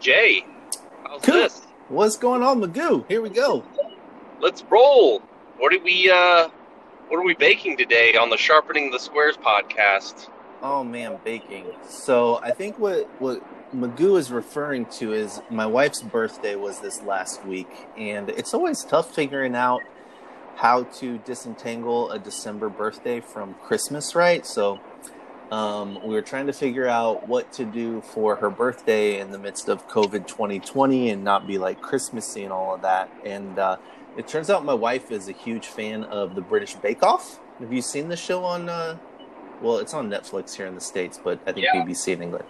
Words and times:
Jay, 0.00 0.44
how's 1.04 1.22
Cool. 1.22 1.34
this? 1.34 1.62
What's 1.88 2.16
going 2.16 2.42
on, 2.42 2.60
Magoo? 2.60 3.04
Here 3.08 3.20
we 3.22 3.30
go. 3.30 3.64
Let's 4.40 4.62
roll. 4.70 5.20
What 5.58 5.72
are 5.74 5.80
we 5.82 6.10
uh 6.10 6.48
what 7.08 7.16
are 7.18 7.24
we 7.24 7.34
baking 7.34 7.76
today 7.78 8.14
on 8.16 8.28
the 8.30 8.36
Sharpening 8.36 8.90
the 8.90 8.98
Squares 8.98 9.36
podcast? 9.36 10.28
Oh 10.62 10.84
man, 10.84 11.18
baking. 11.24 11.66
So 11.88 12.36
I 12.42 12.50
think 12.52 12.78
what 12.78 13.08
what 13.20 13.42
Magoo 13.74 14.18
is 14.18 14.30
referring 14.30 14.86
to 14.86 15.12
is 15.12 15.40
my 15.50 15.66
wife's 15.66 16.02
birthday 16.02 16.54
was 16.54 16.80
this 16.80 17.02
last 17.02 17.44
week, 17.44 17.68
and 17.96 18.28
it's 18.30 18.54
always 18.54 18.84
tough 18.84 19.14
figuring 19.14 19.54
out 19.56 19.80
how 20.56 20.84
to 20.84 21.18
disentangle 21.18 22.10
a 22.10 22.18
December 22.18 22.68
birthday 22.68 23.20
from 23.20 23.54
Christmas, 23.64 24.14
right? 24.14 24.44
So 24.46 24.78
um, 25.50 25.98
we 26.02 26.14
were 26.14 26.22
trying 26.22 26.46
to 26.46 26.52
figure 26.52 26.86
out 26.86 27.26
what 27.28 27.52
to 27.54 27.64
do 27.64 28.00
for 28.02 28.36
her 28.36 28.50
birthday 28.50 29.20
in 29.20 29.30
the 29.30 29.38
midst 29.38 29.68
of 29.68 29.88
COVID 29.88 30.26
2020 30.26 31.10
and 31.10 31.24
not 31.24 31.46
be 31.46 31.58
like 31.58 31.80
Christmassy 31.80 32.44
and 32.44 32.52
all 32.52 32.74
of 32.74 32.82
that. 32.82 33.10
And 33.24 33.58
uh, 33.58 33.76
it 34.16 34.28
turns 34.28 34.50
out 34.50 34.64
my 34.64 34.74
wife 34.74 35.10
is 35.10 35.28
a 35.28 35.32
huge 35.32 35.66
fan 35.66 36.04
of 36.04 36.34
the 36.34 36.40
British 36.42 36.74
Bake 36.74 37.02
Off. 37.02 37.40
Have 37.60 37.72
you 37.72 37.82
seen 37.82 38.08
the 38.08 38.16
show 38.16 38.44
on? 38.44 38.68
Uh, 38.68 38.98
well, 39.62 39.78
it's 39.78 39.94
on 39.94 40.08
Netflix 40.08 40.54
here 40.54 40.66
in 40.66 40.74
the 40.74 40.80
states, 40.80 41.18
but 41.22 41.40
I 41.46 41.52
think 41.52 41.66
Yeah. 41.72 41.82
BBC 41.82 42.12
in 42.12 42.22
England. 42.22 42.44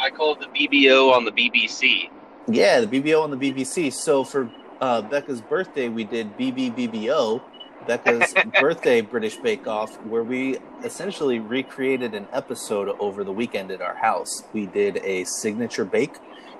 I 0.00 0.10
call 0.10 0.34
it 0.34 0.40
the 0.40 0.46
BBO 0.68 1.12
on 1.12 1.24
the 1.24 1.30
BBC. 1.32 2.10
Yeah, 2.48 2.80
the 2.80 2.86
BBO 3.00 3.22
on 3.22 3.30
the 3.30 3.36
BBC. 3.36 3.92
So 3.92 4.24
for 4.24 4.50
uh, 4.80 5.00
Becca's 5.02 5.40
birthday, 5.40 5.88
we 5.88 6.02
did 6.02 6.36
BBBBO, 6.36 7.40
Becca's 7.86 8.34
birthday 8.60 9.00
British 9.00 9.36
Bake 9.36 9.66
Off, 9.66 9.94
where 10.04 10.22
we 10.22 10.58
essentially 10.84 11.38
recreated 11.38 12.14
an 12.14 12.26
episode 12.32 12.88
over 12.98 13.24
the 13.24 13.32
weekend 13.32 13.70
at 13.70 13.80
our 13.80 13.94
house. 13.94 14.44
We 14.52 14.66
did 14.66 14.98
a 14.98 15.24
signature 15.24 15.84
bake 15.84 16.16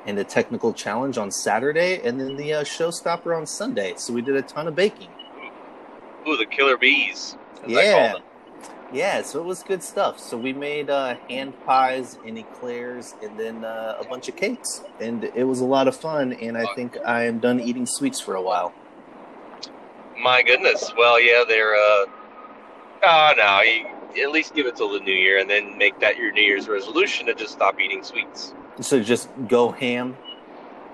and 0.07 0.19
a 0.19 0.25
technical 0.25 0.73
challenge 0.73 1.19
on 1.19 1.31
Saturday, 1.31 2.01
and 2.05 2.21
then 2.21 2.37
the 2.37 2.55
uh, 2.55 2.65
showstopper 2.65 3.37
on 3.37 3.47
Sunday. 3.47 3.95
So 3.97 4.13
we 4.13 4.23
did 4.23 4.37
a 4.37 4.43
ton 4.43 4.67
of 4.67 4.75
baking. 4.75 5.09
Ooh, 6.27 6.37
the 6.37 6.47
killer 6.47 6.77
bees. 6.77 7.37
Yeah. 7.67 8.15
Yeah, 8.93 9.23
so 9.23 9.41
it 9.41 9.47
was 9.47 9.63
good 9.63 9.83
stuff. 9.83 10.21
So 10.21 10.37
we 10.37 10.53
made 10.53 10.91
uh, 10.91 11.17
hand 11.29 11.55
pies 11.65 12.19
and 12.27 12.37
eclairs 12.37 13.15
and 13.23 13.41
then 13.41 13.65
uh, 13.65 13.97
a 13.99 14.05
bunch 14.05 14.29
of 14.29 14.37
cakes. 14.37 14.83
And 15.01 15.25
it 15.25 15.45
was 15.45 15.61
a 15.61 15.65
lot 15.65 15.89
of 15.89 15.97
fun. 15.97 16.35
And 16.35 16.59
I 16.59 16.67
think 16.75 16.99
I 17.07 17.25
am 17.25 17.39
done 17.39 17.59
eating 17.59 17.87
sweets 17.87 18.21
for 18.21 18.35
a 18.35 18.43
while. 18.43 18.75
My 20.23 20.43
goodness. 20.43 20.93
Well, 20.97 21.21
yeah, 21.21 21.43
they're 21.47 21.75
uh 21.75 22.07
oh 23.03 23.33
no, 23.37 23.61
you, 23.63 24.23
at 24.23 24.31
least 24.31 24.55
give 24.55 24.67
it 24.67 24.77
till 24.77 24.93
the 24.93 25.01
new 25.01 25.13
year 25.13 25.39
and 25.39 25.51
then 25.51 25.77
make 25.77 25.99
that 26.01 26.17
your 26.17 26.33
New 26.33 26.43
Year's 26.43 26.69
resolution 26.69 27.27
to 27.27 27.35
just 27.35 27.53
stop 27.53 27.81
eating 27.81 28.05
sweets. 28.05 28.55
So 28.81 29.01
just 29.03 29.29
go 29.49 29.71
ham 29.73 30.17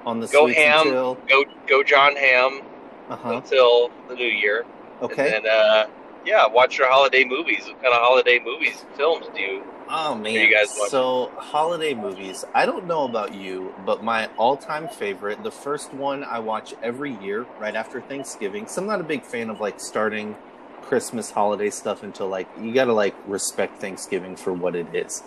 on 0.07 0.21
the 0.21 0.27
Go 0.29 0.47
sweets 0.47 0.59
ham. 0.59 0.87
until. 0.89 1.15
Go 1.29 1.45
go 1.67 1.83
Jon 1.83 2.17
Hamm 2.17 2.63
Uh-huh. 3.11 3.35
until 3.35 3.91
the 4.09 4.15
new 4.15 4.25
year. 4.27 4.65
Okay. 5.03 5.37
And 5.37 5.45
then 5.45 5.53
uh 5.53 5.87
yeah, 6.29 6.47
watch 6.47 6.77
your 6.77 6.91
holiday 6.91 7.25
movies. 7.25 7.65
What 7.67 7.83
kind 7.83 7.95
of 7.95 8.01
holiday 8.01 8.39
movies, 8.45 8.85
films 8.97 9.27
do 9.35 9.41
you 9.41 9.65
oh 9.89 10.15
man. 10.15 10.35
you 10.35 10.55
guys 10.55 10.69
watch? 10.79 10.91
So 10.91 11.33
holiday 11.37 11.95
movies. 11.95 12.45
I 12.55 12.67
don't 12.67 12.87
know 12.87 13.05
about 13.05 13.35
you, 13.35 13.75
but 13.87 14.05
my 14.05 14.27
all-time 14.37 14.89
favorite, 14.89 15.43
the 15.43 15.51
first 15.51 15.95
one 15.95 16.23
I 16.25 16.39
watch 16.39 16.75
every 16.83 17.15
year 17.25 17.47
right 17.59 17.75
after 17.75 18.03
Thanksgiving. 18.03 18.67
So 18.67 18.83
I'm 18.83 18.87
not 18.87 19.01
a 19.01 19.05
big 19.05 19.25
fan 19.25 19.49
of 19.49 19.59
like 19.61 19.81
starting 19.81 20.37
Christmas 20.83 21.31
holiday 21.31 21.71
stuff 21.71 22.03
until 22.03 22.29
like 22.29 22.47
you 22.61 22.75
got 22.75 22.85
to 22.85 22.93
like 22.93 23.15
respect 23.27 23.81
Thanksgiving 23.81 24.37
for 24.37 24.53
what 24.53 24.77
it 24.77 24.95
is. 24.95 25.23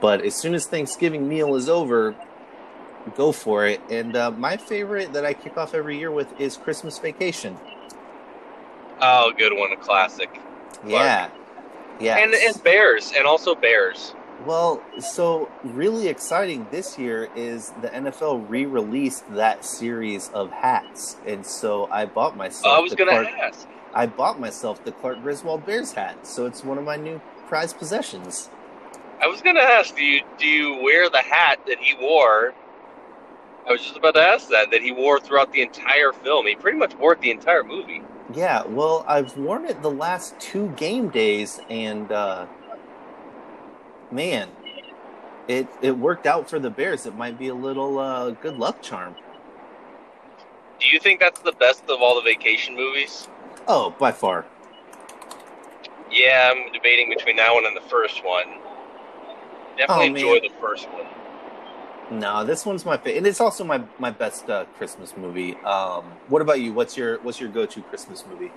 But 0.00 0.24
as 0.24 0.34
soon 0.34 0.54
as 0.54 0.66
Thanksgiving 0.66 1.28
meal 1.28 1.54
is 1.56 1.68
over, 1.68 2.14
go 3.16 3.32
for 3.32 3.66
it. 3.66 3.80
And 3.90 4.16
uh, 4.16 4.30
my 4.30 4.56
favorite 4.56 5.12
that 5.12 5.26
I 5.26 5.34
kick 5.34 5.58
off 5.58 5.74
every 5.74 5.98
year 5.98 6.10
with 6.10 6.40
is 6.40 6.56
Christmas 6.56 6.98
Vacation. 6.98 7.58
Oh, 9.00 9.32
good 9.36 9.52
one, 9.52 9.72
a 9.72 9.76
classic. 9.76 10.40
Yeah. 10.86 11.30
Yeah. 12.00 12.16
And 12.18 12.32
and 12.32 12.62
Bears, 12.62 13.12
and 13.16 13.26
also 13.26 13.54
Bears. 13.54 14.14
Well, 14.46 14.82
so 15.00 15.50
really 15.64 16.06
exciting 16.06 16.66
this 16.70 16.96
year 16.96 17.28
is 17.34 17.70
the 17.82 17.88
NFL 17.88 18.48
re-released 18.48 19.24
that 19.34 19.64
series 19.64 20.28
of 20.28 20.52
hats, 20.52 21.16
and 21.26 21.44
so 21.44 21.88
I 21.90 22.06
bought 22.06 22.36
myself. 22.36 22.66
Oh, 22.66 22.78
I 22.78 22.80
was 22.80 22.94
gonna 22.94 23.12
ask. 23.12 23.66
I 23.92 24.06
bought 24.06 24.38
myself 24.38 24.84
the 24.84 24.92
Clark 24.92 25.22
Griswold 25.22 25.66
Bears 25.66 25.92
hat, 25.92 26.24
so 26.24 26.46
it's 26.46 26.62
one 26.62 26.78
of 26.78 26.84
my 26.84 26.96
new 26.96 27.20
prized 27.48 27.78
possessions. 27.78 28.48
I 29.20 29.26
was 29.26 29.42
gonna 29.42 29.60
ask, 29.60 29.96
do 29.96 30.04
you 30.04 30.22
do 30.38 30.46
you 30.46 30.80
wear 30.82 31.10
the 31.10 31.18
hat 31.18 31.58
that 31.66 31.78
he 31.78 31.96
wore? 32.00 32.54
I 33.68 33.72
was 33.72 33.82
just 33.82 33.96
about 33.96 34.14
to 34.14 34.22
ask 34.22 34.48
that 34.50 34.70
that 34.70 34.82
he 34.82 34.92
wore 34.92 35.18
throughout 35.18 35.52
the 35.52 35.62
entire 35.62 36.12
film. 36.12 36.46
He 36.46 36.54
pretty 36.54 36.78
much 36.78 36.94
wore 36.94 37.14
it 37.14 37.20
the 37.20 37.32
entire 37.32 37.64
movie. 37.64 38.02
Yeah, 38.34 38.64
well, 38.66 39.04
I've 39.08 39.36
worn 39.36 39.64
it 39.64 39.80
the 39.80 39.90
last 39.90 40.38
two 40.38 40.68
game 40.76 41.08
days, 41.08 41.60
and 41.70 42.12
uh, 42.12 42.46
man, 44.10 44.50
it 45.48 45.66
it 45.80 45.96
worked 45.96 46.26
out 46.26 46.48
for 46.50 46.58
the 46.58 46.68
Bears. 46.68 47.06
It 47.06 47.16
might 47.16 47.38
be 47.38 47.48
a 47.48 47.54
little 47.54 47.98
uh, 47.98 48.30
good 48.30 48.58
luck 48.58 48.82
charm. 48.82 49.14
Do 50.78 50.88
you 50.88 51.00
think 51.00 51.20
that's 51.20 51.40
the 51.40 51.52
best 51.52 51.84
of 51.88 52.00
all 52.02 52.14
the 52.16 52.22
vacation 52.22 52.76
movies? 52.76 53.28
Oh, 53.66 53.94
by 53.98 54.12
far. 54.12 54.44
Yeah, 56.10 56.52
I'm 56.54 56.72
debating 56.72 57.08
between 57.10 57.36
that 57.36 57.52
one 57.52 57.64
and 57.66 57.76
the 57.76 57.88
first 57.88 58.24
one. 58.24 58.58
Definitely 59.76 60.24
Oh, 60.24 60.34
enjoy 60.34 60.48
the 60.48 60.54
first 60.60 60.88
one. 60.90 61.06
No, 62.10 62.42
this 62.44 62.64
one's 62.64 62.84
my 62.86 62.96
favorite, 62.96 63.18
and 63.18 63.26
it's 63.26 63.40
also 63.40 63.64
my 63.64 63.82
my 63.98 64.10
best 64.10 64.48
uh, 64.48 64.64
Christmas 64.76 65.14
movie. 65.16 65.54
Um, 65.56 66.04
what 66.28 66.40
about 66.40 66.60
you? 66.60 66.72
What's 66.72 66.96
your 66.96 67.18
what's 67.20 67.38
your 67.40 67.50
go 67.50 67.66
to 67.66 67.82
Christmas 67.82 68.24
movie? 68.28 68.50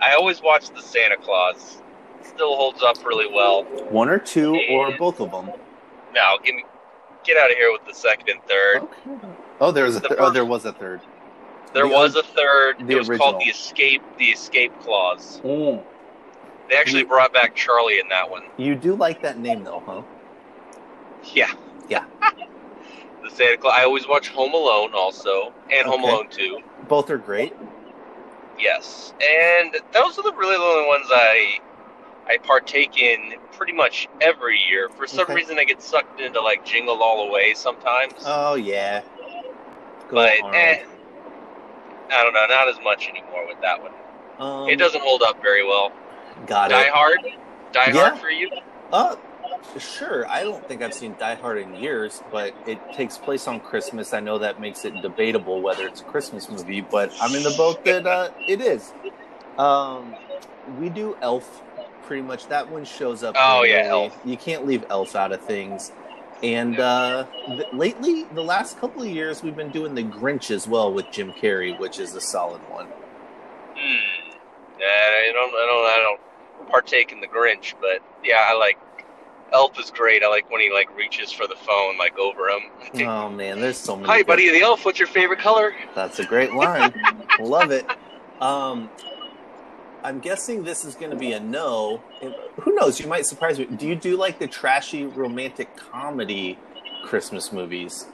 I 0.00 0.14
always 0.14 0.42
watch 0.42 0.70
the 0.70 0.80
Santa 0.82 1.16
Claus. 1.16 1.80
Still 2.22 2.56
holds 2.56 2.82
up 2.82 3.04
really 3.04 3.32
well. 3.32 3.62
One 3.90 4.08
or 4.08 4.18
two, 4.18 4.56
or 4.70 4.96
both 4.96 5.20
of 5.20 5.30
them? 5.30 5.50
Now, 6.12 6.36
give 6.42 6.54
me 6.56 6.64
get 7.24 7.36
out 7.36 7.50
of 7.50 7.56
here 7.56 7.70
with 7.72 7.84
the 7.86 7.94
second 7.94 8.28
and 8.28 8.42
third. 8.44 8.82
Okay. 8.82 9.28
Oh, 9.60 9.70
there 9.70 9.84
was 9.84 9.96
a 9.96 10.00
The 10.00 10.08
th- 10.08 10.20
oh, 10.20 10.30
there 10.30 10.44
was 10.44 10.64
a 10.64 10.72
third. 10.72 11.00
There 11.74 11.84
The 11.86 11.94
was 11.94 12.16
a 12.16 12.22
third. 12.22 12.76
the 12.86 12.96
it 12.96 13.08
was 13.08 13.18
called 13.18 13.40
the 13.40 13.50
Escape. 13.50 14.02
The 14.18 14.26
Escape 14.30 14.72
Clause. 14.80 15.40
Mm. 15.44 15.82
They 16.68 16.76
actually 16.76 17.00
You- 17.02 17.06
brought 17.08 17.32
back 17.32 17.54
Charlie 17.54 18.00
in 18.00 18.08
that 18.08 18.28
one. 18.28 18.42
You 18.56 18.74
do 18.74 18.94
like 18.96 19.22
that 19.22 19.38
name 19.38 19.62
though, 19.64 19.82
huh? 19.86 20.02
Yeah. 21.34 21.52
Yeah. 21.88 22.04
the 23.22 23.30
Santa 23.30 23.56
Claus. 23.58 23.74
I 23.76 23.84
always 23.84 24.06
watch 24.08 24.28
Home 24.28 24.52
Alone 24.54 24.92
also, 24.94 25.52
and 25.72 25.86
Home 25.86 26.04
Okay. 26.04 26.12
Alone 26.12 26.28
2. 26.30 26.58
Both 26.88 27.10
are 27.10 27.18
great. 27.18 27.54
Yes. 28.58 29.12
And 29.22 29.76
those 29.92 30.18
are 30.18 30.22
the 30.22 30.32
really 30.34 30.56
the 30.56 30.62
only 30.62 30.86
ones 30.88 31.06
I 31.10 31.58
I 32.28 32.36
partake 32.38 32.98
in 33.00 33.34
pretty 33.52 33.72
much 33.72 34.08
every 34.20 34.58
year. 34.68 34.88
For 34.90 35.06
some 35.06 35.22
Okay. 35.22 35.34
reason 35.34 35.58
I 35.58 35.64
get 35.64 35.80
sucked 35.80 36.20
into 36.20 36.40
like 36.40 36.64
Jingle 36.64 37.02
All 37.02 37.24
the 37.26 37.32
Way 37.32 37.54
sometimes. 37.54 38.14
Oh 38.26 38.54
yeah. 38.56 39.02
Go 40.08 40.16
but 40.16 40.32
eh, 40.54 40.84
I 42.10 42.22
don't 42.24 42.32
know, 42.34 42.46
not 42.48 42.68
as 42.68 42.78
much 42.82 43.08
anymore 43.08 43.46
with 43.46 43.60
that 43.60 43.80
one. 43.82 43.92
um, 44.38 44.68
it 44.68 44.76
doesn't 44.76 45.02
hold 45.02 45.22
up 45.22 45.40
very 45.42 45.64
well. 45.64 45.92
got 46.46 46.70
Die 46.70 46.80
it. 46.80 46.84
Die 46.86 46.90
Hard? 46.90 47.18
Die 47.72 47.90
Yeah. 47.94 48.08
Hard 48.10 48.18
for 48.18 48.30
you? 48.30 48.50
Uh, 48.92 49.16
sure. 49.78 50.28
I 50.28 50.42
don't 50.42 50.66
think 50.66 50.82
I've 50.82 50.94
seen 50.94 51.14
Die 51.18 51.34
Hard 51.36 51.58
in 51.58 51.74
years, 51.74 52.22
but 52.30 52.54
it 52.66 52.78
takes 52.92 53.18
place 53.18 53.46
on 53.46 53.60
Christmas. 53.60 54.12
I 54.12 54.20
know 54.20 54.38
that 54.38 54.60
makes 54.60 54.84
it 54.84 55.00
debatable 55.02 55.60
whether 55.60 55.86
it's 55.86 56.00
a 56.00 56.04
Christmas 56.04 56.48
movie, 56.48 56.80
but 56.80 57.12
I'm 57.20 57.34
in 57.34 57.42
the 57.42 57.54
boat 57.56 57.84
that 57.84 58.06
uh, 58.06 58.30
it 58.46 58.60
is. 58.60 58.92
Um, 59.58 60.14
we 60.78 60.88
do 60.88 61.16
Elf 61.20 61.62
pretty 62.02 62.22
much. 62.22 62.48
That 62.48 62.70
one 62.70 62.84
shows 62.84 63.22
up. 63.22 63.36
Oh, 63.38 63.64
yeah. 63.64 63.84
Elf. 63.86 64.18
You 64.24 64.36
can't 64.36 64.66
leave 64.66 64.84
Elf 64.90 65.14
out 65.14 65.32
of 65.32 65.40
things. 65.42 65.92
And 66.42 66.78
uh, 66.78 67.26
th- 67.46 67.66
lately, 67.72 68.24
the 68.34 68.44
last 68.44 68.78
couple 68.78 69.02
of 69.02 69.08
years, 69.08 69.42
we've 69.42 69.56
been 69.56 69.70
doing 69.70 69.94
the 69.94 70.04
Grinch 70.04 70.50
as 70.52 70.68
well 70.68 70.92
with 70.92 71.10
Jim 71.10 71.32
Carrey, 71.32 71.78
which 71.78 71.98
is 71.98 72.14
a 72.14 72.20
solid 72.20 72.60
one. 72.70 72.86
Hmm. 73.76 74.18
Nah, 74.78 74.86
I 74.86 75.30
don't 75.32 75.50
I 75.50 75.66
don't 75.66 75.86
I 75.86 76.16
don't 76.58 76.70
partake 76.70 77.10
in 77.10 77.20
the 77.20 77.26
Grinch, 77.26 77.74
but 77.80 78.00
yeah, 78.22 78.46
I 78.48 78.54
like 78.56 78.78
Elf 79.52 79.78
is 79.80 79.90
great. 79.90 80.22
I 80.22 80.28
like 80.28 80.50
when 80.50 80.60
he 80.60 80.70
like 80.72 80.94
reaches 80.96 81.32
for 81.32 81.46
the 81.46 81.56
phone 81.56 81.96
like 81.96 82.18
over 82.18 82.48
him. 82.48 82.62
Oh 83.08 83.28
man, 83.30 83.60
there's 83.60 83.76
so 83.78 83.96
many. 83.96 84.08
Hi, 84.08 84.18
good- 84.18 84.26
buddy 84.26 84.50
the 84.50 84.60
elf. 84.60 84.84
What's 84.84 84.98
your 84.98 85.08
favorite 85.08 85.38
color? 85.38 85.74
That's 85.94 86.18
a 86.18 86.24
great 86.24 86.52
line. 86.54 86.92
Love 87.40 87.70
it. 87.70 87.86
Um, 88.40 88.88
I'm 90.04 90.20
guessing 90.20 90.62
this 90.64 90.84
is 90.84 90.94
going 90.94 91.10
to 91.10 91.16
be 91.16 91.32
a 91.32 91.40
no. 91.40 92.02
Who 92.60 92.74
knows? 92.74 93.00
You 93.00 93.06
might 93.08 93.26
surprise 93.26 93.58
me. 93.58 93.66
Do 93.66 93.86
you 93.86 93.94
do 93.96 94.16
like 94.16 94.38
the 94.38 94.46
trashy 94.46 95.04
romantic 95.06 95.76
comedy 95.76 96.58
Christmas 97.04 97.52
movies? 97.52 98.06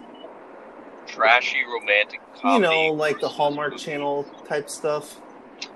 Trashy 1.07 1.59
romantic 1.65 2.21
You 2.43 2.59
know, 2.61 2.87
like 2.93 3.21
the 3.21 3.29
Hallmark 3.29 3.73
movie. 3.73 3.85
Channel 3.85 4.25
type 4.49 4.71
stuff. 4.71 5.21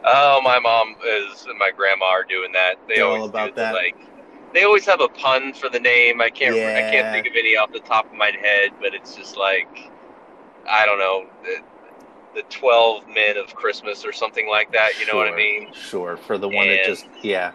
Oh, 0.04 0.40
my 0.42 0.58
mom 0.58 0.96
is 1.06 1.44
and 1.46 1.58
my 1.58 1.70
grandma 1.70 2.06
are 2.06 2.24
doing 2.24 2.52
that. 2.52 2.76
They 2.88 2.96
They're 2.96 3.04
all 3.06 3.24
about 3.26 3.50
do 3.50 3.54
the, 3.56 3.60
that. 3.60 3.74
like 3.74 3.96
they 4.54 4.64
always 4.64 4.86
have 4.86 5.00
a 5.00 5.08
pun 5.08 5.52
for 5.52 5.68
the 5.68 5.80
name. 5.80 6.20
I 6.20 6.30
can't 6.30 6.54
I 6.54 6.90
can't 6.90 7.12
think 7.12 7.26
of 7.26 7.32
any 7.38 7.56
off 7.56 7.72
the 7.72 7.80
top 7.80 8.06
of 8.06 8.14
my 8.14 8.30
head, 8.30 8.70
but 8.80 8.94
it's 8.94 9.14
just 9.14 9.36
like 9.36 9.90
I 10.68 10.86
don't 10.86 10.98
know 10.98 11.26
the, 11.42 12.40
the 12.40 12.42
twelve 12.48 13.06
men 13.08 13.36
of 13.36 13.54
Christmas 13.54 14.04
or 14.04 14.12
something 14.12 14.48
like 14.48 14.72
that. 14.72 14.98
You 14.98 15.06
know 15.06 15.16
what 15.16 15.28
I 15.32 15.36
mean? 15.36 15.72
Sure, 15.72 16.16
for 16.16 16.38
the 16.38 16.48
one 16.48 16.68
that 16.68 16.84
just 16.84 17.06
yeah. 17.22 17.52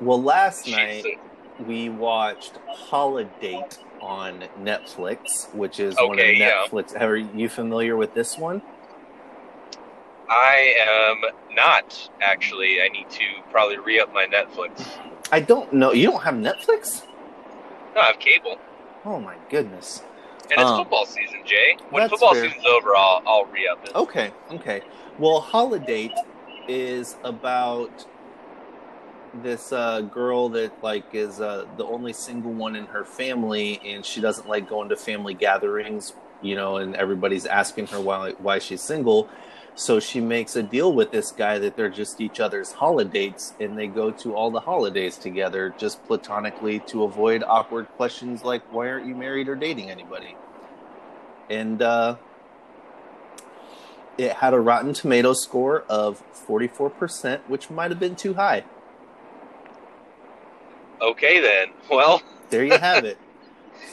Well, 0.00 0.22
last 0.22 0.68
night 0.68 1.04
a- 1.04 1.62
we 1.62 1.88
watched 1.88 2.58
Holiday 2.68 3.62
on 4.00 4.44
Netflix, 4.60 5.52
which 5.54 5.78
is 5.78 5.94
one 5.96 6.18
of 6.18 6.24
Okay, 6.24 6.34
yeah. 6.34 6.64
Netflix. 6.66 7.00
Are 7.00 7.16
you 7.16 7.48
familiar 7.48 7.96
with 7.96 8.14
this 8.14 8.36
one? 8.36 8.60
I 10.28 10.74
am 10.80 11.54
not 11.54 12.10
actually. 12.20 12.80
I 12.82 12.88
need 12.88 13.10
to 13.10 13.24
probably 13.50 13.78
re 13.78 14.00
up 14.00 14.12
my 14.12 14.26
Netflix. 14.26 14.88
I 15.32 15.40
don't 15.40 15.72
know. 15.72 15.92
You 15.92 16.10
don't 16.10 16.22
have 16.22 16.34
Netflix? 16.34 17.02
No, 17.94 18.02
I 18.02 18.06
have 18.06 18.18
cable, 18.18 18.58
Oh 19.04 19.18
my 19.18 19.34
goodness. 19.50 20.02
and 20.50 20.60
it's 20.60 20.70
Um, 20.70 20.78
football 20.80 21.06
season, 21.06 21.40
Jay. 21.46 21.76
When 21.90 22.08
football 22.08 22.34
fair. 22.34 22.44
season's 22.44 22.66
over, 22.66 22.94
I'll 22.94 23.22
I'll 23.26 23.46
re 23.46 23.66
up 23.66 23.82
it. 23.84 23.94
Okay, 23.94 24.30
okay. 24.52 24.82
Well, 25.18 25.40
Holiday 25.40 26.10
is 26.68 27.16
about 27.24 28.06
this 29.42 29.72
uh, 29.72 30.02
girl 30.02 30.50
that 30.50 30.70
like 30.82 31.04
is 31.14 31.40
uh, 31.40 31.64
the 31.78 31.84
only 31.84 32.12
single 32.12 32.52
one 32.52 32.76
in 32.76 32.84
her 32.86 33.04
family, 33.04 33.80
and 33.84 34.04
she 34.04 34.20
doesn't 34.20 34.46
like 34.48 34.68
going 34.68 34.90
to 34.90 34.96
family 34.96 35.34
gatherings, 35.34 36.12
you 36.42 36.54
know, 36.56 36.76
and 36.76 36.94
everybody's 36.96 37.46
asking 37.46 37.86
her 37.88 38.00
why 38.00 38.32
why 38.38 38.58
she's 38.58 38.82
single. 38.82 39.28
So 39.74 40.00
she 40.00 40.20
makes 40.20 40.54
a 40.54 40.62
deal 40.62 40.92
with 40.92 41.12
this 41.12 41.32
guy 41.32 41.58
that 41.58 41.76
they're 41.76 41.88
just 41.88 42.20
each 42.20 42.40
other's 42.40 42.72
holidays, 42.72 43.54
and 43.58 43.78
they 43.78 43.86
go 43.86 44.10
to 44.10 44.34
all 44.34 44.50
the 44.50 44.60
holidays 44.60 45.16
together, 45.16 45.74
just 45.78 46.04
platonically, 46.04 46.80
to 46.80 47.04
avoid 47.04 47.42
awkward 47.42 47.88
questions 47.96 48.44
like 48.44 48.62
"Why 48.72 48.88
aren't 48.88 49.06
you 49.06 49.14
married 49.14 49.48
or 49.48 49.54
dating 49.54 49.90
anybody?" 49.90 50.36
And 51.48 51.80
uh, 51.80 52.16
it 54.18 54.32
had 54.32 54.54
a 54.54 54.60
Rotten 54.60 54.92
Tomato 54.92 55.32
score 55.32 55.84
of 55.88 56.22
44%, 56.46 57.40
which 57.48 57.70
might 57.70 57.90
have 57.90 58.00
been 58.00 58.16
too 58.16 58.34
high. 58.34 58.64
Okay, 61.00 61.40
then. 61.40 61.68
Well, 61.90 62.22
There 62.50 62.64
you 62.64 62.78
have 62.78 63.04
it. 63.04 63.18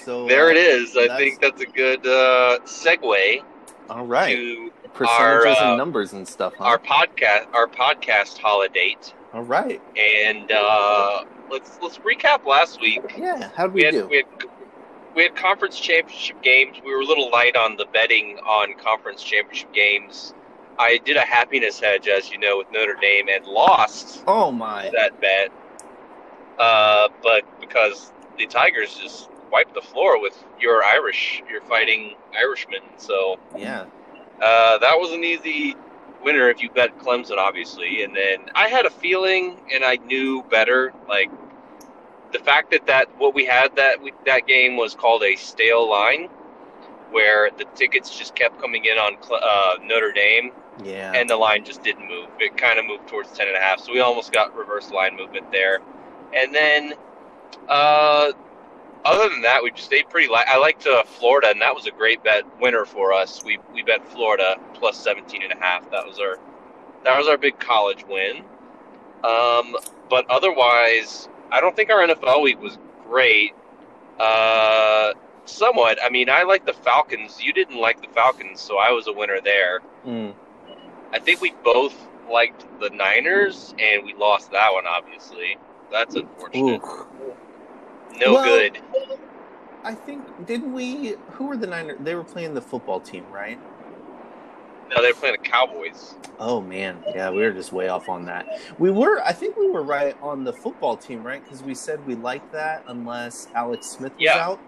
So 0.05 0.27
there 0.27 0.49
it 0.49 0.57
is. 0.57 0.95
I 0.95 1.17
think 1.17 1.41
that's 1.41 1.61
a 1.61 1.65
good 1.65 2.05
uh, 2.05 2.59
segue 2.63 3.43
All 3.89 4.05
right, 4.05 4.35
to 4.35 4.71
percentages 4.93 5.57
our, 5.57 5.65
uh, 5.65 5.69
and 5.69 5.77
numbers 5.77 6.13
and 6.13 6.27
stuff. 6.27 6.53
Huh? 6.57 6.65
our 6.65 6.79
podcast 6.79 7.53
our 7.53 7.67
podcast 7.67 8.37
holiday. 8.39 8.95
All 9.33 9.43
right, 9.43 9.79
And 9.95 10.51
uh, 10.51 11.23
let's 11.51 11.77
let's 11.83 11.99
recap 11.99 12.45
last 12.45 12.81
week. 12.81 13.01
yeah. 13.17 13.49
How 13.55 13.67
did 13.67 13.73
We 13.75 13.81
we 13.81 13.85
had, 13.85 13.93
do? 13.93 14.07
we 14.07 14.15
had 14.17 14.25
we 15.15 15.23
had 15.23 15.35
conference 15.35 15.79
championship 15.79 16.41
games. 16.41 16.77
We 16.83 16.91
were 16.93 17.01
a 17.01 17.05
little 17.05 17.29
light 17.31 17.55
on 17.55 17.75
the 17.77 17.85
betting 17.93 18.37
on 18.39 18.73
conference 18.83 19.21
championship 19.23 19.71
games. 19.73 20.33
I 20.79 20.97
did 21.03 21.17
a 21.17 21.21
happiness 21.21 21.79
hedge, 21.79 22.07
as 22.07 22.31
you 22.31 22.37
know, 22.39 22.57
with 22.57 22.71
Notre 22.71 22.95
Dame 23.01 23.27
and 23.29 23.45
lost 23.45 24.23
Oh 24.27 24.51
my! 24.51 24.89
that 24.95 25.19
bet. 25.21 25.51
Uh, 26.57 27.07
but 27.23 27.43
because 27.59 28.11
the 28.37 28.45
Tigers 28.45 28.95
just 28.95 29.29
wiped 29.51 29.73
the 29.73 29.81
floor 29.81 30.21
with 30.21 30.43
your 30.59 30.83
Irish, 30.83 31.41
your 31.49 31.61
fighting 31.61 32.15
Irishmen, 32.37 32.81
so 32.97 33.37
Yeah, 33.57 33.85
uh, 34.41 34.77
that 34.79 34.95
was 34.97 35.11
an 35.11 35.23
easy 35.23 35.75
winner 36.23 36.49
if 36.49 36.61
you 36.61 36.69
bet 36.69 36.97
Clemson, 36.99 37.37
obviously. 37.37 38.03
And 38.03 38.15
then 38.15 38.49
I 38.55 38.67
had 38.67 38.85
a 38.85 38.89
feeling, 38.89 39.59
and 39.73 39.83
I 39.83 39.95
knew 39.97 40.43
better. 40.49 40.93
Like 41.07 41.31
the 42.31 42.39
fact 42.39 42.71
that 42.71 42.87
that 42.87 43.07
what 43.17 43.33
we 43.33 43.45
had 43.45 43.75
that 43.75 44.01
we, 44.01 44.13
that 44.25 44.47
game 44.47 44.77
was 44.77 44.95
called 44.95 45.23
a 45.23 45.35
stale 45.35 45.89
line, 45.89 46.29
where 47.11 47.49
the 47.57 47.65
tickets 47.75 48.17
just 48.17 48.35
kept 48.35 48.59
coming 48.59 48.85
in 48.85 48.97
on 48.97 49.17
uh, 49.31 49.75
Notre 49.83 50.11
Dame, 50.11 50.51
yeah. 50.83 51.11
and 51.13 51.29
the 51.29 51.37
line 51.37 51.65
just 51.65 51.83
didn't 51.83 52.07
move. 52.07 52.27
It 52.39 52.57
kind 52.57 52.79
of 52.79 52.85
moved 52.85 53.07
towards 53.07 53.31
ten 53.31 53.47
and 53.47 53.57
a 53.57 53.59
half, 53.59 53.79
so 53.79 53.91
we 53.91 53.99
almost 53.99 54.31
got 54.31 54.55
reverse 54.55 54.91
line 54.91 55.15
movement 55.15 55.51
there. 55.51 55.79
And 56.33 56.53
then, 56.53 56.93
uh, 57.67 58.33
other 59.05 59.29
than 59.29 59.41
that, 59.41 59.63
we 59.63 59.71
stayed 59.75 60.09
pretty. 60.09 60.27
Li- 60.27 60.43
I 60.47 60.57
liked 60.57 60.85
uh, 60.85 61.03
Florida, 61.03 61.49
and 61.49 61.61
that 61.61 61.73
was 61.73 61.87
a 61.87 61.91
great 61.91 62.23
bet 62.23 62.43
winner 62.59 62.85
for 62.85 63.13
us. 63.13 63.43
We 63.43 63.59
we 63.73 63.83
bet 63.83 64.07
Florida 64.11 64.55
plus 64.73 65.01
17 65.01 65.43
and 65.43 65.53
a 65.53 65.57
half. 65.57 65.89
That 65.91 66.05
was 66.05 66.19
our 66.19 66.37
that 67.03 67.17
was 67.17 67.27
our 67.27 67.37
big 67.37 67.59
college 67.59 68.05
win. 68.07 68.43
Um, 69.23 69.75
but 70.09 70.29
otherwise, 70.29 71.27
I 71.51 71.61
don't 71.61 71.75
think 71.75 71.89
our 71.89 72.05
NFL 72.05 72.43
week 72.43 72.61
was 72.61 72.77
great. 73.07 73.53
Uh, 74.19 75.13
somewhat. 75.45 75.97
I 76.03 76.09
mean, 76.09 76.29
I 76.29 76.43
like 76.43 76.65
the 76.65 76.73
Falcons. 76.73 77.41
You 77.41 77.53
didn't 77.53 77.79
like 77.79 78.01
the 78.01 78.07
Falcons, 78.13 78.59
so 78.59 78.77
I 78.77 78.91
was 78.91 79.07
a 79.07 79.13
winner 79.13 79.39
there. 79.41 79.79
Mm. 80.05 80.33
I 81.11 81.19
think 81.19 81.41
we 81.41 81.53
both 81.63 81.95
liked 82.31 82.65
the 82.79 82.89
Niners, 82.89 83.73
and 83.79 84.05
we 84.05 84.13
lost 84.13 84.51
that 84.51 84.71
one. 84.71 84.85
Obviously, 84.85 85.57
that's 85.91 86.15
unfortunate. 86.15 86.81
Ooh. 86.83 87.35
No 88.17 88.33
Well- 88.33 88.43
good. 88.45 88.79
I 89.83 89.93
think 89.93 90.45
didn't 90.45 90.73
we? 90.73 91.15
Who 91.31 91.45
were 91.45 91.55
the 91.57 91.67
Niners? 91.67 91.97
They 92.01 92.13
were 92.13 92.23
playing 92.23 92.53
the 92.53 92.61
football 92.61 92.99
team, 92.99 93.25
right? 93.31 93.57
No, 94.93 95.01
they 95.01 95.09
were 95.09 95.17
playing 95.17 95.37
the 95.41 95.49
Cowboys. 95.49 96.15
Oh 96.39 96.59
man, 96.59 97.01
yeah, 97.15 97.29
we 97.29 97.37
were 97.41 97.51
just 97.51 97.71
way 97.71 97.87
off 97.87 98.09
on 98.09 98.25
that. 98.25 98.45
We 98.77 98.91
were, 98.91 99.21
I 99.23 99.31
think, 99.31 99.55
we 99.55 99.69
were 99.69 99.83
right 99.83 100.17
on 100.21 100.43
the 100.43 100.51
football 100.51 100.97
team, 100.97 101.23
right? 101.23 101.41
Because 101.43 101.63
we 101.63 101.73
said 101.75 102.05
we 102.05 102.15
liked 102.15 102.51
that 102.51 102.83
unless 102.87 103.47
Alex 103.55 103.87
Smith 103.87 104.11
was 104.13 104.21
Yeah. 104.21 104.37
out. 104.45 104.59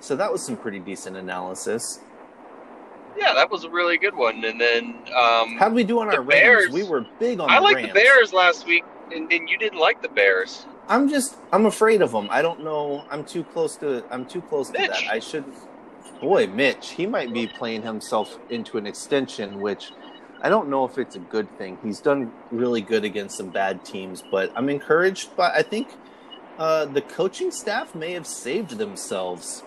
So 0.00 0.16
that 0.16 0.32
was 0.32 0.42
some 0.42 0.56
pretty 0.56 0.78
decent 0.80 1.16
analysis. 1.16 2.00
Yeah, 3.16 3.34
that 3.34 3.50
was 3.50 3.64
a 3.64 3.70
really 3.70 3.98
good 3.98 4.14
one. 4.16 4.44
And 4.44 4.60
then 4.60 4.96
um, 5.14 5.56
How 5.58 5.68
did 5.68 5.74
we 5.74 5.84
do 5.84 6.00
on 6.00 6.08
our 6.08 6.22
Bears. 6.22 6.64
Rams? 6.64 6.74
We 6.74 6.82
were 6.84 7.06
big 7.20 7.38
on. 7.40 7.48
I 7.50 7.58
liked 7.60 7.76
Rams. 7.76 7.88
the 7.88 7.94
Bears 7.94 8.32
last 8.32 8.66
week, 8.66 8.84
and, 9.14 9.30
and 9.32 9.48
you 9.48 9.56
didn't 9.58 9.78
like 9.78 10.02
the 10.02 10.08
Bears. 10.08 10.66
I'm 10.88 11.08
just, 11.08 11.36
I'm 11.52 11.66
afraid 11.66 12.00
of 12.00 12.12
them. 12.12 12.28
I 12.30 12.42
don't 12.42 12.62
know. 12.62 13.04
I'm 13.10 13.24
too 13.24 13.42
close 13.44 13.76
to. 13.76 14.04
I'm 14.10 14.24
too 14.24 14.40
close 14.40 14.68
to 14.68 14.78
that. 14.78 15.02
I 15.10 15.18
should. 15.18 15.44
Boy, 16.20 16.46
Mitch, 16.46 16.90
he 16.90 17.06
might 17.06 17.32
be 17.32 17.46
playing 17.46 17.82
himself 17.82 18.38
into 18.48 18.78
an 18.78 18.86
extension, 18.86 19.60
which 19.60 19.92
I 20.40 20.48
don't 20.48 20.68
know 20.68 20.84
if 20.84 20.96
it's 20.96 21.16
a 21.16 21.18
good 21.18 21.50
thing. 21.58 21.76
He's 21.82 22.00
done 22.00 22.32
really 22.50 22.80
good 22.80 23.04
against 23.04 23.36
some 23.36 23.50
bad 23.50 23.84
teams, 23.84 24.22
but 24.30 24.52
I'm 24.54 24.68
encouraged. 24.68 25.30
But 25.36 25.54
I 25.54 25.62
think 25.62 25.88
uh, 26.58 26.86
the 26.86 27.02
coaching 27.02 27.50
staff 27.50 27.94
may 27.94 28.12
have 28.12 28.26
saved 28.26 28.78
themselves, 28.78 29.62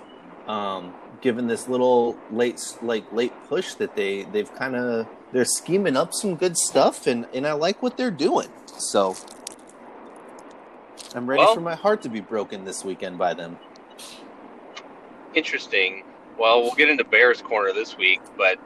um, 0.47 0.93
given 1.21 1.47
this 1.47 1.67
little 1.67 2.17
late, 2.31 2.61
like 2.81 3.11
late 3.11 3.33
push 3.47 3.73
that 3.75 3.95
they 3.95 4.23
they've 4.23 4.53
kind 4.55 4.75
of 4.75 5.05
they're 5.33 5.45
scheming 5.45 5.97
up 5.97 6.13
some 6.13 6.35
good 6.35 6.57
stuff, 6.57 7.07
and 7.07 7.27
and 7.33 7.45
I 7.45 7.53
like 7.53 7.83
what 7.83 7.97
they're 7.97 8.09
doing. 8.09 8.47
So. 8.77 9.17
I'm 11.15 11.27
ready 11.27 11.39
Well- 11.41 11.55
for 11.55 11.61
my 11.61 11.75
heart 11.75 12.01
to 12.03 12.09
be 12.09 12.21
broken 12.21 12.65
this 12.65 12.83
weekend 12.83 13.17
by 13.17 13.33
them. 13.33 13.57
Interesting. 15.33 16.03
Well, 16.37 16.61
we'll 16.61 16.73
get 16.75 16.89
into 16.89 17.03
Bears 17.03 17.41
corner 17.41 17.73
this 17.73 17.97
week, 17.97 18.21
but 18.37 18.57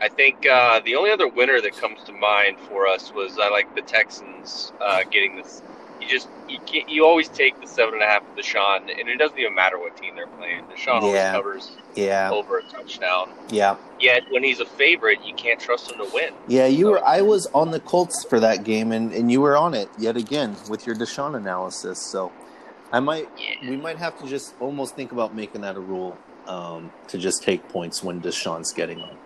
I 0.00 0.08
think 0.08 0.46
uh, 0.46 0.80
the 0.84 0.96
only 0.96 1.10
other 1.10 1.28
winner 1.28 1.60
that 1.60 1.76
comes 1.76 2.02
to 2.04 2.12
mind 2.12 2.58
for 2.68 2.86
us 2.86 3.12
was 3.14 3.38
I 3.38 3.48
like 3.48 3.74
the 3.76 3.82
Texans 3.82 4.72
uh, 4.80 5.04
getting 5.10 5.36
this. 5.36 5.62
You 6.02 6.08
just 6.08 6.28
you 6.48 6.58
can't, 6.66 6.88
you 6.88 7.04
always 7.06 7.28
take 7.28 7.60
the 7.60 7.66
seven 7.66 7.94
and 7.94 8.02
a 8.02 8.06
half 8.06 8.22
of 8.22 8.36
Deshaun, 8.36 8.90
and 8.98 9.08
it 9.08 9.16
doesn't 9.18 9.38
even 9.38 9.54
matter 9.54 9.78
what 9.78 9.96
team 9.96 10.14
they're 10.16 10.26
playing. 10.26 10.64
Deshaun 10.64 11.02
always 11.02 11.14
Yeah. 11.14 11.32
covers 11.32 11.70
Yeah, 11.94 12.30
over 12.32 12.58
a 12.58 12.62
touchdown. 12.64 13.30
yeah, 13.50 13.76
Yet 14.00 14.24
when 14.30 14.42
he's 14.42 14.58
a 14.60 14.66
favorite, 14.66 15.24
you 15.24 15.34
can't 15.34 15.60
trust 15.60 15.90
him 15.92 15.98
to 16.04 16.12
win. 16.12 16.34
yeah. 16.48 16.66
You 16.66 16.88
were. 16.88 17.04
I 17.06 17.20
was 17.22 17.46
on 17.54 17.70
the 17.70 17.80
Colts 17.80 18.24
for 18.24 18.40
that 18.40 18.64
game, 18.64 18.90
and 18.92 19.12
and 19.12 19.30
you 19.30 19.40
were 19.40 19.56
on 19.56 19.74
it 19.74 19.88
yet 19.98 20.16
again 20.16 20.56
with 20.68 20.86
your 20.86 20.96
Deshaun 20.96 21.36
analysis. 21.36 21.98
So, 22.00 22.32
I 22.90 23.00
might. 23.00 23.28
Yeah. 23.38 23.70
We 23.70 23.76
might 23.76 23.98
have 23.98 24.18
to 24.20 24.26
just 24.26 24.54
almost 24.60 24.96
think 24.96 25.12
about 25.12 25.34
making 25.34 25.60
that 25.62 25.76
a 25.76 25.80
rule 25.80 26.18
um, 26.48 26.90
to 27.08 27.18
just 27.18 27.42
take 27.44 27.66
points 27.68 28.02
when 28.02 28.20
Deshaun's 28.20 28.72
getting 28.72 28.98
them. 28.98 29.16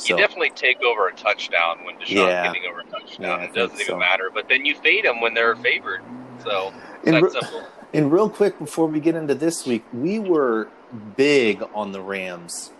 So, 0.00 0.14
You 0.16 0.20
definitely 0.20 0.50
take 0.50 0.82
over 0.82 1.08
a 1.08 1.12
touchdown 1.12 1.84
when 1.84 1.96
Deshaun's 1.96 2.10
Yeah. 2.10 2.46
getting 2.46 2.68
over 2.70 2.80
a 2.80 2.84
touchdown. 2.84 3.40
Yeah, 3.40 3.44
it 3.44 3.54
doesn't 3.54 3.76
even 3.76 3.86
so. 3.86 3.98
matter. 3.98 4.30
But 4.32 4.48
then 4.48 4.64
you 4.64 4.74
fade 4.74 5.04
them 5.04 5.20
when 5.20 5.34
they're 5.34 5.56
favored. 5.56 6.00
So 6.42 6.72
and, 7.04 7.16
that's 7.16 7.34
re- 7.34 7.40
simple. 7.40 7.64
and 7.92 8.10
real 8.10 8.30
quick 8.30 8.58
before 8.58 8.86
we 8.86 8.98
get 9.00 9.14
into 9.14 9.34
this 9.34 9.66
week, 9.66 9.84
we 9.92 10.18
were 10.18 10.68
big 11.16 11.62
on 11.74 11.92
the 11.92 12.00
Rams 12.00 12.70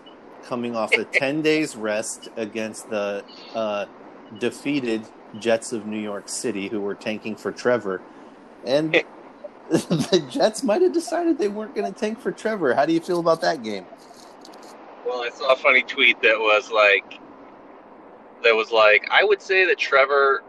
coming 0.43 0.75
off 0.75 0.91
a 0.93 1.05
ten 1.13 1.41
days 1.43 1.75
rest 1.75 2.27
against 2.37 2.89
the 2.89 3.23
uh, 3.53 3.85
defeated 4.39 5.05
Jets 5.39 5.73
of 5.73 5.85
New 5.85 5.99
York 5.99 6.27
City, 6.27 6.67
who 6.69 6.81
were 6.81 6.95
tanking 6.95 7.35
for 7.35 7.51
Trevor, 7.51 8.01
and 8.65 8.93
the 9.69 10.25
Jets 10.29 10.63
might 10.63 10.81
have 10.81 10.91
decided 10.91 11.37
they 11.37 11.47
weren't 11.47 11.75
going 11.75 11.91
to 11.91 11.97
tank 11.97 12.19
for 12.19 12.31
Trevor. 12.31 12.73
How 12.73 12.85
do 12.85 12.93
you 12.93 12.99
feel 12.99 13.19
about 13.19 13.41
that 13.41 13.63
game? 13.63 13.85
Well, 15.05 15.23
I 15.23 15.29
saw 15.29 15.53
a 15.53 15.55
funny 15.55 15.83
tweet 15.83 16.21
that 16.21 16.37
was 16.37 16.71
like, 16.71 17.19
that 18.43 18.55
was 18.55 18.71
like, 18.71 19.07
I 19.11 19.23
would 19.23 19.41
say 19.41 19.65
that 19.65 19.77
Trevor 19.77 20.43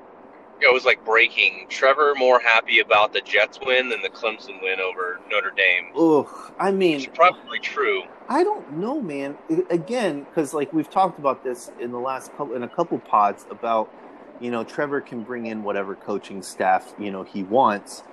it 0.62 0.72
was 0.72 0.84
like 0.84 1.04
breaking. 1.04 1.66
Trevor 1.68 2.14
more 2.16 2.38
happy 2.38 2.78
about 2.78 3.12
the 3.12 3.20
Jets 3.20 3.58
win 3.64 3.88
than 3.88 4.00
the 4.02 4.08
Clemson 4.08 4.62
win 4.62 4.80
over 4.80 5.20
Notre 5.30 5.50
Dame. 5.50 5.90
Ugh, 5.98 6.54
I 6.58 6.70
mean, 6.70 7.10
probably 7.12 7.58
true. 7.58 8.04
I 8.28 8.44
don't 8.44 8.78
know, 8.78 9.00
man. 9.00 9.36
Again, 9.70 10.24
because 10.24 10.54
like 10.54 10.72
we've 10.72 10.90
talked 10.90 11.18
about 11.18 11.42
this 11.42 11.70
in 11.80 11.90
the 11.90 11.98
last 11.98 12.30
couple 12.36 12.54
in 12.54 12.62
a 12.62 12.68
couple 12.68 12.98
pods 13.00 13.44
about, 13.50 13.92
you 14.40 14.50
know, 14.50 14.62
Trevor 14.62 15.00
can 15.00 15.22
bring 15.22 15.46
in 15.46 15.64
whatever 15.64 15.94
coaching 15.94 16.42
staff 16.42 16.94
you 16.98 17.10
know 17.10 17.24
he 17.24 17.42
wants, 17.42 18.04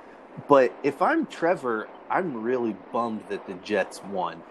but 0.47 0.73
if 0.83 1.01
I'm 1.01 1.27
Trevor, 1.27 1.87
I'm 2.09 2.41
really 2.41 2.75
bummed 2.91 3.25
that 3.29 3.45
the 3.45 3.53
Jets 3.55 4.01
won 4.05 4.41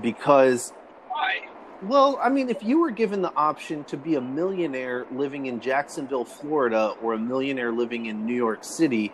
because 0.00 0.72
Why? 1.12 1.48
Well, 1.82 2.18
I 2.22 2.28
mean, 2.28 2.48
if 2.48 2.62
you 2.62 2.80
were 2.80 2.90
given 2.90 3.22
the 3.22 3.34
option 3.34 3.84
to 3.84 3.96
be 3.96 4.14
a 4.14 4.20
millionaire 4.20 5.04
living 5.10 5.46
in 5.46 5.60
Jacksonville, 5.60 6.24
Florida, 6.24 6.94
or 7.02 7.14
a 7.14 7.18
millionaire 7.18 7.72
living 7.72 8.06
in 8.06 8.24
New 8.24 8.34
York 8.34 8.62
City, 8.62 9.12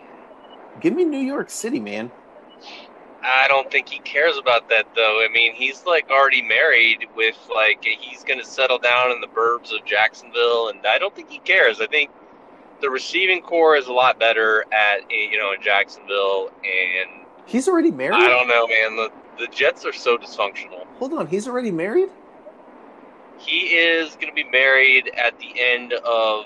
give 0.79 0.93
me 0.93 1.03
New 1.03 1.19
York 1.19 1.49
City, 1.49 1.79
man. 1.79 2.11
I 3.21 3.47
don't 3.47 3.69
think 3.69 3.89
he 3.89 3.99
cares 3.99 4.37
about 4.37 4.69
that 4.69 4.87
though. 4.95 5.25
I 5.25 5.27
mean, 5.33 5.53
he's 5.53 5.83
like 5.85 6.09
already 6.09 6.41
married 6.41 7.07
with 7.15 7.35
like 7.53 7.83
he's 7.83 8.23
going 8.23 8.39
to 8.39 8.45
settle 8.45 8.77
down 8.77 9.11
in 9.11 9.19
the 9.19 9.27
burbs 9.27 9.73
of 9.77 9.83
Jacksonville, 9.85 10.69
and 10.69 10.85
I 10.85 10.99
don't 10.99 11.13
think 11.13 11.29
he 11.29 11.39
cares. 11.39 11.81
I 11.81 11.87
think 11.87 12.11
the 12.81 12.89
receiving 12.89 13.41
corps 13.41 13.75
is 13.75 13.87
a 13.87 13.93
lot 13.93 14.19
better 14.19 14.63
at 14.71 15.09
you 15.09 15.37
know 15.37 15.51
in 15.51 15.61
Jacksonville, 15.61 16.51
and 16.63 17.25
He's 17.45 17.67
already 17.67 17.89
married. 17.89 18.13
I 18.13 18.27
don't 18.27 18.47
know, 18.47 18.67
man. 18.67 19.09
The 19.39 19.47
Jets 19.47 19.85
are 19.85 19.93
so 19.93 20.17
dysfunctional. 20.17 20.85
Hold 20.97 21.13
on, 21.13 21.27
he's 21.27 21.47
already 21.47 21.71
married. 21.71 22.09
He 23.37 23.67
is 23.67 24.15
going 24.15 24.27
to 24.27 24.33
be 24.33 24.43
married 24.43 25.11
at 25.17 25.37
the 25.39 25.53
end 25.57 25.93
of 25.93 26.45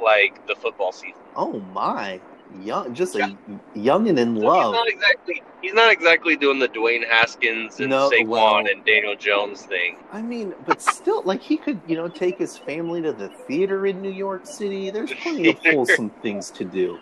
like 0.00 0.46
the 0.46 0.54
football 0.54 0.92
season. 0.92 1.20
Oh 1.34 1.60
my, 1.72 2.20
young, 2.60 2.92
just 2.94 3.16
a 3.16 3.34
young 3.74 4.08
and 4.08 4.18
in 4.18 4.36
So 4.36 4.42
love. 4.42 4.74
He's 4.74 4.78
not 4.78 4.88
exactly 4.88 5.42
he's 5.62 5.72
not 5.72 5.90
exactly 5.90 6.36
doing 6.36 6.58
the 6.58 6.68
Dwayne 6.68 7.08
Haskins 7.08 7.80
and 7.80 7.88
No, 7.88 8.10
Saquon 8.10 8.26
well- 8.28 8.56
and 8.58 8.84
Daniel 8.84 9.16
Jones 9.16 9.62
thing. 9.62 9.96
I 10.12 10.20
mean, 10.20 10.54
but 10.66 10.82
still, 10.82 11.22
like 11.22 11.40
he 11.40 11.56
could, 11.56 11.80
you 11.86 11.96
know, 11.96 12.08
take 12.08 12.36
his 12.38 12.58
family 12.58 13.00
to 13.02 13.12
the 13.12 13.28
theater 13.30 13.86
in 13.86 14.02
New 14.02 14.12
York 14.12 14.44
City. 14.46 14.90
There's 14.90 15.12
plenty 15.14 15.48
of 15.48 15.58
wholesome 15.64 16.10
things 16.22 16.50
to 16.52 16.64
do. 16.66 16.98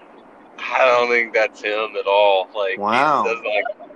I 0.59 0.85
don't 0.85 1.09
think 1.11 1.35
that's 1.35 1.61
him 1.62 1.97
at 1.99 2.06
all. 2.06 2.49
Like 2.54 2.78
Wow. 2.78 3.25
he's, 3.25 3.45
like, 3.45 3.95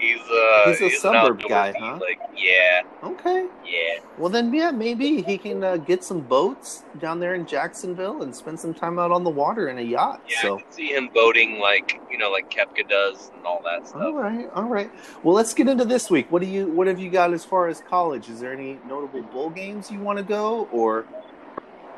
he's 0.00 0.20
uh 0.20 0.64
He's 0.66 0.80
a 0.80 0.84
an 0.86 0.90
suburb 1.00 1.42
guy, 1.48 1.72
huh? 1.78 1.98
Like 2.00 2.18
yeah, 2.36 2.82
Okay. 3.02 3.46
yeah. 3.64 3.98
Well, 4.18 4.28
then, 4.28 4.52
yeah, 4.52 4.70
maybe 4.70 5.22
he 5.22 5.38
can 5.38 5.64
uh, 5.64 5.76
get 5.78 6.04
some 6.04 6.20
boats 6.20 6.84
down 6.98 7.20
there 7.20 7.34
in 7.34 7.46
Jacksonville 7.46 8.22
and 8.22 8.34
spend 8.34 8.60
some 8.60 8.74
time 8.74 8.98
out 8.98 9.10
on 9.10 9.24
the 9.24 9.30
water 9.30 9.68
in 9.68 9.78
a 9.78 9.82
yacht. 9.82 10.22
Yeah, 10.28 10.42
so, 10.42 10.58
I 10.58 10.62
can 10.62 10.72
see 10.72 10.88
him 10.88 11.08
boating 11.14 11.58
like 11.58 12.00
you 12.10 12.18
know, 12.18 12.30
like 12.30 12.50
Koepka 12.50 12.88
does 12.88 13.30
and 13.36 13.46
all 13.46 13.62
that 13.64 13.88
stuff. 13.88 14.02
all 14.02 14.14
right, 14.14 14.50
all 14.54 14.64
right. 14.64 14.90
Well, 15.22 15.34
let's 15.34 15.54
get 15.54 15.68
into 15.68 15.84
this 15.84 16.10
week. 16.10 16.30
What 16.30 16.42
do 16.42 16.48
you, 16.48 16.66
what 16.66 16.86
have 16.86 16.98
you 16.98 17.10
got 17.10 17.32
as 17.32 17.44
far 17.44 17.68
as 17.68 17.80
college? 17.80 18.28
Is 18.28 18.40
there 18.40 18.52
any 18.52 18.78
notable 18.86 19.22
bowl 19.22 19.50
games 19.50 19.90
you 19.90 20.00
want 20.00 20.18
to 20.18 20.24
go, 20.24 20.68
or 20.72 21.06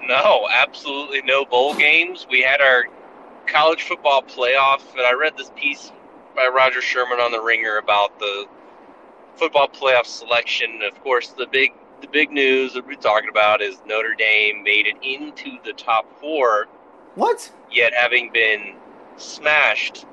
No, 0.06 0.48
absolutely 0.52 1.22
no 1.22 1.44
bowl 1.44 1.74
games. 1.74 2.26
We 2.30 2.42
had 2.42 2.60
our 2.60 2.84
college 3.46 3.82
football 3.82 4.22
playoff, 4.22 4.82
and 4.92 5.02
I 5.02 5.12
read 5.14 5.36
this 5.36 5.50
piece 5.56 5.90
by 6.34 6.48
Rodger 6.48 6.80
Sherman 6.80 7.20
on 7.20 7.32
the 7.32 7.40
Ringer 7.40 7.78
about 7.78 8.18
the 8.18 8.46
football 9.36 9.68
playoff 9.68 10.06
selection. 10.06 10.80
Of 10.82 11.02
course, 11.02 11.28
the 11.28 11.46
big 11.46 11.72
the 12.00 12.08
big 12.08 12.32
news 12.32 12.74
that 12.74 12.84
we're 12.86 12.94
talking 12.94 13.28
about 13.28 13.62
is 13.62 13.80
Notre 13.86 14.14
Dame 14.14 14.64
made 14.64 14.86
it 14.86 14.96
into 15.02 15.58
the 15.64 15.72
top 15.72 16.04
four, 16.18 16.66
what? 17.14 17.52
yet 17.70 17.92
having 17.94 18.32
been 18.32 18.74
smashed, 19.16 20.04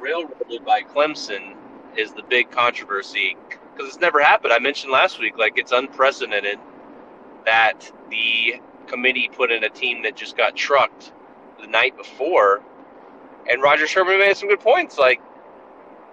railroaded 0.00 0.64
by 0.66 0.82
Clemson, 0.82 1.56
is 1.96 2.12
the 2.12 2.22
big 2.24 2.50
controversy 2.50 3.36
because 3.48 3.88
it's 3.88 4.00
never 4.00 4.22
happened. 4.22 4.52
I 4.52 4.58
mentioned 4.58 4.92
last 4.92 5.18
week, 5.18 5.38
like 5.38 5.56
it's 5.56 5.72
unprecedented 5.72 6.58
that 7.46 7.90
the 8.10 8.60
committee 8.86 9.30
put 9.32 9.50
in 9.50 9.64
a 9.64 9.70
team 9.70 10.02
that 10.02 10.16
just 10.16 10.36
got 10.36 10.54
trucked 10.54 11.12
the 11.60 11.66
night 11.66 11.96
before. 11.96 12.62
And 13.48 13.62
Rodger 13.62 13.86
Sherman 13.86 14.18
made 14.18 14.36
some 14.36 14.48
good 14.48 14.60
points. 14.60 14.98
Like, 14.98 15.20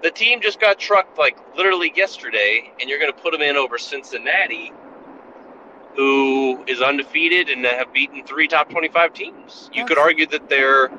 the 0.04 0.12
team 0.12 0.42
just 0.42 0.60
got 0.60 0.80
trucked, 0.80 1.18
like, 1.18 1.38
literally 1.56 1.92
yesterday, 1.96 2.72
and 2.80 2.90
you're 2.90 3.00
going 3.00 3.12
to 3.12 3.20
put 3.20 3.32
them 3.32 3.42
in 3.42 3.56
over 3.56 3.78
Cincinnati, 3.78 4.72
who 5.96 6.64
is 6.66 6.82
undefeated 6.82 7.50
and 7.50 7.66
have 7.66 7.94
beaten 7.94 8.26
three 8.26 8.48
top 8.48 8.70
25 8.70 9.14
teams. 9.14 9.70
You 9.74 9.86
could 9.86 9.98
argue 9.98 10.26
that 10.28 10.50
their 10.50 10.90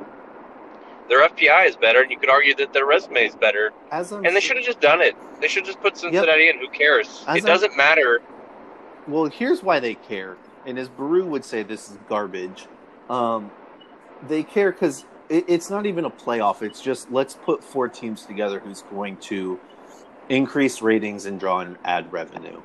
their 1.08 1.28
FPI 1.28 1.68
is 1.68 1.76
better, 1.76 2.00
and 2.00 2.10
you 2.10 2.18
could 2.18 2.30
argue 2.30 2.54
that 2.54 2.72
their 2.72 2.86
resume 2.86 3.26
is 3.26 3.34
better. 3.34 3.72
As 3.90 4.12
I'm 4.12 4.24
And 4.24 4.34
they 4.36 4.40
should 4.40 4.56
have 4.56 4.64
just 4.64 4.80
done 4.80 5.00
it. 5.00 5.14
They 5.40 5.48
should 5.48 5.64
just 5.64 5.80
put 5.80 5.96
Cincinnati 5.96 6.48
in. 6.48 6.58
Who 6.58 6.68
cares? 6.68 7.24
As 7.26 7.38
it 7.38 7.44
I'm- 7.44 7.46
doesn't 7.46 7.76
matter. 7.76 8.22
Well, 9.08 9.24
here's 9.26 9.62
why 9.62 9.80
they 9.80 9.94
care, 9.94 10.36
and 10.64 10.78
as 10.78 10.88
Baru 10.88 11.26
would 11.26 11.44
say, 11.44 11.64
this 11.64 11.90
is 11.90 11.98
garbage. 12.08 12.66
Um, 13.10 13.50
they 14.28 14.44
care 14.44 14.70
because 14.70 15.04
it, 15.32 15.44
it's 15.48 15.70
not 15.70 15.86
even 15.86 16.04
a 16.04 16.10
playoff. 16.10 16.62
It's 16.62 16.80
just 16.80 17.10
let's 17.10 17.34
put 17.34 17.64
four 17.64 17.88
teams 17.88 18.24
together 18.24 18.60
who's 18.60 18.82
going 18.82 19.16
to 19.18 19.58
increase 20.28 20.82
ratings 20.82 21.26
and 21.26 21.40
draw 21.40 21.60
and 21.60 21.76
add 21.84 22.12
revenue. 22.12 22.60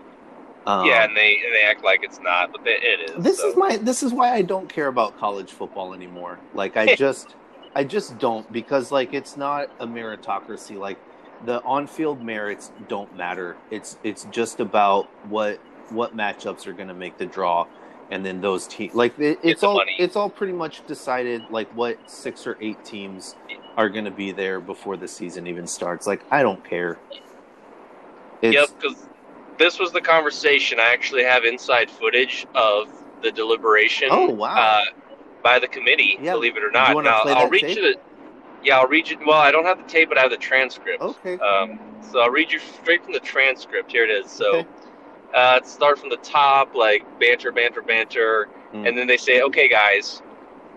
Um, 0.65 0.85
yeah, 0.85 1.05
and 1.05 1.15
they 1.15 1.37
and 1.45 1.55
they 1.55 1.63
act 1.63 1.83
like 1.83 2.03
it's 2.03 2.19
not, 2.19 2.51
but 2.51 2.63
they, 2.65 2.71
it 2.73 3.09
is. 3.09 3.23
this 3.23 3.39
so. 3.39 3.49
is 3.49 3.55
my 3.55 3.77
this 3.77 4.03
is 4.03 4.13
why 4.13 4.33
I 4.33 4.41
don't 4.41 4.67
care 4.67 4.87
about 4.87 5.17
college 5.17 5.51
football 5.51 5.93
anymore. 5.93 6.39
Like 6.53 6.75
I 6.75 6.93
just 7.07 7.35
I 7.73 7.85
just 7.85 8.19
don't 8.19 8.51
because 8.51 8.91
like 8.91 9.13
it's 9.13 9.37
not 9.37 9.71
a 9.79 9.87
meritocracy. 9.87 10.77
Like 10.77 10.99
the 11.45 11.63
on-field 11.63 12.21
merits 12.21 12.71
don't 12.89 13.15
matter. 13.15 13.55
It's 13.71 13.97
it's 14.03 14.25
just 14.25 14.59
about 14.59 15.05
what 15.29 15.59
what 15.89 16.17
matchups 16.17 16.67
are 16.67 16.73
going 16.73 16.89
to 16.89 16.93
make 16.93 17.17
the 17.17 17.25
draw 17.25 17.65
and 18.09 18.25
then 18.25 18.41
those 18.41 18.67
teams 18.67 18.93
like 18.93 19.17
it, 19.19 19.39
it's 19.43 19.63
all 19.63 19.75
money. 19.75 19.95
it's 19.99 20.15
all 20.15 20.29
pretty 20.29 20.53
much 20.53 20.85
decided 20.87 21.41
like 21.49 21.69
what 21.75 21.97
six 22.07 22.47
or 22.47 22.57
eight 22.61 22.83
teams 22.85 23.35
are 23.75 23.89
going 23.89 24.05
to 24.05 24.11
be 24.11 24.31
there 24.31 24.59
before 24.59 24.97
the 24.97 25.07
season 25.07 25.47
even 25.47 25.67
starts. 25.67 26.07
Like 26.07 26.25
I 26.31 26.41
don't 26.41 26.63
care. 26.67 26.99
It's, 28.41 28.55
Yep, 28.55 28.69
because 28.79 29.07
this 29.57 29.79
was 29.79 29.91
the 29.91 30.01
conversation. 30.01 30.79
I 30.79 30.93
actually 30.93 31.23
have 31.23 31.43
inside 31.43 31.89
footage 31.89 32.45
of 32.55 32.87
the 33.23 33.31
deliberation. 33.31 34.09
Oh, 34.11 34.29
wow. 34.29 34.55
Uh, 34.55 34.81
by 35.43 35.59
the 35.59 35.67
committee, 35.67 36.17
Yeah, 36.21 36.33
believe 36.33 36.57
it 36.57 36.63
or 36.63 36.71
not. 36.71 37.03
Now, 37.03 37.21
I'll 37.25 37.49
read 37.49 37.61
tape? 37.61 37.77
you 37.77 37.93
the. 37.93 37.99
Yeah, 38.63 38.79
I'll 38.79 38.87
read 38.87 39.09
you. 39.09 39.17
Well, 39.25 39.39
I 39.39 39.51
don't 39.51 39.65
have 39.65 39.77
the 39.77 39.87
tape, 39.87 40.09
but 40.09 40.17
I 40.17 40.21
have 40.21 40.31
the 40.31 40.37
transcript. 40.37 41.01
Okay. 41.01 41.37
Um, 41.37 41.79
so 42.11 42.19
I'll 42.19 42.31
read 42.31 42.51
you 42.51 42.59
straight 42.59 43.03
from 43.03 43.13
the 43.13 43.19
transcript. 43.19 43.91
Here 43.91 44.03
it 44.03 44.09
is. 44.09 44.31
So 44.31 44.59
Okay. 44.59 44.67
Uh, 45.33 45.61
start 45.63 45.99
from 45.99 46.09
the 46.09 46.17
top, 46.17 46.75
like 46.75 47.03
banter, 47.19 47.51
banter, 47.51 47.81
banter, 47.81 48.47
Mm. 48.73 48.87
and 48.87 48.97
then 48.97 49.07
they 49.07 49.15
say, 49.17 49.41
"Okay, 49.41 49.69
guys, 49.69 50.21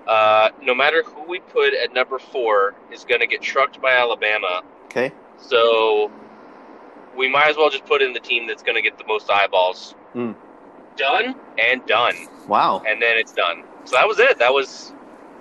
uh, 0.06 0.50
no 0.62 0.74
matter 0.74 1.02
who 1.02 1.22
we 1.24 1.40
put 1.40 1.74
at 1.74 1.92
number 1.92 2.18
four 2.18 2.74
is 2.92 3.04
going 3.04 3.20
to 3.20 3.26
get 3.26 3.42
trucked 3.42 3.80
by 3.80 3.92
Alabama. 3.92 4.62
Okay. 4.84 5.12
So 5.38 6.10
we 7.16 7.28
might 7.28 7.48
as 7.48 7.56
well 7.56 7.68
just 7.70 7.84
put 7.86 8.00
in 8.02 8.12
the 8.12 8.20
team 8.20 8.46
that's 8.46 8.62
going 8.62 8.76
to 8.76 8.82
get 8.82 8.96
the 8.98 9.04
most 9.06 9.30
eyeballs. 9.30 9.94
Mm. 10.14 10.34
Done 10.96 11.34
and 11.58 11.84
done, 11.86 12.14
Wow. 12.46 12.82
and 12.86 13.00
then 13.00 13.16
it's 13.18 13.32
done. 13.32 13.64
So 13.84 13.96
that 13.96 14.06
was 14.06 14.18
it. 14.18 14.38
That 14.38 14.52
was, 14.52 14.92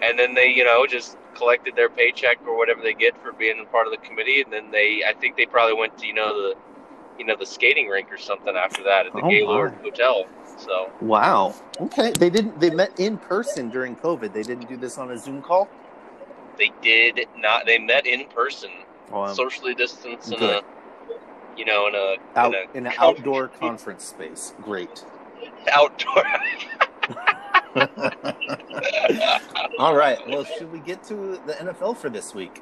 and 0.01 0.18
then 0.18 0.34
they, 0.34 0.48
you 0.48 0.63
know, 0.63 0.86
just 0.88 1.18
collected 1.36 1.75
their 1.75 1.89
paycheck 1.89 2.38
or 2.48 2.58
whatever 2.58 2.82
they 2.82 2.94
get 2.94 3.22
for 3.22 3.32
being 3.34 3.60
a 3.60 3.66
part 3.66 3.86
of 3.88 3.92
the 3.92 3.98
committee, 3.98 4.42
and 4.42 4.51
then 4.51 4.72
they, 4.72 5.04
I 5.08 5.13
think 5.13 5.36
they 5.38 5.46
probably 5.46 5.75
went 5.75 5.98
to, 6.00 6.08
you 6.08 6.13
know, 6.13 6.34
the, 6.34 6.56
you 7.19 7.25
know, 7.25 7.35
the 7.38 7.45
skating 7.45 7.88
rink 7.89 8.11
or 8.11 8.17
something 8.17 8.55
after 8.55 8.81
that 8.83 9.05
at 9.05 9.13
the 9.13 9.21
Oh, 9.21 9.29
Gaylord 9.29 9.75
my. 9.77 9.83
Hotel. 9.83 10.25
So 10.57 10.89
Wow. 11.01 11.53
Okay. 11.79 12.11
They 12.11 12.29
didn't. 12.29 12.59
They 12.59 12.69
met 12.69 12.97
in 12.99 13.17
person 13.17 13.69
during 13.69 13.95
COVID. 13.97 14.33
They 14.33 14.43
didn't 14.43 14.67
do 14.67 14.77
this 14.77 14.97
on 14.97 15.11
a 15.11 15.17
Zoom 15.17 15.41
call. 15.41 15.67
they 16.57 16.71
did 16.81 17.27
not. 17.38 17.65
They 17.65 17.77
met 17.77 18.05
in 18.07 18.25
person, 18.27 18.69
socially 19.33 19.75
distanced 19.75 20.31
in 20.31 20.39
good. 20.39 20.63
a, 20.63 21.57
you 21.57 21.65
know, 21.65 21.88
in 21.88 21.95
a 21.95 22.15
out 22.38 22.53
in, 22.53 22.55
a 22.55 22.77
in 22.77 22.88
an 22.88 22.93
outdoor 22.97 23.49
conference 23.49 24.05
space. 24.05 24.53
Great. 24.61 25.03
outdoor. 25.71 26.23
All 29.79 29.95
right. 29.95 30.17
Well, 30.27 30.43
should 30.43 30.71
we 30.71 30.79
get 30.79 31.03
to 31.05 31.39
the 31.45 31.53
NFL 31.53 31.97
for 31.97 32.09
this 32.09 32.33
week? 32.35 32.61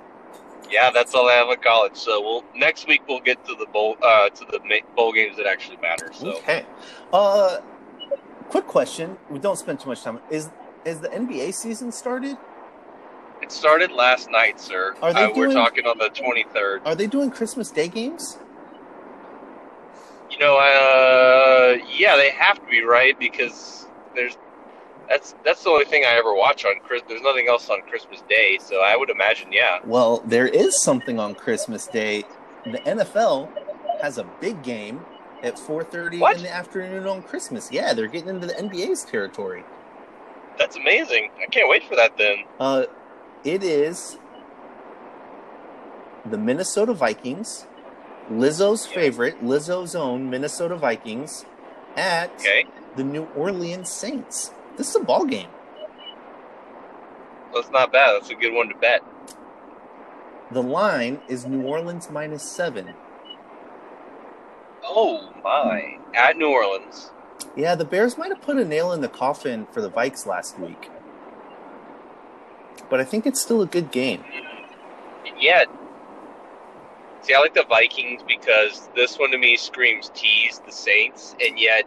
Yeah, 0.70 0.92
that's 0.92 1.16
all 1.16 1.30
I 1.30 1.34
have 1.34 1.50
in 1.50 1.60
college. 1.60 1.96
So 1.96 2.22
we'll 2.22 2.44
next 2.56 2.88
week 2.88 3.02
we'll 3.08 3.22
get 3.22 3.46
to 3.46 3.56
the 3.56 3.66
bowl 3.68 3.98
uh, 4.04 4.30
to 4.30 4.46
the 4.46 4.60
bowl 4.96 5.14
games 5.14 5.38
that 5.38 5.46
actually 5.46 5.78
matter. 5.78 6.12
So 6.14 6.38
Okay. 6.38 6.66
Uh, 7.14 7.62
quick 8.50 8.68
question. 8.68 9.18
We 9.30 9.40
don't 9.40 9.58
spend 9.58 9.80
too 9.80 9.90
much 9.90 10.04
time. 10.04 10.20
Is 10.30 10.50
is 10.86 11.00
the 11.00 11.10
NBA 11.10 11.54
season 11.54 11.92
started? 11.92 12.38
it 13.42 13.52
started 13.52 13.92
last 13.92 14.30
night, 14.32 14.60
sir. 14.60 14.96
Are 15.02 15.14
they 15.14 15.24
uh, 15.24 15.30
we're 15.36 15.52
talking 15.52 15.86
on 15.86 15.98
the 15.98 16.10
twenty 16.10 16.44
third. 16.54 16.82
Are 16.86 16.96
they 16.96 17.08
doing 17.08 17.32
Christmas 17.32 17.72
Day 17.72 17.88
games? 17.88 18.38
You 20.32 20.40
know, 20.40 20.58
uh, 20.58 21.78
yeah, 21.98 22.16
they 22.18 22.30
have 22.32 22.60
to 22.60 22.66
be 22.70 22.82
right 22.82 23.18
because 23.18 23.88
there's 24.16 24.38
That's 25.10 25.36
that's 25.46 25.64
the 25.64 25.70
only 25.70 25.86
thing 25.86 26.04
I 26.06 26.14
ever 26.16 26.34
watch 26.34 26.66
on 26.66 26.74
Chris. 26.86 27.02
There's 27.08 27.22
nothing 27.22 27.48
else 27.48 27.70
on 27.70 27.82
Christmas 27.90 28.22
Day, 28.30 28.58
so 28.62 28.82
I 28.82 28.96
would 28.98 29.10
imagine, 29.10 29.52
yeah. 29.52 29.80
Well, 29.86 30.22
there 30.26 30.48
is 30.48 30.82
something 30.84 31.20
on 31.20 31.34
Christmas 31.36 31.88
Day. 31.88 32.24
The 32.66 32.80
NFL 32.80 33.50
has 34.02 34.18
a 34.18 34.26
big 34.42 34.62
game 34.64 35.06
at 35.44 35.56
4:30 35.58 36.20
What? 36.20 36.38
in 36.38 36.44
the 36.44 36.54
afternoon 36.54 37.08
on 37.08 37.22
Christmas. 37.22 37.72
Yeah, 37.72 37.94
they're 37.94 38.08
getting 38.08 38.30
into 38.30 38.48
the 38.48 38.54
NBA's 38.54 39.04
territory. 39.06 39.64
That's 40.58 40.76
amazing. 40.76 41.30
I 41.42 41.46
can't 41.46 41.70
wait 41.70 41.84
for 41.84 41.96
that 41.96 42.18
then. 42.18 42.38
Uh, 42.60 42.86
it 43.44 43.64
is 43.64 44.18
the 46.26 46.38
Minnesota 46.38 46.94
Vikings, 46.94 47.66
Lizzo's 48.30 48.88
Yeah. 48.88 48.96
favorite, 48.96 49.42
Lizzo's 49.44 49.96
own 49.96 50.30
Minnesota 50.30 50.76
Vikings, 50.76 51.46
at 51.96 52.32
Okay, 52.40 52.66
the 52.96 53.04
New 53.04 53.28
Orleans 53.36 53.90
Saints. 53.90 54.52
This 54.78 54.90
is 54.90 54.96
a 54.96 55.04
ball 55.04 55.26
game. 55.26 55.50
that's 57.54 57.70
not 57.72 57.92
bad. 57.92 58.14
That's 58.14 58.30
a 58.30 58.36
good 58.36 58.54
one 58.54 58.70
to 58.70 58.76
bet. 58.76 59.04
The 60.52 60.62
line 60.62 61.20
is 61.28 61.46
New 61.46 61.64
Orleans 61.64 62.10
minus 62.10 62.44
seven. 62.44 62.94
Oh 64.84 65.34
my! 65.44 65.98
At 66.16 66.38
New 66.38 66.50
Orleans. 66.50 67.12
Yeah, 67.56 67.76
the 67.76 67.86
Bears 67.86 68.18
might 68.18 68.30
have 68.30 68.42
put 68.42 68.58
a 68.58 68.64
nail 68.64 68.94
in 68.94 69.02
the 69.02 69.10
coffin 69.10 69.68
for 69.72 69.82
the 69.82 69.90
Vikes 69.90 70.26
last 70.26 70.60
week. 70.60 70.90
But 72.90 73.00
I 73.00 73.04
think 73.04 73.26
it's 73.26 73.42
still 73.42 73.62
a 73.62 73.66
good 73.66 73.92
game. 73.92 74.24
Yeah. 75.40 75.66
See, 77.22 77.34
I 77.34 77.40
like 77.40 77.54
the 77.54 77.66
Vikings 77.68 78.22
because 78.26 78.90
this 78.96 79.20
one 79.20 79.32
to 79.32 79.38
me 79.38 79.58
screams 79.58 80.12
tease 80.14 80.62
the 80.66 80.72
Saints, 80.72 81.36
and 81.42 81.60
yet, 81.60 81.84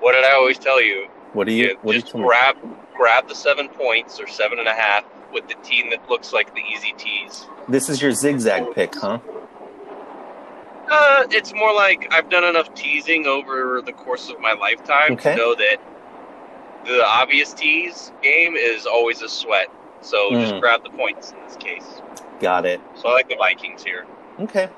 what 0.00 0.12
did 0.12 0.24
I 0.24 0.32
always 0.32 0.58
tell 0.58 0.82
you? 0.82 1.06
What 1.34 1.46
do 1.46 1.52
you 1.52 1.76
what 1.82 1.92
just 1.94 2.12
grab 2.12 2.56
grab 2.96 3.28
the 3.28 3.34
seven 3.34 3.68
points 3.68 4.18
or 4.20 4.26
seven 4.26 4.58
and 4.58 4.68
a 4.68 4.72
half 4.74 5.04
with 5.32 5.46
the 5.48 5.54
team 5.64 5.90
that 5.90 6.08
looks 6.08 6.32
like 6.32 6.54
the 6.54 6.62
easy 6.72 6.94
tease. 6.96 7.44
This 7.68 7.88
is 7.88 8.00
your 8.00 8.12
zigzag 8.12 8.72
pick, 8.74 8.94
huh? 8.94 9.18
Uh, 10.90 11.24
it's 11.30 11.52
more 11.52 11.74
like 11.74 12.06
I've 12.12 12.30
done 12.30 12.44
enough 12.44 12.72
teasing 12.74 13.26
over 13.26 13.82
the 13.84 13.92
course 13.92 14.30
of 14.30 14.38
my 14.40 14.52
lifetime 14.52 15.12
Okay. 15.14 15.32
to 15.32 15.36
know 15.36 15.54
that 15.56 15.78
the 16.86 17.04
obvious 17.04 17.52
tease 17.52 18.12
game 18.22 18.54
is 18.54 18.86
always 18.86 19.22
a 19.22 19.28
sweat. 19.28 19.68
So 20.02 20.30
Mm. 20.32 20.40
just 20.40 20.60
grab 20.60 20.84
the 20.84 20.90
points 20.90 21.32
in 21.32 21.38
this 21.46 21.56
case. 21.56 22.00
Got 22.40 22.66
it. 22.66 22.80
So 22.94 23.08
I 23.08 23.12
like 23.14 23.28
the 23.28 23.36
Vikings 23.36 23.82
here. 23.82 24.06
Okay. 24.38 24.68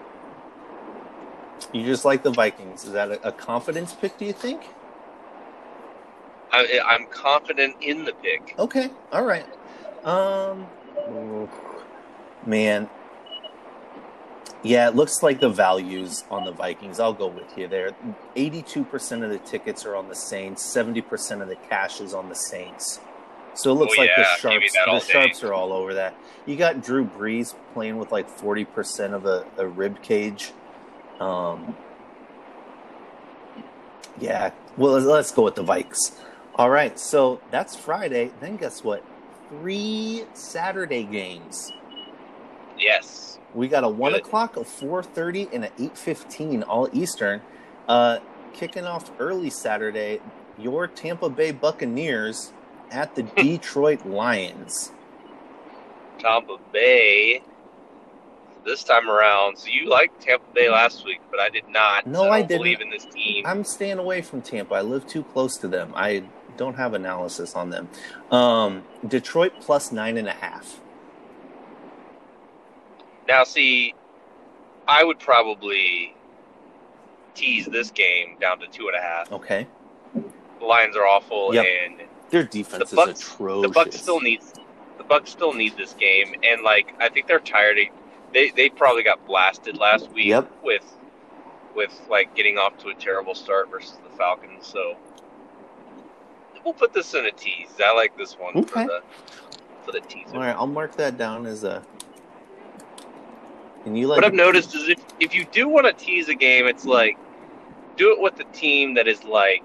You 1.72 1.84
just 1.84 2.04
like 2.04 2.22
the 2.22 2.30
Vikings. 2.30 2.84
Is 2.84 2.92
that 2.92 3.10
a, 3.10 3.28
a 3.28 3.32
confidence 3.32 3.92
pick, 3.92 4.16
do 4.16 4.24
you 4.24 4.32
think? 4.32 4.62
I, 6.56 6.80
I'm 6.84 7.06
confident 7.06 7.76
in 7.80 8.04
the 8.04 8.12
pick. 8.14 8.54
Okay. 8.58 8.90
All 9.12 9.24
right. 9.24 9.46
Um 10.04 10.66
man. 12.44 12.88
Yeah, 14.62 14.88
it 14.88 14.96
looks 14.96 15.22
like 15.22 15.38
the 15.40 15.48
values 15.50 16.24
on 16.30 16.44
the 16.44 16.50
Vikings. 16.50 16.98
I'll 16.98 17.12
go 17.12 17.28
with 17.28 17.56
you 17.56 17.68
there. 17.68 17.92
82% 18.34 19.22
of 19.22 19.30
the 19.30 19.38
tickets 19.38 19.84
are 19.84 19.94
on 19.94 20.08
the 20.08 20.14
Saints, 20.14 20.64
70% 20.74 21.40
of 21.42 21.48
the 21.48 21.54
cash 21.54 22.00
is 22.00 22.14
on 22.14 22.28
the 22.28 22.34
Saints. 22.34 22.98
So 23.54 23.70
it 23.70 23.74
looks 23.74 23.94
Oh, 23.96 24.00
like 24.02 24.10
yeah, 24.16 24.22
the 24.22 24.40
Sharps 24.40 24.72
the 24.72 24.78
day. 24.92 25.12
Sharps 25.12 25.44
are 25.44 25.52
all 25.54 25.72
over 25.72 25.94
that. 25.94 26.14
You 26.46 26.56
got 26.56 26.82
Drew 26.82 27.04
Brees 27.04 27.54
playing 27.74 27.96
with 27.96 28.10
like 28.10 28.28
40% 28.28 29.12
of 29.14 29.24
a, 29.26 29.46
a 29.56 29.66
rib 29.68 30.02
cage. 30.02 30.52
Um 31.20 31.76
Yeah. 34.20 34.50
Well, 34.76 34.92
let's- 34.94 35.06
let's 35.06 35.30
go 35.32 35.42
with 35.42 35.54
the 35.54 35.64
Vikes. 35.64 36.12
All 36.56 36.70
right, 36.70 36.98
so 36.98 37.40
that's 37.50 37.76
Friday. 37.76 38.30
Then 38.40 38.56
guess 38.56 38.82
what? 38.82 39.04
Three 39.50 40.24
Saturday 40.32 41.04
games. 41.04 41.70
Yes. 42.78 43.38
We 43.54 43.68
got 43.68 43.84
a 43.84 43.88
one 43.88 44.12
Good. 44.12 44.22
o'clock, 44.22 44.56
a 44.56 44.64
four 44.64 45.02
thirty, 45.02 45.48
and 45.52 45.64
a 45.66 45.70
eight 45.78 45.96
fifteen, 45.98 46.62
all 46.62 46.88
Eastern. 46.94 47.42
Uh, 47.86 48.20
kicking 48.54 48.86
off 48.86 49.10
early 49.18 49.50
Saturday, 49.50 50.20
your 50.58 50.86
Tampa 50.86 51.28
Bay 51.28 51.52
Buccaneers 51.52 52.54
at 52.90 53.14
the 53.14 53.22
Detroit 53.36 54.06
Lions. 54.06 54.92
Tampa 56.18 56.56
Bay 56.72 57.42
this 58.64 58.82
time 58.82 59.08
around. 59.08 59.58
So 59.58 59.68
you 59.68 59.88
liked 59.88 60.20
Tampa 60.22 60.44
Bay 60.54 60.70
last 60.70 61.04
week, 61.04 61.20
but 61.30 61.38
I 61.38 61.48
did 61.50 61.68
not. 61.68 62.06
No, 62.06 62.24
I, 62.24 62.38
I 62.38 62.42
didn't. 62.42 62.58
believe 62.60 62.80
in 62.80 62.90
this 62.90 63.04
team. 63.06 63.46
I'm 63.46 63.64
staying 63.64 63.98
away 63.98 64.22
from 64.22 64.42
Tampa. 64.42 64.74
I 64.74 64.80
live 64.82 65.06
too 65.06 65.22
close 65.22 65.56
to 65.58 65.68
them. 65.68 65.92
I 65.94 66.24
don't 66.56 66.74
have 66.74 66.94
analysis 66.94 67.54
on 67.54 67.70
them. 67.70 67.88
Um, 68.30 68.84
Detroit 69.06 69.52
plus 69.60 69.92
nine 69.92 70.16
and 70.16 70.28
a 70.28 70.32
half. 70.32 70.80
Now, 73.28 73.44
see, 73.44 73.94
I 74.86 75.04
would 75.04 75.18
probably 75.18 76.14
tease 77.34 77.66
this 77.66 77.90
game 77.90 78.36
down 78.40 78.58
to 78.60 78.66
two 78.68 78.88
and 78.88 78.96
a 78.96 79.00
half. 79.00 79.32
Okay, 79.32 79.66
The 80.60 80.64
Lions 80.64 80.96
are 80.96 81.06
awful, 81.06 81.54
Yep. 81.54 81.66
and 81.66 82.02
their 82.30 82.44
defense 82.44 82.90
The 82.90 82.96
Bucs- 82.96 83.12
is 83.12 83.32
atrocious. 83.32 83.72
the 83.74 83.80
Bucs 83.80 83.92
still 83.94 84.20
need 84.20 84.40
the 84.98 85.04
Bucs 85.04 85.28
still 85.28 85.52
need 85.52 85.76
this 85.76 85.92
game. 85.92 86.34
And 86.42 86.62
like, 86.62 86.94
I 86.98 87.08
think 87.10 87.26
they're 87.26 87.38
tired. 87.38 87.78
Of, 87.78 87.86
they 88.32 88.50
they 88.50 88.68
probably 88.70 89.02
got 89.02 89.24
blasted 89.26 89.76
last 89.76 90.10
week 90.10 90.26
Yep. 90.28 90.50
with 90.62 90.84
with 91.74 92.00
like 92.08 92.34
getting 92.34 92.56
off 92.56 92.78
to 92.78 92.88
a 92.88 92.94
terrible 92.94 93.34
start 93.34 93.70
versus 93.70 93.98
the 94.08 94.16
Falcons. 94.16 94.66
So 94.66 94.96
we'll 96.66 96.74
put 96.74 96.92
this 96.92 97.14
in 97.14 97.24
a 97.24 97.30
tease. 97.32 97.68
I 97.82 97.94
like 97.94 98.18
this 98.18 98.34
one 98.34 98.56
Okay. 98.56 98.84
for 98.84 98.86
the 98.86 99.02
for 99.84 99.92
the 99.92 100.00
teaser. 100.00 100.34
All 100.34 100.40
right, 100.40 100.54
I'll 100.56 100.66
mark 100.66 100.96
that 100.96 101.16
down 101.16 101.46
as 101.46 101.62
a. 101.64 101.82
And 103.86 103.96
you 103.96 104.08
like 104.08 104.16
what 104.16 104.24
I've 104.24 104.34
noticed 104.34 104.74
is 104.74 104.88
if 104.88 104.98
if 105.20 105.32
you 105.34 105.46
do 105.52 105.68
want 105.68 105.86
to 105.86 105.92
tease 105.92 106.28
a 106.28 106.34
game, 106.34 106.66
it's 106.66 106.84
like 106.84 107.16
do 107.96 108.12
it 108.12 108.20
with 108.20 108.34
the 108.36 108.44
team 108.52 108.94
that 108.94 109.06
is 109.06 109.22
like 109.24 109.62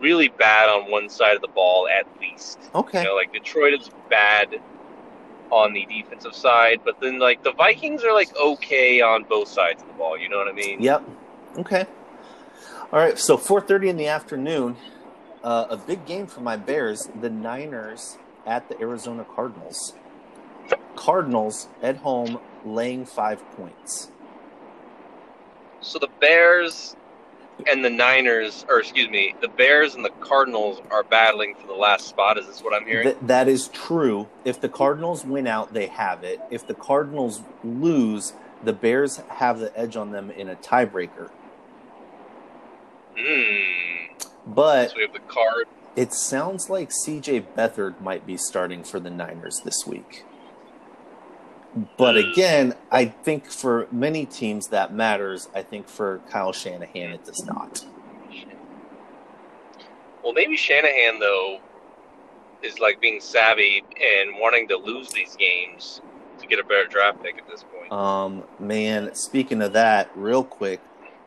really 0.00 0.28
bad 0.28 0.68
on 0.68 0.90
one 0.90 1.08
side 1.08 1.36
of 1.36 1.40
the 1.40 1.48
ball 1.48 1.88
at 1.88 2.04
least. 2.20 2.58
Okay. 2.74 3.02
You 3.02 3.08
know, 3.08 3.14
like 3.14 3.32
Detroit 3.32 3.74
is 3.74 3.88
bad 4.10 4.60
on 5.50 5.72
the 5.72 5.86
defensive 5.86 6.34
side, 6.34 6.80
but 6.84 7.00
then 7.00 7.20
like 7.20 7.44
the 7.44 7.52
Vikings 7.52 8.02
are 8.02 8.12
like 8.12 8.36
okay 8.36 9.00
on 9.00 9.22
both 9.24 9.46
sides 9.46 9.82
of 9.82 9.88
the 9.88 9.94
ball. 9.94 10.18
You 10.18 10.28
know 10.28 10.38
what 10.38 10.48
I 10.48 10.52
mean? 10.52 10.82
Yep. 10.82 11.02
Okay. 11.58 11.86
All 12.92 12.98
right. 12.98 13.16
So 13.16 13.36
4:30 13.36 13.88
in 13.90 13.96
the 13.96 14.08
afternoon, 14.08 14.76
uh, 15.42 15.66
a 15.70 15.76
big 15.76 16.06
game 16.06 16.26
for 16.26 16.40
my 16.40 16.56
Bears. 16.56 17.08
The 17.20 17.30
Niners 17.30 18.18
at 18.46 18.68
the 18.68 18.78
Arizona 18.80 19.24
Cardinals. 19.24 19.94
Cardinals 20.96 21.68
at 21.82 21.98
home, 21.98 22.40
laying 22.64 23.06
five 23.06 23.42
points. 23.52 24.10
So 25.80 25.98
the 25.98 26.08
Bears 26.20 26.94
and 27.70 27.84
the 27.84 27.90
Niners, 27.90 28.64
or 28.68 28.80
excuse 28.80 29.08
me, 29.08 29.34
the 29.40 29.48
Bears 29.48 29.94
and 29.94 30.04
the 30.04 30.10
Cardinals 30.20 30.80
are 30.90 31.02
battling 31.02 31.54
for 31.54 31.66
the 31.66 31.74
last 31.74 32.06
spot. 32.06 32.38
Is 32.38 32.46
this 32.46 32.62
what 32.62 32.74
I'm 32.74 32.86
hearing? 32.86 33.04
Th- 33.04 33.16
that 33.22 33.48
is 33.48 33.68
true. 33.68 34.28
If 34.44 34.60
the 34.60 34.68
Cardinals 34.68 35.24
win 35.24 35.46
out, 35.46 35.72
they 35.72 35.86
have 35.86 36.24
it. 36.24 36.40
If 36.50 36.66
the 36.66 36.74
Cardinals 36.74 37.42
lose, 37.64 38.34
the 38.62 38.72
Bears 38.72 39.18
have 39.28 39.58
the 39.58 39.76
edge 39.78 39.96
on 39.96 40.12
them 40.12 40.30
in 40.30 40.48
a 40.48 40.54
tiebreaker. 40.56 41.30
Hmm. 43.16 44.09
But 44.54 44.90
So 44.90 44.96
we 44.96 45.02
have 45.02 45.12
the 45.12 45.20
card. 45.20 45.66
It 45.96 46.12
sounds 46.12 46.68
like 46.70 46.90
CJ 46.90 47.46
Beathard 47.56 48.00
might 48.00 48.26
be 48.26 48.36
starting 48.36 48.82
for 48.82 48.98
the 49.00 49.10
Niners 49.10 49.60
this 49.64 49.86
week. 49.86 50.24
But 51.96 52.16
Mm. 52.16 52.32
again, 52.32 52.74
I 52.90 53.04
think 53.06 53.46
for 53.50 53.86
many 53.92 54.26
teams 54.26 54.68
that 54.68 54.92
matters. 54.92 55.48
I 55.54 55.62
think 55.62 55.88
for 55.88 56.20
Kyle 56.30 56.52
Shanahan, 56.52 57.12
it 57.12 57.24
does 57.24 57.44
not. 57.46 57.84
Well, 60.22 60.32
maybe 60.32 60.56
Shanahan 60.56 61.20
though 61.20 61.60
is 62.62 62.78
like 62.80 63.00
being 63.00 63.20
savvy 63.20 63.84
and 64.00 64.38
wanting 64.38 64.68
to 64.68 64.76
lose 64.76 65.10
these 65.10 65.36
games 65.36 66.00
to 66.40 66.46
get 66.46 66.58
a 66.58 66.64
better 66.64 66.86
draft 66.86 67.22
pick 67.22 67.38
at 67.38 67.48
this 67.48 67.64
point. 67.64 67.92
Um, 67.92 68.44
man, 68.58 69.14
speaking 69.14 69.62
of 69.62 69.72
that, 69.74 70.10
real 70.14 70.44
quick, 70.44 70.80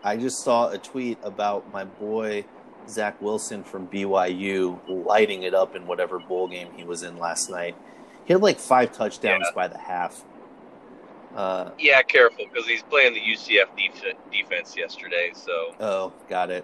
I 0.04 0.18
just 0.18 0.44
saw 0.44 0.70
a 0.70 0.78
tweet 0.78 1.18
about 1.24 1.72
my 1.72 1.86
boy 1.86 2.46
Zach 2.90 3.22
Wilson 3.22 3.64
from 3.64 3.88
BYU 3.88 4.80
lighting 4.88 5.44
it 5.44 5.54
up 5.54 5.76
in 5.76 5.86
whatever 5.88 6.20
bowl 6.20 6.48
game 6.48 6.68
he 6.76 6.84
was 6.84 7.04
in 7.04 7.18
last 7.18 7.50
night. 7.50 7.76
He 8.26 8.34
had 8.34 8.42
like 8.42 8.60
five 8.60 8.92
touchdowns 8.94 9.46
Yeah. 9.48 9.56
by 9.56 9.68
the 9.68 9.78
half. 9.78 10.24
Uh, 11.36 11.72
Yeah, 11.80 12.02
careful 12.04 12.46
because 12.52 12.68
he's 12.68 12.84
playing 12.84 13.14
the 13.14 13.20
UCF 13.20 13.68
def- 13.76 14.16
defense 14.32 14.78
yesterday, 14.78 15.32
so 15.34 15.74
oh, 15.80 16.14
got 16.30 16.50
it. 16.52 16.64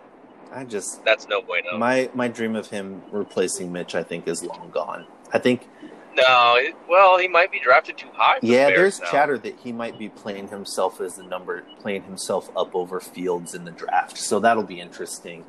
I 0.52 0.64
just 0.64 1.04
that's 1.04 1.28
no 1.28 1.42
bueno. 1.42 1.78
My 1.78 2.10
my 2.14 2.28
dream 2.28 2.56
of 2.56 2.68
him 2.70 3.02
replacing 3.12 3.72
Mitch, 3.72 3.96
I 3.96 4.04
think, 4.04 4.28
is 4.28 4.44
long 4.44 4.70
gone. 4.72 5.06
I 5.32 5.38
think, 5.40 5.68
no, 6.16 6.56
it, 6.58 6.76
well, 6.88 7.20
he 7.20 7.28
might 7.28 7.52
be 7.52 7.60
drafted 7.60 7.98
too 7.98 8.08
high. 8.14 8.40
For 8.40 8.46
yeah, 8.48 8.70
the 8.70 8.76
there's 8.76 9.00
now. 9.00 9.12
chatter 9.12 9.38
that 9.40 9.60
he 9.60 9.72
might 9.72 9.98
be 10.00 10.10
playing 10.10 10.48
himself 10.48 11.02
as 11.02 11.16
the 11.18 11.24
number, 11.24 11.64
playing 11.82 12.04
himself 12.04 12.50
up 12.58 12.74
over 12.76 13.00
Fields 13.00 13.54
in 13.54 13.64
the 13.66 13.72
draft. 13.72 14.18
So 14.18 14.40
that'll 14.40 14.64
be 14.64 14.80
interesting. 14.80 15.46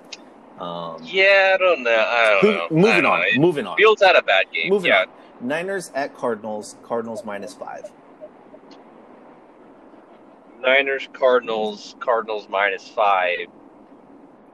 Um, 0.60 0.98
Yeah, 1.02 1.52
I 1.54 1.56
don't 1.58 1.82
know. 1.82 1.90
I 1.90 2.28
don't 2.30 2.40
who- 2.40 2.52
know. 2.52 2.66
Moving 2.70 3.02
don't 3.02 3.12
on. 3.12 3.20
know. 3.20 3.40
Moving 3.40 3.66
on. 3.66 3.76
Fields 3.76 4.02
had 4.02 4.16
a 4.16 4.22
bad 4.22 4.44
game. 4.52 4.68
Moving 4.68 4.90
yeah, 4.90 5.04
on. 5.40 5.48
Niners 5.48 5.90
at 5.94 6.14
Cardinals. 6.16 6.76
Cardinals 6.82 7.24
minus 7.24 7.54
five. 7.54 7.90
Niners, 10.60 11.08
Cardinals, 11.14 11.96
Cardinals 12.00 12.46
minus 12.50 12.86
five, 12.88 13.46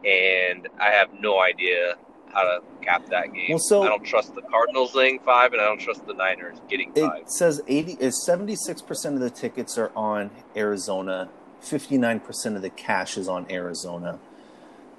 and 0.05 0.69
I 0.79 0.90
have 0.90 1.09
no 1.19 1.40
idea 1.40 1.97
how 2.33 2.42
to 2.42 2.61
cap 2.81 3.07
that 3.11 3.33
game. 3.35 3.47
Well, 3.51 3.59
so- 3.59 3.83
I 3.83 3.88
don't 3.88 4.05
trust 4.05 4.35
the 4.37 4.42
Cardinals 4.42 4.95
laying 4.95 5.19
five, 5.19 5.53
and 5.53 5.61
I 5.61 5.64
don't 5.64 5.81
trust 5.81 6.07
the 6.07 6.14
Niners 6.14 6.59
getting 6.69 6.92
five. 6.92 7.23
It 7.23 7.31
says 7.33 7.61
eighty 7.66 7.97
is 7.99 8.25
seventy 8.25 8.55
six 8.55 8.81
percent 8.81 9.16
of 9.16 9.21
the 9.21 9.31
tickets 9.31 9.77
are 9.79 9.90
on 9.97 10.31
Arizona. 10.55 11.29
Fifty 11.61 11.99
nine 11.99 12.21
percent 12.21 12.55
of 12.55 12.62
the 12.62 12.71
cash 12.71 13.16
is 13.19 13.27
on 13.27 13.47
Arizona. 13.51 14.21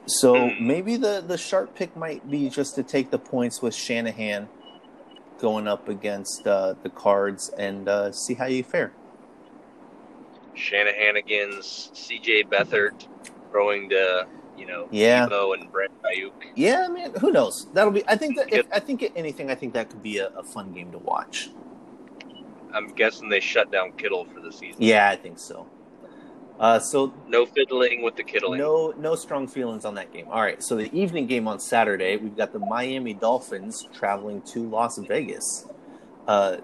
So 0.08 0.50
Hmm. 0.50 0.68
maybe 0.68 0.96
the 0.98 1.24
the 1.26 1.38
sharp 1.38 1.76
pick 1.76 1.96
might 1.96 2.30
be 2.30 2.50
just 2.50 2.76
to 2.76 2.84
take 2.84 3.12
the 3.12 3.20
points 3.20 3.62
with 3.62 3.76
Shanahan 3.76 4.48
going 5.40 5.68
up 5.68 5.88
against 5.90 6.48
uh, 6.48 6.74
the 6.82 6.90
Cards 6.90 7.50
and 7.58 7.88
uh, 7.88 8.12
see 8.12 8.34
how 8.34 8.46
you 8.46 8.64
fare. 8.64 8.92
Shanahanigans, 10.56 11.96
C.J. 11.96 12.46
Beathard 12.46 13.08
throwing 13.52 13.90
to 13.90 14.26
you 14.58 14.66
know 14.66 14.88
Yeah. 14.92 15.28
Deebo 15.28 15.54
and 15.60 15.72
Brent 15.72 15.92
Aiyuk. 16.04 16.32
Yeah, 16.56 16.86
I 16.90 16.92
mean, 16.92 17.14
who 17.20 17.32
knows? 17.32 17.68
That'll 17.74 17.92
be. 17.92 18.04
I 18.08 18.16
think 18.16 18.38
that 18.38 18.52
if 18.52 18.66
I 18.74 18.80
think 18.80 19.12
anything, 19.16 19.52
I 19.52 19.56
think 19.56 19.74
that 19.74 19.90
could 19.90 20.02
be 20.02 20.18
a, 20.18 20.30
a 20.30 20.44
fun 20.44 20.74
game 20.74 20.92
to 20.94 20.98
watch. 20.98 21.50
I'm 22.74 22.88
guessing 22.94 23.30
they 23.30 23.40
shut 23.40 23.72
down 23.72 23.92
Kittle 23.94 24.26
for 24.26 24.40
the 24.40 24.52
season. 24.52 24.82
Yeah, 24.82 25.10
I 25.10 25.16
think 25.16 25.40
so. 25.40 25.68
Uh, 26.60 26.80
so 26.80 27.14
No 27.28 27.46
fiddling 27.46 28.02
with 28.02 28.16
the 28.16 28.24
Kittling. 28.24 28.60
No, 28.60 28.94
no 28.98 29.16
strong 29.16 29.48
feelings 29.48 29.86
on 29.86 29.96
that 29.96 30.12
game. 30.12 30.28
All 30.30 30.42
right, 30.42 30.62
so 30.64 30.76
the 30.76 30.92
evening 30.98 31.28
game 31.28 31.48
on 31.48 31.60
Saturday, 31.60 32.18
we've 32.18 32.36
got 32.36 32.52
the 32.52 32.60
Miami 32.60 33.14
Dolphins 33.14 33.88
traveling 33.94 34.42
to 34.54 34.68
Las 34.68 34.98
Vegas. 34.98 35.68
Uh, 36.28 36.58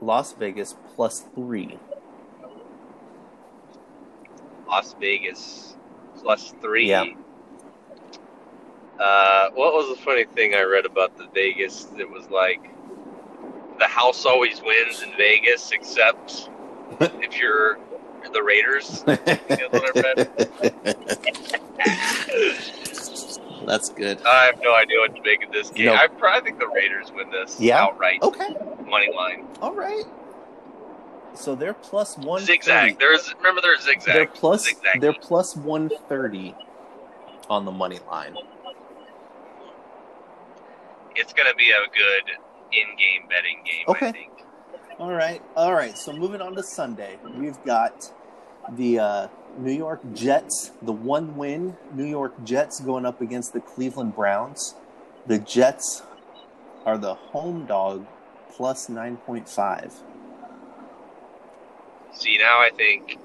Las 0.00 0.34
Vegas 0.34 0.74
plus 0.94 1.24
three. 1.34 1.78
Las 4.68 4.94
Vegas 5.00 5.76
plus 6.20 6.54
three. 6.60 6.90
Yeah. 6.90 7.04
Uh, 9.00 9.50
what 9.54 9.72
was 9.72 9.96
the 9.96 10.04
funny 10.04 10.24
thing 10.24 10.54
I 10.54 10.62
read 10.62 10.84
about 10.84 11.16
the 11.16 11.26
Vegas? 11.34 11.88
It 11.98 12.08
was 12.08 12.28
like 12.28 12.62
the 13.78 13.86
house 13.86 14.24
always 14.26 14.60
wins 14.62 15.02
in 15.02 15.16
Vegas, 15.16 15.72
except 15.72 16.50
if 17.00 17.38
you're 17.38 17.78
the 18.32 18.42
Raiders. 18.42 19.02
That's 19.06 19.72
what 19.72 20.06
I 20.06 21.24
That's 23.66 23.88
good. 23.90 24.20
I 24.26 24.44
have 24.46 24.60
no 24.62 24.74
idea 24.74 24.98
what 24.98 25.14
to 25.16 25.22
make 25.22 25.42
of 25.44 25.52
this 25.52 25.70
game. 25.70 25.86
No. 25.86 25.94
I 25.94 26.06
probably 26.06 26.50
think 26.50 26.60
the 26.60 26.68
Raiders 26.68 27.10
win 27.12 27.30
this 27.30 27.58
Yeah? 27.60 27.82
outright. 27.82 28.22
Okay, 28.22 28.54
Money 28.86 29.10
line. 29.14 29.46
all 29.62 29.72
right. 29.74 30.04
So 31.34 31.54
they're 31.56 31.74
plus 31.74 32.16
one. 32.18 32.42
Zigzag. 32.42 32.98
There's 33.00 33.34
remember 33.38 33.60
there's 33.60 33.82
zigzag. 33.82 34.14
They're 34.14 34.26
plus. 34.26 34.64
Zigzag. 34.66 35.00
They're 35.00 35.12
plus 35.14 35.56
one 35.56 35.90
thirty 36.08 36.54
on 37.50 37.64
the 37.64 37.72
money 37.72 37.98
line. 38.08 38.36
It's 41.16 41.32
gonna 41.32 41.54
be 41.56 41.70
a 41.70 41.88
good 41.92 42.36
in-game 42.72 43.28
betting 43.28 43.62
game. 43.64 43.84
Okay. 43.88 44.28
All 44.96 45.12
right, 45.12 45.42
all 45.56 45.74
right. 45.74 45.98
So 45.98 46.12
moving 46.12 46.40
on 46.40 46.54
to 46.54 46.62
Sunday, 46.62 47.18
we've 47.36 47.60
got 47.64 48.12
the 48.70 49.00
uh, 49.00 49.28
New 49.58 49.72
York 49.72 50.00
Jets, 50.14 50.70
the 50.82 50.92
one-win 50.92 51.76
New 51.92 52.04
York 52.04 52.32
Jets 52.44 52.78
going 52.78 53.04
up 53.04 53.20
against 53.20 53.52
the 53.52 53.60
Cleveland 53.60 54.14
Browns. 54.14 54.76
The 55.26 55.38
Jets 55.40 56.02
are 56.86 56.96
the 56.96 57.14
home 57.14 57.66
dog, 57.66 58.06
plus 58.52 58.88
nine 58.88 59.16
point 59.16 59.48
five. 59.48 59.92
See, 62.12 62.38
now 62.38 62.60
I 62.60 62.70
think. 62.70 63.18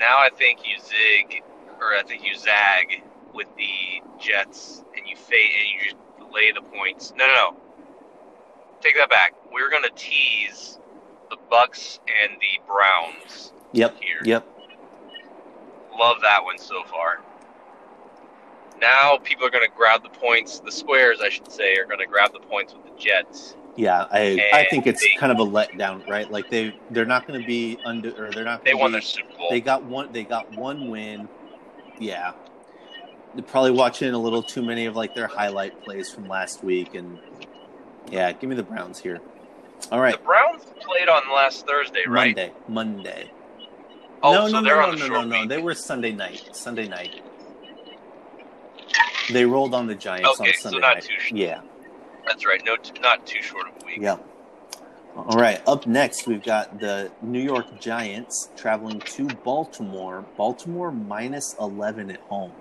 Now 0.00 0.18
I 0.18 0.28
think 0.36 0.66
you 0.66 0.76
zig, 0.80 1.44
or 1.80 1.94
I 1.94 2.02
think 2.02 2.24
you 2.24 2.34
zag 2.36 3.02
with 3.32 3.46
the 3.56 4.02
Jets, 4.18 4.82
and 4.96 5.06
you 5.06 5.14
fade, 5.14 5.50
and 5.60 5.68
you 5.72 5.90
just 5.90 6.32
lay 6.34 6.50
the 6.50 6.62
points. 6.62 7.12
No, 7.16 7.26
no, 7.26 7.34
no. 7.34 7.56
Take 8.80 8.96
that 8.96 9.10
back. 9.10 9.34
We're 9.52 9.70
gonna 9.70 9.90
tease 9.94 10.78
the 11.30 11.36
Bucs 11.50 11.98
and 12.22 12.38
the 12.40 12.60
Browns. 12.66 13.52
Yep. 13.72 13.96
Here. 14.00 14.20
Yep. 14.24 14.46
Love 15.98 16.18
that 16.22 16.44
one 16.44 16.58
so 16.58 16.84
far. 16.84 17.20
Now 18.80 19.18
people 19.18 19.44
are 19.46 19.50
gonna 19.50 19.66
grab 19.74 20.02
the 20.02 20.08
points. 20.10 20.60
The 20.60 20.70
squares, 20.70 21.20
I 21.20 21.28
should 21.28 21.50
say, 21.50 21.76
are 21.76 21.84
gonna 21.86 22.06
grab 22.06 22.32
the 22.32 22.40
points 22.40 22.72
with 22.74 22.84
the 22.84 22.96
Jets. 22.98 23.56
Yeah, 23.76 24.06
I 24.10 24.40
I 24.52 24.66
think 24.70 24.88
it's 24.88 25.00
they- 25.00 25.14
kind 25.18 25.30
of 25.30 25.38
a 25.38 25.48
letdown, 25.48 26.06
right? 26.08 26.28
Like 26.30 26.50
they 26.50 26.74
they're 26.90 27.04
not 27.04 27.28
going 27.28 27.40
to 27.40 27.46
be 27.46 27.78
under 27.84 28.10
or 28.26 28.30
they're 28.32 28.42
not. 28.42 28.64
They 28.64 28.74
won 28.74 28.90
be, 28.90 28.94
their 28.94 29.02
Super 29.02 29.36
Bowl. 29.36 29.50
They 29.50 29.60
got 29.60 29.84
one. 29.84 30.10
They 30.10 30.24
got 30.24 30.50
one 30.56 30.88
win. 30.88 31.28
Yeah, 32.00 32.32
they're 33.34 33.44
probably 33.44 33.70
watching 33.70 34.12
a 34.14 34.18
little 34.18 34.42
too 34.42 34.62
many 34.62 34.86
of 34.86 34.96
like 34.96 35.14
their 35.14 35.28
highlight 35.28 35.80
plays 35.84 36.10
from 36.10 36.26
last 36.26 36.64
week, 36.64 36.94
and 36.96 37.20
yeah, 38.10 38.32
give 38.32 38.48
me 38.50 38.56
the 38.56 38.62
Browns 38.62 38.98
here. 39.00 39.20
All 39.92 40.00
right, 40.00 40.16
the 40.18 40.24
Browns 40.24 40.64
played 40.80 41.08
on 41.08 41.22
last 41.34 41.66
Thursday, 41.66 42.04
right? 42.06 42.36
Monday, 42.36 42.52
Monday. 42.68 43.30
Oh, 44.22 44.32
no, 44.32 44.46
so 44.48 44.52
no, 44.54 44.62
they're 44.64 44.76
no, 44.76 44.88
on 44.88 44.98
no, 44.98 45.04
the 45.04 45.08
no, 45.08 45.24
no, 45.24 45.42
no. 45.42 45.46
They 45.46 45.62
were 45.62 45.74
Sunday 45.74 46.12
night. 46.12 46.48
Sunday 46.52 46.88
night. 46.88 47.20
They 49.30 49.44
rolled 49.44 49.74
on 49.74 49.86
the 49.86 49.94
Giants 49.94 50.40
Okay, 50.40 50.50
on 50.50 50.54
so 50.54 50.60
Sunday 50.70 50.80
not 50.80 50.94
night. 50.94 51.04
too 51.04 51.14
sh- 51.18 51.32
yeah. 51.32 51.60
That's 52.26 52.44
right. 52.44 52.60
No, 52.64 52.76
not 53.00 53.26
too 53.26 53.42
short 53.42 53.68
of 53.68 53.82
a 53.82 53.86
week. 53.86 53.98
Yeah. 54.00 54.16
All 55.16 55.38
right. 55.38 55.60
Up 55.66 55.86
next, 55.86 56.26
we've 56.26 56.42
got 56.42 56.78
the 56.80 57.10
New 57.22 57.40
York 57.40 57.80
Giants 57.80 58.50
traveling 58.56 59.00
to 59.00 59.26
Baltimore. 59.26 60.24
Baltimore 60.36 60.90
minus 60.92 61.54
11 61.60 62.10
at 62.10 62.20
home. 62.20 62.52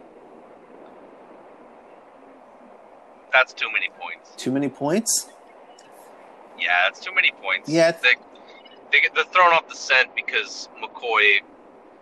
That's 3.32 3.54
too 3.54 3.68
many 3.72 3.90
points. 4.00 4.32
Too 4.36 4.52
many 4.52 4.70
points? 4.70 5.28
Yeah, 6.60 6.88
it's 6.88 7.00
too 7.00 7.14
many 7.14 7.32
points. 7.42 7.70
Yeah. 7.70 7.92
They, 7.92 8.16
they 8.92 9.02
get, 9.02 9.14
they're 9.16 9.24
thrown 9.26 9.54
off 9.54 9.68
the 9.70 9.76
scent 9.76 10.10
because 10.16 10.70
McCoy. 10.82 11.40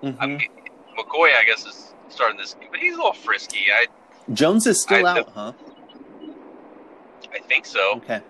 Mhm. 0.03 0.17
I'm, 0.19 0.37
McCoy, 0.97 1.35
I 1.35 1.43
guess, 1.45 1.65
is 1.65 1.93
starting 2.09 2.37
this, 2.37 2.55
but 2.71 2.79
he's 2.79 2.93
a 2.93 2.97
little 2.97 3.13
frisky. 3.13 3.65
I 3.73 3.87
Jones 4.33 4.65
is 4.67 4.81
still 4.81 5.05
I- 5.05 5.19
out, 5.19 5.29
huh? 5.33 5.51
I 7.33 7.39
think 7.47 7.65
so. 7.65 7.95
Okay. 7.97 8.21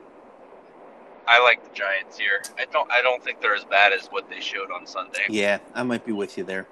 I 1.28 1.42
like 1.44 1.64
the 1.68 1.74
Giants 1.76 2.18
here. 2.18 2.44
I 2.58 2.66
don't. 2.72 2.90
I 2.92 3.02
don't 3.02 3.24
think 3.24 3.42
they're 3.42 3.56
as 3.56 3.64
bad 3.66 3.94
as 3.94 4.08
what 4.08 4.30
they 4.30 4.40
showed 4.40 4.70
on 4.72 4.86
Sunday. 4.86 5.24
Yeah, 5.30 5.58
I 5.74 5.82
might 5.84 6.06
be 6.06 6.12
with 6.12 6.38
you 6.38 6.44
there. 6.44 6.68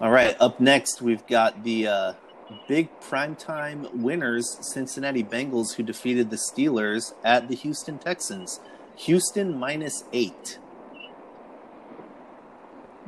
All 0.00 0.10
right. 0.10 0.36
Up 0.40 0.60
next, 0.60 1.02
we've 1.02 1.26
got 1.26 1.64
the 1.64 1.88
uh, 1.88 2.12
big 2.68 2.88
primetime 3.00 3.92
winners, 3.94 4.58
Cincinnati 4.60 5.22
Bengals, 5.24 5.74
who 5.74 5.82
defeated 5.82 6.30
the 6.30 6.36
Steelers 6.36 7.14
at 7.24 7.48
the 7.48 7.54
Houston 7.56 7.98
Texans. 7.98 8.60
Houston 8.96 9.58
minus 9.58 10.04
eight. 10.12 10.58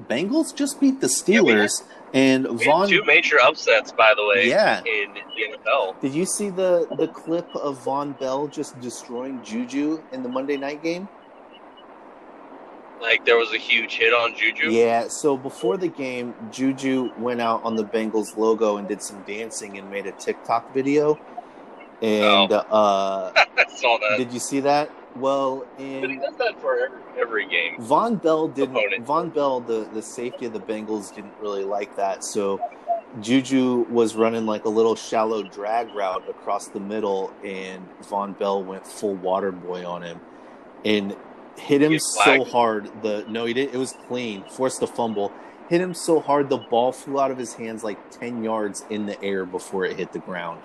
Bengals 0.08 0.54
just 0.54 0.78
beat 0.80 1.00
the 1.00 1.06
Yeah, 1.06 1.40
Steelers, 1.40 1.82
and 2.12 2.46
We 2.58 2.64
Vaughn. 2.66 2.88
two 2.88 3.02
major 3.04 3.40
upsets, 3.40 3.92
by 3.92 4.12
the 4.14 4.26
way. 4.26 4.48
Yeah. 4.48 4.80
In 4.80 5.14
the 5.14 5.56
NFL. 5.56 6.00
Did 6.00 6.12
you 6.14 6.26
see 6.26 6.50
the 6.50 6.86
the 6.98 7.08
clip 7.08 7.48
of 7.56 7.82
Vonn 7.82 8.18
Bell 8.18 8.46
just 8.46 8.78
destroying 8.80 9.42
Juju 9.42 10.02
in 10.12 10.22
the 10.22 10.28
Monday 10.28 10.56
night 10.58 10.82
game? 10.82 11.08
Like 13.00 13.24
there 13.24 13.36
was 13.36 13.52
a 13.52 13.58
huge 13.58 13.94
hit 13.94 14.12
on 14.12 14.34
Juju. 14.36 14.70
Yeah, 14.70 15.08
so 15.08 15.36
before 15.36 15.76
the 15.76 15.88
game, 15.88 16.34
Juju 16.50 17.12
went 17.18 17.40
out 17.40 17.62
on 17.64 17.76
the 17.76 17.84
Bengals 17.84 18.36
logo 18.36 18.78
and 18.78 18.88
did 18.88 19.02
some 19.02 19.22
dancing 19.22 19.78
and 19.78 19.90
made 19.90 20.06
a 20.06 20.12
TikTok 20.12 20.72
video. 20.72 21.18
And 22.02 22.52
uh, 22.52 22.62
I 23.36 23.64
saw 23.74 23.98
that. 23.98 24.16
did 24.18 24.32
you 24.32 24.40
see 24.40 24.60
that? 24.60 24.90
Well, 25.16 25.66
But 25.78 25.82
he 25.84 25.98
in 25.98 26.20
does 26.20 26.36
that 26.36 26.60
for 26.60 26.78
every, 26.78 26.98
every 27.18 27.48
game. 27.48 27.76
Vonn 27.78 28.20
Bell 28.20 28.48
didn't. 28.48 28.76
Opponent. 28.76 29.06
Vonn 29.06 29.32
Bell, 29.34 29.60
the 29.60 29.88
the 29.94 30.02
safety 30.02 30.44
of 30.46 30.52
the 30.52 30.60
Bengals, 30.60 31.14
didn't 31.14 31.32
really 31.40 31.64
like 31.64 31.96
that. 31.96 32.22
So 32.22 32.60
Juju 33.22 33.86
was 33.88 34.14
running 34.14 34.44
like 34.44 34.66
a 34.66 34.68
little 34.68 34.94
shallow 34.94 35.42
drag 35.42 35.94
route 35.94 36.28
across 36.28 36.68
the 36.68 36.80
middle, 36.80 37.32
and 37.42 37.86
Vonn 38.02 38.38
Bell 38.38 38.62
went 38.62 38.86
full 38.86 39.14
water 39.14 39.52
boy 39.52 39.86
on 39.86 40.02
him, 40.02 40.20
and 40.84 41.16
hit 41.58 41.82
him 41.82 41.98
so 41.98 42.44
hard. 42.44 42.90
The 43.02 43.24
no, 43.28 43.44
he 43.44 43.54
didn't. 43.54 43.74
It 43.74 43.78
was 43.78 43.94
clean. 44.08 44.44
Forced 44.50 44.82
a 44.82 44.86
fumble. 44.86 45.32
Hit 45.68 45.80
him 45.80 45.94
so 45.94 46.20
hard 46.20 46.48
the 46.48 46.58
ball 46.58 46.92
flew 46.92 47.20
out 47.20 47.30
of 47.30 47.38
his 47.38 47.54
hands 47.54 47.82
like 47.82 48.10
ten 48.10 48.44
yards 48.44 48.84
in 48.90 49.06
the 49.06 49.20
air 49.22 49.44
before 49.44 49.84
it 49.84 49.96
hit 49.96 50.12
the 50.12 50.20
ground. 50.20 50.60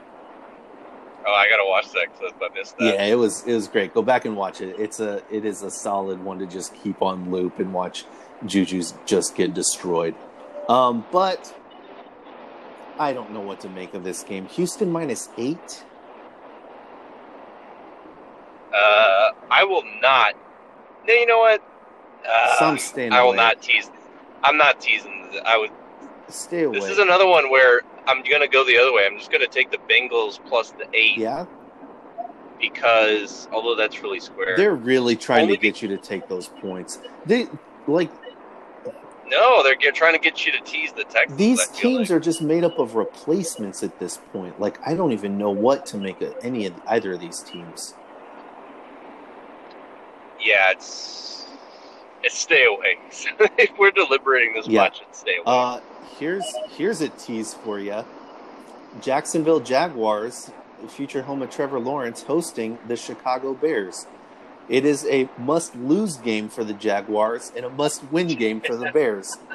Oh, 1.25 1.33
I 1.33 1.47
gotta 1.49 1.67
watch 1.67 1.91
that 1.91 2.15
clip. 2.17 2.33
I 2.41 2.53
missed 2.53 2.77
that. 2.77 2.95
Yeah, 2.95 3.05
it 3.05 3.15
was 3.15 3.43
it 3.45 3.53
was 3.53 3.67
great. 3.67 3.93
Go 3.93 4.01
back 4.01 4.25
and 4.25 4.35
watch 4.35 4.61
it. 4.61 4.75
It's 4.79 4.99
a 4.99 5.23
it 5.31 5.45
is 5.45 5.61
a 5.61 5.71
solid 5.71 6.23
one 6.23 6.39
to 6.39 6.47
just 6.47 6.73
keep 6.75 7.01
on 7.01 7.31
loop 7.31 7.59
and 7.59 7.73
watch 7.73 8.05
Juju's 8.45 8.93
just 9.05 9.35
get 9.35 9.53
destroyed. 9.53 10.15
Um, 10.67 11.05
but 11.11 11.55
I 12.97 13.13
don't 13.13 13.31
know 13.31 13.41
what 13.41 13.59
to 13.61 13.69
make 13.69 13.93
of 13.93 14.03
this 14.03 14.23
game. 14.23 14.45
Houston 14.47 14.91
minus 14.91 15.29
eight. 15.37 15.83
Uh, 18.73 19.31
I 19.49 19.63
will 19.63 19.83
not. 20.01 20.35
No, 21.07 21.13
you 21.13 21.25
know 21.25 21.39
what? 21.39 21.61
Uh, 22.27 22.55
Some 22.57 22.77
staying 22.77 23.13
I 23.13 23.21
will 23.21 23.29
away. 23.29 23.37
not 23.37 23.61
tease. 23.61 23.89
I'm 24.43 24.57
not 24.57 24.79
teasing. 24.79 25.41
I 25.45 25.57
would. 25.57 25.71
Stay 26.29 26.63
away. 26.63 26.79
This 26.79 26.89
is 26.89 26.97
another 26.97 27.27
one 27.27 27.49
where 27.49 27.81
I'm 28.07 28.23
gonna 28.23 28.47
go 28.47 28.65
the 28.65 28.77
other 28.77 28.93
way. 28.93 29.05
I'm 29.05 29.17
just 29.17 29.31
gonna 29.31 29.47
take 29.47 29.71
the 29.71 29.77
Bengals 29.89 30.39
plus 30.47 30.71
the 30.71 30.87
eight 30.93 31.17
yeah, 31.17 31.45
because 32.59 33.47
although 33.51 33.75
that's 33.75 34.01
really 34.01 34.19
square. 34.19 34.55
they're 34.55 34.75
really 34.75 35.15
trying 35.15 35.43
Only 35.43 35.57
to 35.57 35.61
get 35.61 35.81
you 35.81 35.87
to 35.89 35.97
take 35.97 36.27
those 36.29 36.47
points. 36.47 36.99
They 37.25 37.47
like 37.87 38.11
no, 39.27 39.63
they're 39.63 39.75
get, 39.75 39.95
trying 39.95 40.13
to 40.13 40.19
get 40.19 40.45
you 40.45 40.51
to 40.51 40.59
tease 40.61 40.91
the 40.91 41.05
Texans. 41.05 41.37
these 41.37 41.65
teams 41.67 42.09
like. 42.09 42.17
are 42.17 42.19
just 42.19 42.41
made 42.41 42.65
up 42.65 42.77
of 42.79 42.95
replacements 42.95 43.81
at 43.81 43.97
this 43.97 44.17
point. 44.33 44.59
Like 44.59 44.77
I 44.85 44.93
don't 44.93 45.13
even 45.13 45.37
know 45.37 45.51
what 45.51 45.85
to 45.87 45.97
make 45.97 46.21
of 46.21 46.35
any 46.41 46.65
of 46.65 46.73
either 46.87 47.13
of 47.13 47.21
these 47.21 47.39
teams. 47.39 47.93
Yeah, 50.51 50.71
it's 50.71 51.45
it's 52.23 52.37
stay 52.37 52.65
away. 52.65 52.97
if 53.57 53.71
we're 53.79 53.91
deliberating 53.91 54.53
this 54.53 54.67
Yeah. 54.67 54.81
much, 54.83 55.01
it's 55.07 55.19
stay 55.19 55.35
away. 55.37 55.43
Uh, 55.45 55.79
here's 56.19 56.45
here's 56.77 57.01
a 57.01 57.09
tease 57.09 57.53
for 57.53 57.79
you. 57.79 58.03
Jacksonville 59.01 59.61
Jaguars, 59.61 60.51
future 60.89 61.21
home 61.23 61.41
of 61.41 61.49
Trevor 61.49 61.79
Lawrence, 61.79 62.23
hosting 62.23 62.77
the 62.87 62.95
Chicago 62.97 63.53
Bears. 63.53 64.05
It 64.69 64.85
is 64.85 65.05
a 65.05 65.27
must-lose 65.37 66.17
game 66.17 66.47
for 66.47 66.63
the 66.63 66.73
Jaguars 66.73 67.51
and 67.55 67.65
a 67.65 67.69
must-win 67.69 68.27
game 68.27 68.61
for 68.61 68.75
the 68.75 68.91
Bears. 68.91 69.37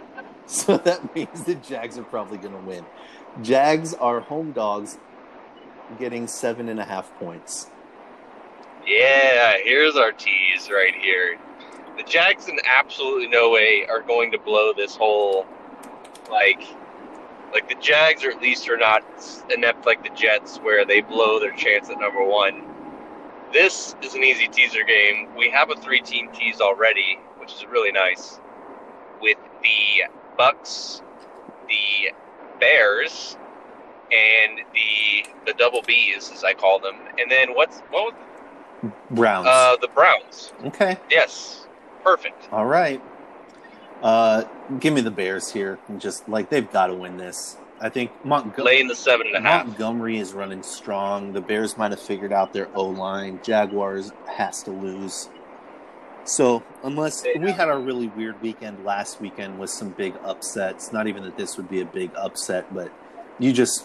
So 0.49 0.77
that 0.77 1.13
means 1.13 1.43
the 1.43 1.57
Jags 1.57 1.99
are 1.99 2.05
probably 2.05 2.39
going 2.39 2.55
to 2.55 2.61
win. 2.61 2.85
Jags 3.43 3.95
are 3.95 4.21
home 4.21 4.53
dogs, 4.53 4.97
getting 5.99 6.29
seven 6.29 6.69
and 6.69 6.79
a 6.79 6.85
half 6.85 7.13
points. 7.19 7.67
Yeah, 8.87 9.57
here's 9.65 9.97
our 9.97 10.13
tease 10.13 10.71
right 10.71 10.95
here. 10.95 11.39
The 11.97 12.05
Jags, 12.05 12.49
in 12.49 12.59
absolutely 12.65 13.27
no 13.27 13.51
way, 13.51 13.85
are 13.91 14.01
going 14.01 14.31
to 14.31 14.39
blow 14.39 14.73
this 14.73 14.95
whole 14.95 15.45
like, 16.31 16.63
like 17.53 17.69
the 17.69 17.75
Jags, 17.81 18.25
or 18.25 18.31
at 18.31 18.41
least 18.41 18.69
are 18.69 18.77
not 18.77 19.03
inept 19.53 19.87
like 19.87 20.05
the 20.05 20.15
Jets, 20.15 20.59
where 20.59 20.85
they 20.85 21.01
blow 21.01 21.41
their 21.41 21.55
chance 21.57 21.91
at 21.91 21.99
number 21.99 22.25
one. 22.25 22.63
This 23.53 23.97
is 24.03 24.15
an 24.15 24.23
easy 24.23 24.47
teaser 24.47 24.85
game. 24.85 25.35
We 25.37 25.51
have 25.51 25.71
a 25.71 25.77
three-team 25.77 26.31
tease 26.33 26.61
already, 26.61 27.19
which 27.39 27.55
is 27.55 27.65
really 27.67 27.93
nice, 27.93 28.39
with 29.21 29.39
the 29.63 30.05
Bucs, 30.39 31.03
the 31.67 32.13
Bears, 32.61 33.37
and 34.13 34.61
the 34.73 35.29
the 35.47 35.55
double 35.55 35.83
B's, 35.83 36.31
as 36.33 36.45
I 36.45 36.55
call 36.55 36.79
them. 36.79 36.97
And 37.19 37.31
then 37.31 37.55
what's 37.55 37.81
what 37.91 38.15
was 38.15 38.26
Browns. 39.11 39.47
uh, 39.49 39.77
the 39.81 39.89
Browns. 39.89 40.53
okay. 40.65 40.97
Yes, 41.11 41.67
perfect. 42.03 42.49
All 42.53 42.67
right. 42.67 43.03
Uh, 44.03 44.45
give 44.79 44.93
me 44.93 45.01
the 45.01 45.11
Bears 45.11 45.51
here. 45.53 45.79
And 45.89 46.01
Just 46.01 46.29
like 46.29 46.51
they've 46.51 46.71
got 46.71 46.89
to 46.89 46.95
win 46.95 47.17
this. 47.17 47.57
I 47.81 47.89
think 47.91 48.11
Montgomery 48.25 48.65
Laying 48.65 48.89
the 48.89 48.95
seven 48.95 49.27
and 49.27 49.37
a 49.37 49.41
half. 49.41 49.67
Montgomery 49.67 50.19
is 50.19 50.33
running 50.33 50.63
strong. 50.63 51.33
The 51.33 51.41
Bears 51.41 51.77
might 51.77 51.91
have 51.91 52.01
figured 52.01 52.33
out 52.33 52.53
their 52.53 52.69
O 52.75 52.85
line. 52.87 53.41
Jaguars 53.43 54.13
has 54.27 54.63
to 54.65 54.71
lose. 54.71 55.29
So 56.25 56.63
unless 56.83 57.25
we 57.39 57.53
had 57.53 57.69
a 57.69 57.77
really 57.77 58.09
weird 58.09 58.41
weekend 58.43 58.85
last 58.85 59.21
weekend 59.21 59.59
with 59.59 59.71
some 59.71 59.91
big 59.91 60.15
upsets, 60.25 60.93
not 60.93 61.07
even 61.07 61.23
that 61.25 61.37
this 61.37 61.57
would 61.57 61.69
be 61.69 61.81
a 61.81 61.85
big 61.85 62.11
upset, 62.17 62.73
but 62.75 62.91
you 63.39 63.53
just 63.53 63.85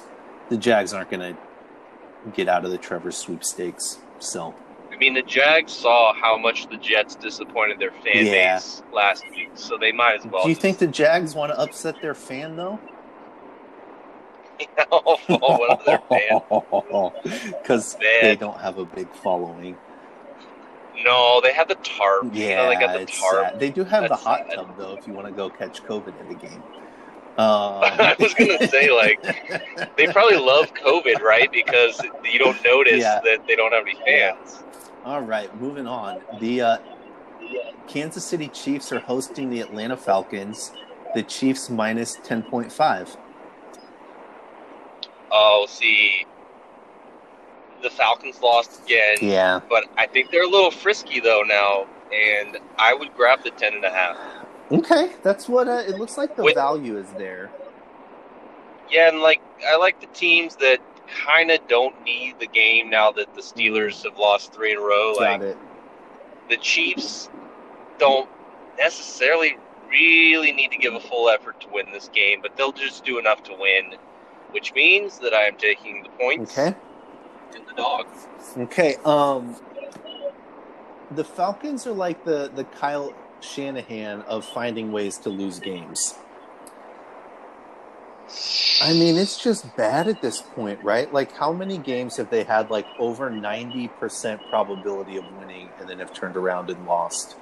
the 0.50 0.58
Jags 0.58 0.94
aren't 0.94 1.12
going 1.12 1.36
to 1.36 2.32
get 2.32 2.48
out 2.48 2.66
of 2.66 2.72
the 2.72 2.78
Trevor 2.78 3.12
sweepstakes. 3.12 4.00
So 4.20 4.56
mean, 5.02 5.16
the 5.16 5.24
Jags 5.24 5.74
saw 5.74 6.14
how 6.14 6.38
much 6.38 6.68
the 6.70 6.78
Jets 6.78 7.16
disappointed 7.16 7.80
their 7.80 7.92
fan 7.92 8.28
Yeah. 8.28 8.56
base 8.56 8.84
last 8.94 9.28
week, 9.32 9.50
so 9.56 9.76
they 9.78 9.92
might 9.92 10.20
as 10.20 10.26
well. 10.28 10.44
do 10.44 10.50
you 10.50 10.56
think 10.56 10.78
the 10.78 10.86
Jags 10.86 11.34
want 11.34 11.52
to 11.52 11.60
upset 11.60 12.00
their 12.02 12.14
fan 12.14 12.56
though? 12.56 12.80
oh, 14.92 15.18
one 15.28 15.72
of 15.72 15.84
their 15.86 16.02
fans? 16.08 17.52
Because 17.62 17.96
they 17.96 18.36
don't 18.36 18.60
have 18.60 18.78
a 18.78 18.86
big 18.86 19.08
following. 19.16 19.76
No, 21.04 21.42
they 21.42 21.52
have 21.54 21.68
the 21.68 21.76
tarp. 21.76 22.28
Yeah, 22.32 22.68
they 22.70 22.76
got 22.76 22.94
the 23.00 23.06
tarp. 23.08 23.52
sad. 23.52 23.60
They 23.60 23.72
do 23.72 23.84
have 23.84 24.08
the 24.08 24.16
hot 24.16 24.46
sad. 24.50 24.56
tub 24.56 24.78
though, 24.78 24.94
if 24.94 25.08
you 25.08 25.14
want 25.14 25.26
to 25.28 25.34
go 25.34 25.50
catch 25.50 25.82
COVID 25.84 26.10
at 26.10 26.30
the 26.30 26.36
game. 26.36 26.62
Um, 27.40 27.82
I 27.84 28.16
was 28.20 28.36
gonna 28.36 28.68
say, 28.68 28.92
like, 28.92 29.20
They 29.98 30.06
probably 30.08 30.38
love 30.38 30.72
COVID, 30.76 31.22
right? 31.22 31.52
Because 31.52 32.00
you 32.32 32.38
don't 32.38 32.64
notice 32.64 33.02
Yeah. 33.02 33.20
that 33.24 33.48
they 33.48 33.56
don't 33.56 33.72
have 33.74 33.84
any 33.88 33.96
fans. 34.06 34.64
All 35.04 35.22
right, 35.22 35.54
moving 35.60 35.88
on. 35.88 36.22
The 36.40 36.62
uh, 36.62 36.78
Kansas 37.88 38.24
City 38.24 38.48
Chiefs 38.50 38.92
are 38.92 39.00
hosting 39.00 39.50
the 39.50 39.60
Atlanta 39.62 39.98
Falcons. 39.98 40.72
The 41.16 41.24
Chiefs 41.24 41.70
minus 41.70 42.18
ten 42.24 42.44
point 42.44 42.72
five. 42.72 43.16
Oh, 45.32 45.66
see, 45.68 46.26
the 47.82 47.90
Falcons 47.90 48.42
lost 48.42 48.84
again. 48.86 49.18
Yeah. 49.22 49.60
but 49.70 49.86
I 49.98 50.08
think 50.08 50.30
they're 50.32 50.44
a 50.44 50.50
little 50.50 50.72
frisky 50.72 51.20
though 51.20 51.42
now, 51.46 51.88
and 52.14 52.58
I 52.78 52.94
would 52.94 53.14
grab 53.16 53.44
the 53.44 53.52
ten 53.52 53.74
and 53.74 53.84
a 53.84 53.90
half. 53.90 54.18
Okay, 54.72 55.12
that's 55.24 55.50
what 55.50 55.68
uh, 55.68 55.84
it 55.88 55.98
looks 55.98 56.18
like. 56.18 56.36
The 56.36 56.44
With- 56.44 56.56
value 56.56 56.98
is 56.98 57.10
there. 57.18 57.50
Yeah, 58.90 59.08
and 59.10 59.22
like 59.22 59.42
I 59.68 59.78
like 59.78 60.00
the 60.02 60.08
teams 60.08 60.58
that 60.58 60.80
kind 61.12 61.52
of 61.52 61.60
don't 61.67 62.02
need 62.04 62.36
the 62.39 62.47
game 62.47 62.89
now 62.89 63.12
that 63.12 63.34
the 63.36 63.41
Steelers 63.41 64.04
have 64.04 64.17
lost 64.17 64.54
three 64.54 64.71
in 64.71 64.78
a 64.78 64.82
row. 64.82 65.13
Like 65.17 65.41
Got 65.41 65.50
it. 65.50 65.58
the 66.50 66.58
Chiefs 66.58 67.30
don't 68.00 68.30
necessarily 68.78 69.58
really 69.89 70.52
need 70.52 70.71
to 70.71 70.78
give 70.78 70.93
a 70.93 71.00
full 71.00 71.30
effort 71.30 71.60
to 71.62 71.67
win 71.71 71.91
this 71.91 72.10
game, 72.13 72.39
but 72.41 72.56
they'll 72.56 72.71
just 72.71 73.04
do 73.04 73.19
enough 73.19 73.43
to 73.43 73.54
win, 73.60 73.95
which 74.52 74.74
means 74.74 75.19
that 75.19 75.34
I 75.34 75.43
am 75.43 75.58
taking 75.58 76.04
the 76.04 76.10
points 76.10 76.58
Okay. 76.58 76.76
and 77.56 77.67
the 77.67 77.74
dogs. 77.74 78.28
Okay. 78.58 78.95
Um, 79.06 79.56
the 81.12 81.24
Falcons 81.26 81.86
are 81.86 81.91
like 81.93 82.24
the 82.24 82.50
the 82.56 82.63
Kyle 82.63 83.13
Shanahan 83.41 84.21
of 84.21 84.45
finding 84.45 84.91
ways 84.91 85.17
to 85.19 85.30
lose 85.30 85.60
games. 85.60 86.15
I 88.82 88.94
mean, 88.94 89.17
it's 89.17 89.41
just 89.41 89.76
bad 89.76 90.08
at 90.08 90.22
this 90.22 90.41
point, 90.41 90.84
right? 90.84 91.12
Like, 91.13 91.32
how 91.34 91.52
many 91.52 91.78
games 91.78 92.17
have 92.17 92.30
they 92.30 92.44
had 92.44 92.70
like 92.70 92.88
over 93.00 93.30
ninety 93.30 93.88
percent 93.88 94.41
probability 94.50 95.17
of 95.17 95.26
winning 95.38 95.70
and 95.80 95.88
then 95.88 96.00
have 96.00 96.13
turned 96.13 96.36
around 96.36 96.70
and 96.70 96.86
lost? 96.86 97.36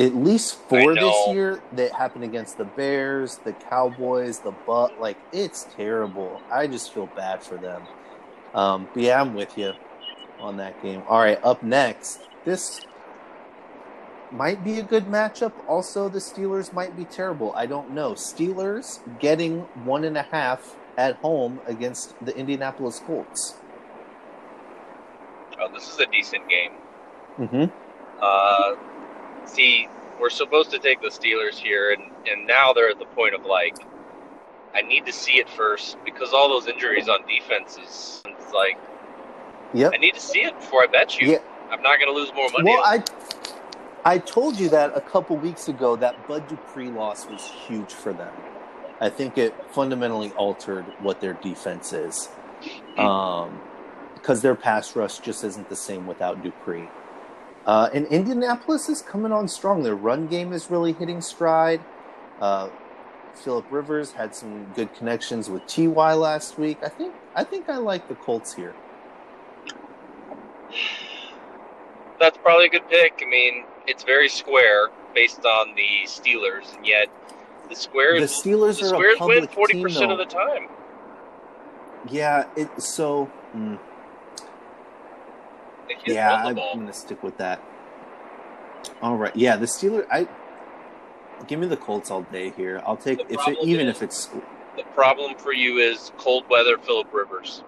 At 0.00 0.14
least 0.14 0.54
four 0.68 0.94
this 0.94 1.28
year 1.28 1.60
that 1.72 1.92
happened 1.92 2.22
against 2.24 2.56
the 2.56 2.64
Bears, 2.64 3.38
the 3.38 3.52
Cowboys, 3.52 4.38
the 4.38 4.52
Butt. 4.52 5.00
Like, 5.00 5.16
it's 5.32 5.66
terrible. 5.74 6.40
I 6.52 6.68
just 6.68 6.94
feel 6.94 7.06
bad 7.06 7.42
for 7.42 7.56
them. 7.56 7.82
Um, 8.54 8.88
but 8.94 9.02
yeah, 9.02 9.20
I'm 9.20 9.34
with 9.34 9.58
you 9.58 9.72
on 10.38 10.58
that 10.58 10.80
game. 10.82 11.02
All 11.08 11.18
right, 11.18 11.42
up 11.42 11.62
next, 11.62 12.20
this 12.44 12.80
might 14.32 14.64
be 14.64 14.78
a 14.78 14.82
good 14.82 15.06
matchup. 15.06 15.52
Also, 15.66 16.08
the 16.08 16.18
Steelers 16.18 16.72
might 16.72 16.96
be 16.96 17.04
terrible. 17.04 17.52
I 17.54 17.66
don't 17.66 17.90
know. 17.90 18.12
Steelers 18.12 19.00
getting 19.18 19.60
one 19.84 20.04
and 20.04 20.16
a 20.16 20.22
half 20.22 20.76
at 20.96 21.16
home 21.16 21.60
against 21.66 22.14
the 22.24 22.36
Indianapolis 22.36 23.00
Colts. 23.06 23.56
Oh, 25.60 25.72
this 25.72 25.92
is 25.92 25.98
a 25.98 26.06
decent 26.06 26.48
game. 26.48 26.72
Mm-hmm. 27.38 27.64
Uh, 28.20 28.74
see, 29.46 29.88
we're 30.20 30.30
supposed 30.30 30.70
to 30.70 30.78
take 30.78 31.00
the 31.00 31.08
Steelers 31.08 31.54
here, 31.54 31.92
and, 31.92 32.02
and 32.26 32.46
now 32.46 32.72
they're 32.72 32.90
at 32.90 32.98
the 32.98 33.06
point 33.06 33.34
of 33.34 33.44
like, 33.44 33.76
I 34.74 34.82
need 34.82 35.06
to 35.06 35.12
see 35.12 35.38
it 35.38 35.48
first 35.48 35.96
because 36.04 36.32
all 36.32 36.48
those 36.48 36.68
injuries 36.68 37.08
on 37.08 37.26
defense 37.26 37.78
is 37.78 38.22
it's 38.26 38.52
like, 38.52 38.78
Yep. 39.74 39.92
I 39.94 39.96
need 39.98 40.14
to 40.14 40.20
see 40.20 40.40
it 40.40 40.54
before 40.58 40.82
I 40.82 40.86
bet 40.86 41.20
you. 41.20 41.32
Yeah. 41.32 41.38
I'm 41.70 41.82
not 41.82 41.98
going 41.98 42.12
to 42.12 42.18
lose 42.18 42.32
more 42.34 42.48
money. 42.50 42.70
Well, 42.70 42.82
I 42.84 43.02
I 44.04 44.18
told 44.18 44.58
you 44.58 44.68
that 44.70 44.96
a 44.96 45.00
couple 45.00 45.36
weeks 45.36 45.68
ago 45.68 45.96
that 45.96 46.26
Bud 46.26 46.48
Dupree 46.48 46.90
loss 46.90 47.26
was 47.26 47.44
huge 47.44 47.92
for 47.92 48.12
them. 48.12 48.32
I 49.00 49.08
think 49.10 49.38
it 49.38 49.54
fundamentally 49.72 50.30
altered 50.32 50.84
what 51.00 51.20
their 51.20 51.34
defense 51.34 51.92
is. 51.92 52.28
Um, 52.96 53.60
because 54.14 54.42
their 54.42 54.56
pass 54.56 54.96
rush 54.96 55.18
just 55.18 55.44
isn't 55.44 55.68
the 55.68 55.76
same 55.76 56.06
without 56.06 56.42
Dupree. 56.42 56.88
Uh, 57.66 57.88
and 57.94 58.06
Indianapolis 58.06 58.88
is 58.88 59.00
coming 59.02 59.30
on 59.30 59.46
strong. 59.46 59.82
Their 59.82 59.94
run 59.94 60.26
game 60.26 60.52
is 60.52 60.70
really 60.70 60.92
hitting 60.92 61.20
stride. 61.20 61.80
Uh, 62.40 62.68
Philip 63.34 63.66
Rivers 63.70 64.12
had 64.12 64.34
some 64.34 64.64
good 64.74 64.92
connections 64.94 65.48
with 65.48 65.66
Ty 65.66 66.14
last 66.14 66.58
week. 66.58 66.78
I 66.82 66.88
think 66.88 67.14
I 67.34 67.44
think 67.44 67.68
I 67.68 67.76
like 67.76 68.08
the 68.08 68.16
Colts 68.16 68.54
here. 68.54 68.74
That's 72.18 72.36
probably 72.38 72.66
a 72.66 72.70
good 72.70 72.88
pick. 72.88 73.22
I 73.22 73.30
mean, 73.30 73.64
it's 73.88 74.04
very 74.04 74.28
square 74.28 74.88
based 75.14 75.44
on 75.44 75.74
the 75.74 76.06
Steelers, 76.06 76.76
and 76.76 76.86
yet 76.86 77.08
The 77.68 77.74
squares. 77.74 78.20
The 78.20 78.50
Steelers 78.50 78.78
the 78.78 78.84
are 78.86 78.88
squares 78.88 79.16
a 79.20 79.26
win 79.26 79.48
forty 79.48 79.82
percent 79.82 80.12
of 80.12 80.18
the 80.18 80.26
time. 80.26 80.68
Yeah, 82.08 82.46
it 82.54 82.68
so. 82.80 83.30
mm, 83.56 83.78
yeah, 86.06 86.36
I'm 86.44 86.54
gonna 86.54 86.92
stick 86.92 87.22
with 87.22 87.38
that. 87.38 87.62
All 89.02 89.16
right. 89.16 89.34
Yeah, 89.34 89.56
the 89.56 89.66
Steelers. 89.66 90.06
I 90.10 90.28
give 91.46 91.58
me 91.58 91.66
the 91.66 91.76
Colts 91.76 92.10
all 92.10 92.22
day 92.22 92.50
here. 92.50 92.82
I'll 92.86 92.96
take 92.96 93.26
The 93.28 93.34
if 93.34 93.48
it, 93.48 93.58
even 93.62 93.88
is- 93.88 93.96
if 93.96 94.02
it's. 94.02 94.28
The 94.76 94.84
problem 94.94 95.34
for 95.36 95.52
you 95.52 95.78
is 95.78 96.12
cold 96.18 96.44
weather. 96.48 96.78
Philip 96.78 97.12
Rivers. 97.12 97.64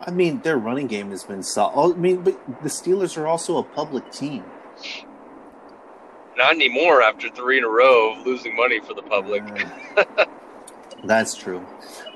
I 0.00 0.10
mean, 0.10 0.40
their 0.40 0.58
running 0.58 0.86
game 0.86 1.10
has 1.10 1.24
been 1.24 1.42
solid. 1.42 1.94
I 1.94 1.98
mean, 1.98 2.22
but 2.22 2.38
the 2.62 2.68
Steelers 2.68 3.16
are 3.16 3.26
also 3.26 3.58
a 3.58 3.62
public 3.62 4.10
team. 4.12 4.44
Not 6.36 6.54
anymore 6.54 7.02
after 7.02 7.30
three 7.30 7.58
in 7.58 7.64
a 7.64 7.68
row 7.68 8.14
of 8.14 8.26
losing 8.26 8.56
money 8.56 8.80
for 8.80 8.94
the 8.94 9.02
public. 9.02 9.42
Uh, 9.96 10.26
that's 11.04 11.34
true. 11.34 11.64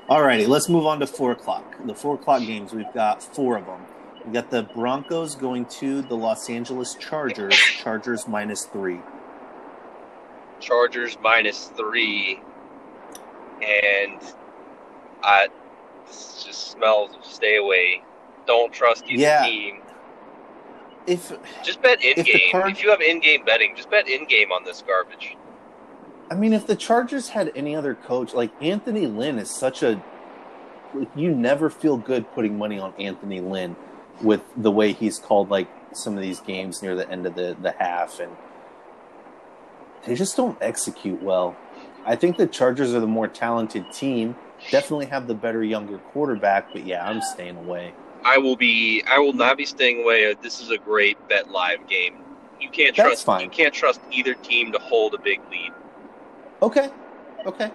All 0.09 0.23
righty, 0.23 0.45
let's 0.45 0.67
move 0.67 0.85
on 0.85 0.99
to 0.99 1.07
four 1.07 1.31
o'clock. 1.31 1.75
The 1.85 1.95
four 1.95 2.15
o'clock 2.15 2.41
games, 2.41 2.73
we've 2.73 2.91
got 2.93 3.23
four 3.23 3.57
of 3.57 3.65
them. 3.65 3.81
We've 4.25 4.33
got 4.33 4.49
the 4.49 4.63
Broncos 4.63 5.35
going 5.35 5.65
to 5.65 6.01
the 6.01 6.15
Los 6.15 6.49
Angeles 6.49 6.95
Chargers. 6.95 7.55
Chargers 7.81 8.27
minus 8.27 8.65
three. 8.65 8.99
Chargers 10.59 11.17
minus 11.21 11.67
three, 11.77 12.41
and 13.61 14.19
I 15.23 15.47
this 16.09 16.43
just 16.45 16.71
smells 16.71 17.15
of 17.15 17.25
stay 17.25 17.57
away. 17.57 18.03
Don't 18.45 18.73
trust 18.73 19.05
either 19.07 19.21
Yeah. 19.21 19.45
team. 19.45 19.81
If 21.07 21.31
Just 21.63 21.81
bet 21.81 22.03
in 22.03 22.23
game. 22.23 22.51
Card- 22.51 22.71
if 22.71 22.83
you 22.83 22.89
have 22.91 23.01
in 23.01 23.19
game 23.19 23.43
betting, 23.45 23.73
just 23.75 23.89
bet 23.89 24.07
in 24.07 24.25
game 24.25 24.51
on 24.51 24.63
this 24.63 24.83
garbage. 24.85 25.35
I 26.29 26.35
mean, 26.35 26.53
if 26.53 26.67
the 26.67 26.75
Chargers 26.75 27.29
had 27.29 27.51
any 27.55 27.75
other 27.75 27.95
coach, 27.95 28.33
like 28.33 28.51
Anthony 28.61 29.07
Lynn 29.07 29.39
is 29.39 29.49
such 29.49 29.81
a, 29.81 29.99
like, 30.93 31.07
you 31.15 31.31
never 31.33 31.69
feel 31.71 31.97
good 31.97 32.31
putting 32.33 32.57
money 32.57 32.77
on 32.77 32.93
Anthony 32.99 33.41
Lynn 33.41 33.75
with 34.21 34.41
the 34.55 34.69
way 34.69 34.91
he's 34.91 35.17
called 35.17 35.49
like 35.49 35.67
some 35.93 36.13
of 36.15 36.21
these 36.21 36.39
games 36.41 36.83
near 36.83 36.95
the 36.95 37.09
end 37.09 37.25
of 37.25 37.33
the 37.35 37.55
the 37.59 37.71
half, 37.71 38.19
and 38.19 38.31
they 40.05 40.13
just 40.13 40.35
don't 40.37 40.57
execute 40.61 41.21
well. 41.23 41.55
I 42.05 42.15
think 42.15 42.37
the 42.37 42.45
Chargers 42.47 42.93
are 42.93 42.99
the 42.99 43.07
more 43.07 43.27
talented 43.27 43.91
team. 43.91 44.35
Definitely 44.71 45.07
have 45.07 45.27
the 45.27 45.35
better 45.35 45.63
younger 45.63 45.97
quarterback, 45.97 46.71
but 46.73 46.85
yeah, 46.85 47.07
I'm 47.07 47.21
staying 47.21 47.57
away. 47.57 47.93
I 48.23 48.37
will 48.37 48.55
be. 48.55 49.03
I 49.07 49.19
will 49.19 49.33
not 49.33 49.57
be 49.57 49.65
staying 49.65 50.03
away. 50.03 50.29
Uh, 50.31 50.35
this 50.41 50.59
is 50.59 50.69
a 50.69 50.77
great 50.77 51.17
bet 51.29 51.49
live 51.49 51.87
game. 51.87 52.15
You 52.59 52.69
can't 52.69 52.95
That's 52.95 53.07
trust. 53.07 53.25
fine. 53.25 53.41
You 53.41 53.49
can't 53.49 53.73
trust 53.73 54.01
either 54.11 54.33
team 54.33 54.71
to 54.73 54.79
hold 54.79 55.13
a 55.13 55.17
big 55.17 55.39
lead. 55.49 55.71
Okay. 56.61 56.89
Okay. 57.45 57.71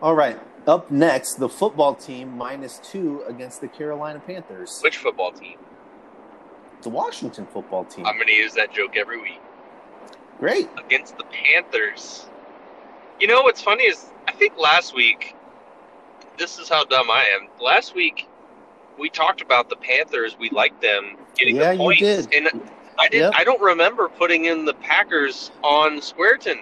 All 0.00 0.14
right. 0.14 0.38
Up 0.66 0.90
next, 0.90 1.34
the 1.34 1.48
football 1.48 1.94
team 1.94 2.36
minus 2.36 2.78
two 2.78 3.22
against 3.26 3.60
the 3.60 3.68
Carolina 3.68 4.20
Panthers. 4.26 4.80
Which 4.82 4.96
football 4.96 5.32
team? 5.32 5.58
The 6.82 6.88
Washington 6.90 7.46
football 7.46 7.84
team. 7.84 8.06
I'm 8.06 8.14
going 8.14 8.28
to 8.28 8.32
use 8.34 8.54
that 8.54 8.72
joke 8.72 8.96
every 8.96 9.20
week. 9.20 9.40
Great. 10.38 10.68
against 10.78 11.18
the 11.18 11.24
Panthers. 11.24 12.26
You 13.18 13.26
know 13.26 13.42
what's 13.42 13.60
funny 13.60 13.84
is 13.84 14.06
I 14.28 14.32
think 14.32 14.58
last 14.58 14.94
week, 14.94 15.34
this 16.38 16.58
is 16.58 16.68
how 16.68 16.84
dumb 16.84 17.10
I 17.10 17.24
am. 17.34 17.48
Last 17.64 17.94
week, 17.94 18.28
we 18.98 19.08
talked 19.08 19.40
about 19.40 19.70
the 19.70 19.76
Panthers. 19.76 20.36
We 20.38 20.50
liked 20.50 20.82
them 20.82 21.16
getting 21.34 21.56
Yeah, 21.56 21.68
the 21.70 21.72
you 21.72 21.78
points, 21.78 22.00
did. 22.00 22.34
and 22.34 22.70
I 22.98 23.08
did. 23.08 23.20
Yep. 23.20 23.32
I 23.34 23.44
don't 23.44 23.60
remember 23.62 24.08
putting 24.10 24.44
in 24.44 24.66
the 24.66 24.74
Packers 24.74 25.50
on 25.62 26.00
Squareton, 26.00 26.58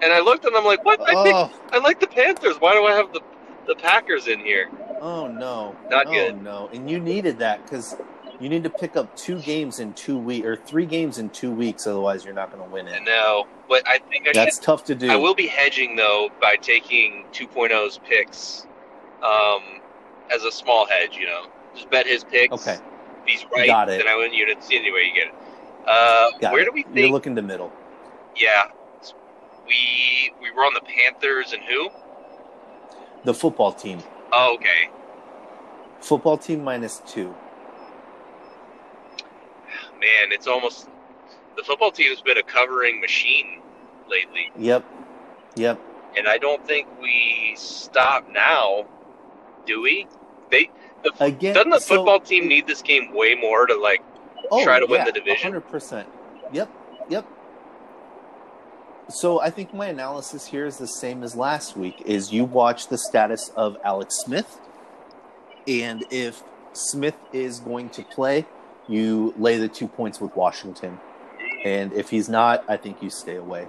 and 0.00 0.12
I 0.12 0.20
looked 0.20 0.44
and 0.44 0.54
I'm 0.54 0.64
like, 0.64 0.84
what? 0.84 1.00
I 1.00 1.24
think 1.24 1.34
Oh, 1.34 1.50
I 1.72 1.78
like 1.78 1.98
the 1.98 2.06
Panthers. 2.06 2.54
Why 2.60 2.72
do 2.74 2.84
I 2.84 2.92
have 2.92 3.12
the 3.12 3.20
the 3.66 3.74
Packers 3.74 4.28
in 4.28 4.38
here? 4.38 4.70
oh 5.00 5.26
no. 5.26 5.74
Not 5.90 6.06
oh, 6.06 6.12
good. 6.12 6.40
no. 6.42 6.70
And 6.72 6.88
you 6.88 7.00
needed 7.00 7.40
that 7.40 7.64
because 7.64 7.96
you 8.40 8.48
need 8.48 8.62
to 8.64 8.70
pick 8.70 8.96
up 8.96 9.16
two 9.16 9.40
games 9.40 9.80
in 9.80 9.92
two 9.94 10.16
weeks 10.18 10.46
or 10.46 10.56
three 10.56 10.86
games 10.86 11.18
in 11.18 11.30
two 11.30 11.50
weeks. 11.50 11.86
Otherwise, 11.86 12.24
you're 12.24 12.34
not 12.34 12.52
going 12.52 12.62
to 12.62 12.70
win 12.70 12.86
it. 12.86 13.02
No, 13.04 13.46
but 13.68 13.86
I 13.86 13.98
think 13.98 14.24
I 14.24 14.28
should 14.28 14.36
That's 14.36 14.58
tough 14.58 14.84
to 14.84 14.94
do. 14.94 15.10
I 15.10 15.16
will 15.16 15.34
be 15.34 15.46
hedging 15.46 15.96
though 15.96 16.30
by 16.40 16.56
taking 16.56 17.24
2.0's 17.32 17.98
picks 18.08 18.66
um, 19.22 19.80
as 20.30 20.44
a 20.44 20.52
small 20.52 20.86
hedge. 20.86 21.16
You 21.16 21.26
know, 21.26 21.46
just 21.74 21.90
bet 21.90 22.06
his 22.06 22.24
picks. 22.24 22.52
Okay. 22.52 22.74
If 22.74 23.26
he's 23.26 23.46
right, 23.54 23.66
Got 23.66 23.88
it. 23.90 23.98
then 23.98 24.08
I 24.08 24.16
win 24.16 24.32
units. 24.32 24.68
Anyway, 24.70 25.10
you 25.12 25.14
get 25.14 25.28
it. 25.28 25.34
Uh, 25.86 26.30
Got 26.40 26.52
where 26.52 26.62
it. 26.62 26.66
do 26.66 26.72
we 26.72 26.84
You're 27.02 27.10
looking 27.10 27.34
to 27.36 27.42
middle. 27.42 27.72
yeah, 28.36 28.64
we 29.66 30.32
we 30.40 30.50
were 30.52 30.62
on 30.62 30.74
the 30.74 30.80
Panthers 30.80 31.52
and 31.52 31.62
who? 31.64 31.90
The 33.24 33.34
football 33.34 33.72
team. 33.72 33.98
Oh, 34.32 34.54
okay. 34.54 34.90
Football 36.00 36.38
team 36.38 36.62
minus 36.62 37.02
two. 37.06 37.34
Man, 40.00 40.30
it's 40.32 40.46
almost 40.46 40.88
the 41.56 41.62
football 41.62 41.90
team's 41.90 42.20
been 42.20 42.38
a 42.38 42.42
covering 42.42 43.00
machine 43.00 43.60
lately, 44.08 44.50
Yep. 44.58 44.84
Yep. 45.56 45.80
and 46.16 46.28
I 46.28 46.38
don't 46.38 46.64
think 46.66 46.86
we 47.00 47.54
stop 47.56 48.30
now. 48.30 48.86
Do 49.66 49.82
we? 49.82 50.06
They 50.50 50.70
the, 51.02 51.12
Again, 51.20 51.54
doesn't 51.54 51.70
the 51.70 51.80
so- 51.80 51.96
football 51.96 52.20
team 52.20 52.46
need 52.48 52.66
this 52.66 52.80
game 52.82 53.12
way 53.12 53.34
more 53.34 53.66
to 53.66 53.74
like 53.74 54.02
oh, 54.50 54.62
try 54.64 54.78
to 54.80 54.86
win 54.86 55.04
the 55.04 55.12
division? 55.12 55.42
Hundred 55.42 55.68
percent. 55.68 56.08
Yep. 56.52 56.70
Yep. 57.08 57.26
So 59.10 59.40
I 59.40 59.50
think 59.50 59.72
my 59.72 59.86
analysis 59.86 60.46
here 60.46 60.66
is 60.66 60.76
the 60.76 60.86
same 60.86 61.22
as 61.22 61.34
last 61.34 61.76
week. 61.76 62.02
Is 62.04 62.32
you 62.32 62.44
watch 62.44 62.88
the 62.88 62.98
status 62.98 63.50
of 63.56 63.76
Alex 63.84 64.16
Smith, 64.24 64.60
and 65.66 66.04
if 66.10 66.42
Smith 66.72 67.16
is 67.32 67.58
going 67.60 67.88
to 67.90 68.02
play, 68.02 68.46
you 68.88 69.34
lay 69.36 69.58
the 69.58 69.68
two 69.68 69.88
points 69.88 70.20
with 70.20 70.34
Washington, 70.34 70.98
and 71.64 71.92
if 71.92 72.10
he's 72.10 72.28
not, 72.28 72.64
I 72.68 72.76
think 72.76 73.02
you 73.02 73.10
stay 73.10 73.36
away. 73.36 73.66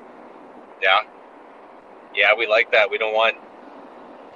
Yeah. 0.82 1.02
Yeah, 2.16 2.30
we 2.38 2.48
like 2.48 2.72
that. 2.72 2.90
We 2.90 2.98
don't 2.98 3.14
want 3.14 3.36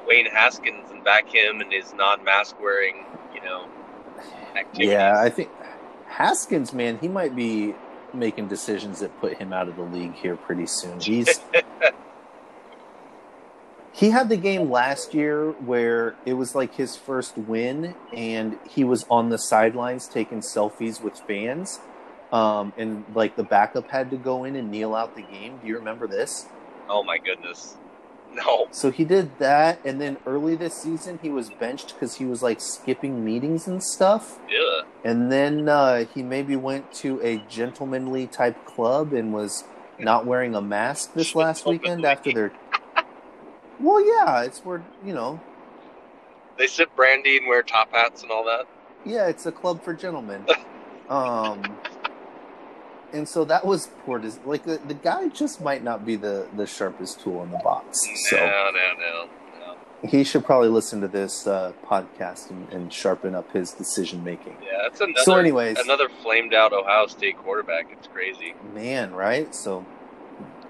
Dwayne 0.06 0.30
Haskins 0.30 0.92
and 0.92 1.04
back 1.04 1.28
him 1.28 1.62
and 1.62 1.72
his 1.72 1.94
non-mask 1.94 2.60
wearing, 2.62 3.06
you 3.34 3.42
know, 3.42 3.68
activities. 4.56 4.90
Yeah, 4.90 5.20
I 5.20 5.30
think 5.30 5.50
Haskins, 6.08 6.74
man, 6.74 6.98
he 7.00 7.08
might 7.08 7.36
be 7.36 7.74
making 8.14 8.48
decisions 8.48 9.00
that 9.00 9.20
put 9.20 9.38
him 9.38 9.52
out 9.54 9.68
of 9.68 9.76
the 9.76 9.82
league 9.82 10.14
here 10.14 10.36
pretty 10.36 10.68
soon. 10.68 11.00
He's 11.00 11.42
he 13.94 14.10
had 14.10 14.28
the 14.30 14.38
game 14.38 14.70
last 14.70 15.14
year 15.14 15.52
where 15.52 16.16
it 16.26 16.34
was 16.34 16.56
like 16.56 16.76
his 16.76 16.96
first 16.96 17.38
win, 17.38 17.96
and 18.12 18.58
he 18.70 18.84
was 18.84 19.06
on 19.10 19.30
the 19.30 19.38
sidelines 19.38 20.08
taking 20.08 20.42
selfies 20.42 21.02
with 21.02 21.18
fans. 21.28 21.80
Um, 22.32 22.74
and 22.78 23.06
like 23.14 23.36
the 23.36 23.44
backup 23.44 23.92
had 23.92 24.10
to 24.10 24.18
go 24.18 24.44
in 24.44 24.56
and 24.56 24.72
kneel 24.72 24.96
out 24.96 25.16
the 25.16 25.22
game. 25.22 25.60
Do 25.62 25.68
you 25.68 25.78
remember 25.78 26.08
this? 26.08 26.48
oh 26.90 27.04
my 27.04 27.18
goodness. 27.18 27.76
No. 28.34 28.68
So 28.72 28.90
he 28.90 29.06
did 29.06 29.38
that, 29.38 29.80
and 29.86 30.02
then 30.02 30.18
early 30.26 30.56
this 30.56 30.74
season 30.74 31.20
he 31.22 31.30
was 31.30 31.52
benched 31.52 31.94
because 31.94 32.16
he 32.16 32.26
was 32.26 32.42
like 32.42 32.60
skipping 32.62 33.24
meetings 33.24 33.68
and 33.68 33.84
stuff. 33.84 34.40
Yeah. 34.50 34.82
And 35.04 35.32
then 35.32 35.70
uh, 35.70 36.06
he 36.14 36.24
maybe 36.24 36.56
went 36.56 36.92
to 36.96 37.22
a 37.22 37.38
gentlemanly 37.48 38.26
type 38.26 38.66
club 38.66 39.14
and 39.14 39.34
was 39.34 39.66
not 40.00 40.26
wearing 40.26 40.56
a 40.56 40.62
mask 40.62 41.14
this 41.14 41.36
last 41.36 41.66
weekend 41.66 42.06
after 42.06 42.32
their. 42.34 42.52
Well, 43.84 44.04
yeah, 44.06 44.42
it's 44.44 44.60
where 44.66 44.82
you 45.06 45.14
know, 45.14 45.40
They 46.58 46.68
sip 46.68 46.96
brandy 46.96 47.38
and 47.38 47.48
wear 47.48 47.62
top 47.64 47.92
hats 47.92 48.24
and 48.24 48.32
all 48.32 48.46
that. 48.46 48.66
yeah, 49.06 49.28
it's 49.28 49.46
a 49.46 49.52
club 49.52 49.84
for 49.84 49.94
gentlemen. 49.94 50.46
Um, 51.10 51.62
and 53.12 53.28
so 53.28 53.44
that 53.46 53.66
was 53.66 53.90
poor. 54.06 54.18
Des- 54.20 54.40
like 54.46 54.64
the, 54.64 54.78
the 54.88 54.94
guy 54.94 55.28
just 55.28 55.62
might 55.62 55.84
not 55.84 56.06
be 56.06 56.16
the 56.16 56.48
the 56.56 56.66
sharpest 56.66 57.20
tool 57.20 57.44
in 57.44 57.52
the 57.52 57.58
box. 57.58 58.00
So 58.30 58.38
No, 58.38 58.46
no, 58.46 58.94
no, 58.98 59.28
no. 59.60 60.10
he 60.10 60.24
should 60.24 60.46
probably 60.46 60.70
listen 60.70 61.02
to 61.02 61.10
this 61.10 61.46
uh, 61.46 61.74
podcast 61.86 62.50
and, 62.52 62.72
and 62.72 62.92
sharpen 62.92 63.36
up 63.36 63.52
his 63.52 63.74
decision 63.74 64.24
making. 64.24 64.56
Yeah, 64.64 64.84
that's 64.84 65.02
another 65.02 65.24
So, 65.24 65.36
anyways, 65.36 65.78
another 65.80 66.08
flamed 66.24 66.54
out 66.54 66.72
Ohio 66.72 67.06
State 67.08 67.38
quarterback. 67.38 67.88
It's 67.92 68.08
crazy. 68.08 68.56
Man, 68.74 69.14
right? 69.14 69.54
So, 69.54 69.86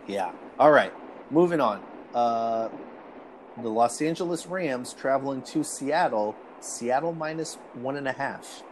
yeah. 0.08 0.32
All 0.60 0.72
right. 0.72 0.92
Moving 1.30 1.62
on. 1.62 1.82
Uh, 2.14 2.70
the 3.62 3.70
Los 3.70 4.02
Angeles 4.02 4.48
Rams 4.48 4.94
traveling 4.94 5.42
to 5.44 5.64
Seattle. 5.64 6.36
Seattle 6.60 7.14
minus 7.14 7.56
one 7.74 7.98
and 7.98 8.08
a 8.08 8.14
half. 8.14 8.64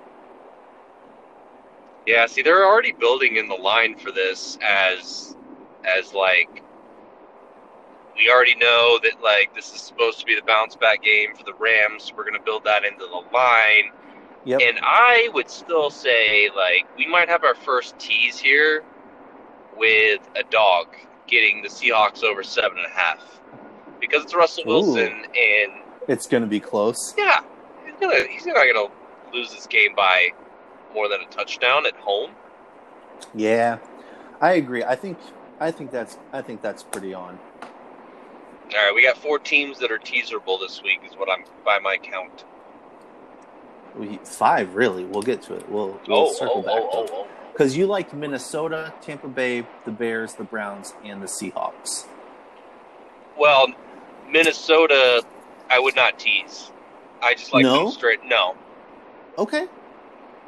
Yeah, 2.08 2.26
see, 2.26 2.42
they're 2.42 2.66
already 2.66 2.94
building 2.94 3.36
in 3.36 3.48
the 3.48 3.56
line 3.56 3.96
for 3.98 4.12
this 4.12 4.58
as 4.66 5.36
as 5.86 6.14
like 6.14 6.64
we 8.16 8.30
already 8.30 8.56
know 8.56 9.00
that 9.04 9.22
like 9.22 9.54
this 9.54 9.74
is 9.74 9.82
supposed 9.82 10.20
to 10.20 10.26
be 10.26 10.36
the 10.36 10.42
bounce 10.42 10.76
back 10.76 11.04
game 11.04 11.36
for 11.36 11.44
the 11.44 11.54
Rams. 11.60 12.12
We're 12.16 12.24
gonna 12.24 12.44
build 12.44 12.64
that 12.64 12.86
into 12.86 13.06
the 13.06 13.24
line. 13.38 13.92
Yep. 14.46 14.62
And 14.62 14.80
I 14.82 15.30
would 15.34 15.50
still 15.50 15.92
say 15.92 16.50
like 16.56 16.88
we 16.98 17.06
might 17.06 17.30
have 17.30 17.44
our 17.44 17.56
first 17.56 18.00
tease 18.00 18.40
here 18.40 18.84
with 19.78 20.22
a 20.36 20.44
dog. 20.50 20.88
getting 21.28 21.62
the 21.62 21.70
Seahawks 21.70 22.24
over 22.24 22.44
seven 22.44 22.78
and 22.80 22.88
a 22.88 22.90
half 22.90 23.42
because 24.02 24.24
it's 24.24 24.36
Russell 24.36 24.64
Ooh. 24.64 24.68
Wilson, 24.74 25.08
and 25.26 25.72
It's 26.08 26.28
going 26.28 26.44
to 26.44 26.50
be 26.50 26.60
close. 26.60 27.14
yeah, 27.18 27.42
he's 27.86 27.96
gonna 28.02 28.24
he's 28.28 28.46
not 28.46 28.56
gonna 28.56 28.90
lose 29.34 29.52
this 29.52 29.68
game 29.68 29.96
by 29.96 30.30
more 30.94 31.08
than 31.08 31.22
a 31.22 31.26
touchdown 31.28 31.86
at 31.86 31.96
home. 31.96 32.32
Yeah, 33.34 33.78
I 34.42 34.54
agree. 34.54 34.84
I 34.84 34.96
think 34.96 35.18
I 35.60 35.72
think 35.72 35.92
that's 35.92 36.18
I 36.34 36.42
think 36.42 36.62
that's 36.62 36.84
pretty 36.84 37.14
on. 37.14 37.40
All 37.62 38.86
right, 38.86 38.94
we 38.96 39.04
got 39.04 39.18
four 39.18 39.38
teams 39.38 39.80
that 39.80 39.92
are 39.92 39.98
teaserable 40.00 40.58
this 40.58 40.82
week, 40.82 41.02
is 41.06 41.16
what 41.18 41.30
I'm 41.30 41.44
by 41.64 41.80
my 41.80 41.98
count. 41.98 42.46
We, 43.96 44.18
five, 44.24 44.76
really. 44.76 45.04
We'll 45.04 45.22
get 45.22 45.42
to 45.44 45.56
it. 45.56 45.68
We'll, 45.70 46.00
we'll 46.08 46.30
Oh, 46.30 46.34
circle 46.34 46.60
oh, 46.60 46.62
back. 46.62 46.82
oh, 46.82 46.90
oh, 46.94 47.08
oh. 47.12 47.28
Because 47.52 47.76
you 47.76 47.86
like 47.86 48.14
Minnesota, 48.14 48.94
Tampa 49.02 49.28
Bay, 49.28 49.68
the 49.84 49.92
Bears, 49.92 50.36
the 50.36 50.46
Browns, 50.46 50.94
and 51.04 51.22
the 51.22 51.26
Seahawks. 51.28 52.06
Well, 53.38 53.68
Minnesota, 54.32 55.24
I 55.70 55.80
would 55.80 55.96
not 55.96 56.20
tease. 56.20 56.72
I 57.22 57.34
just 57.34 57.54
like 57.54 57.64
No? 57.64 57.86
them 57.86 57.92
straight. 57.92 58.20
No, 58.26 58.56
Okay. 59.38 59.68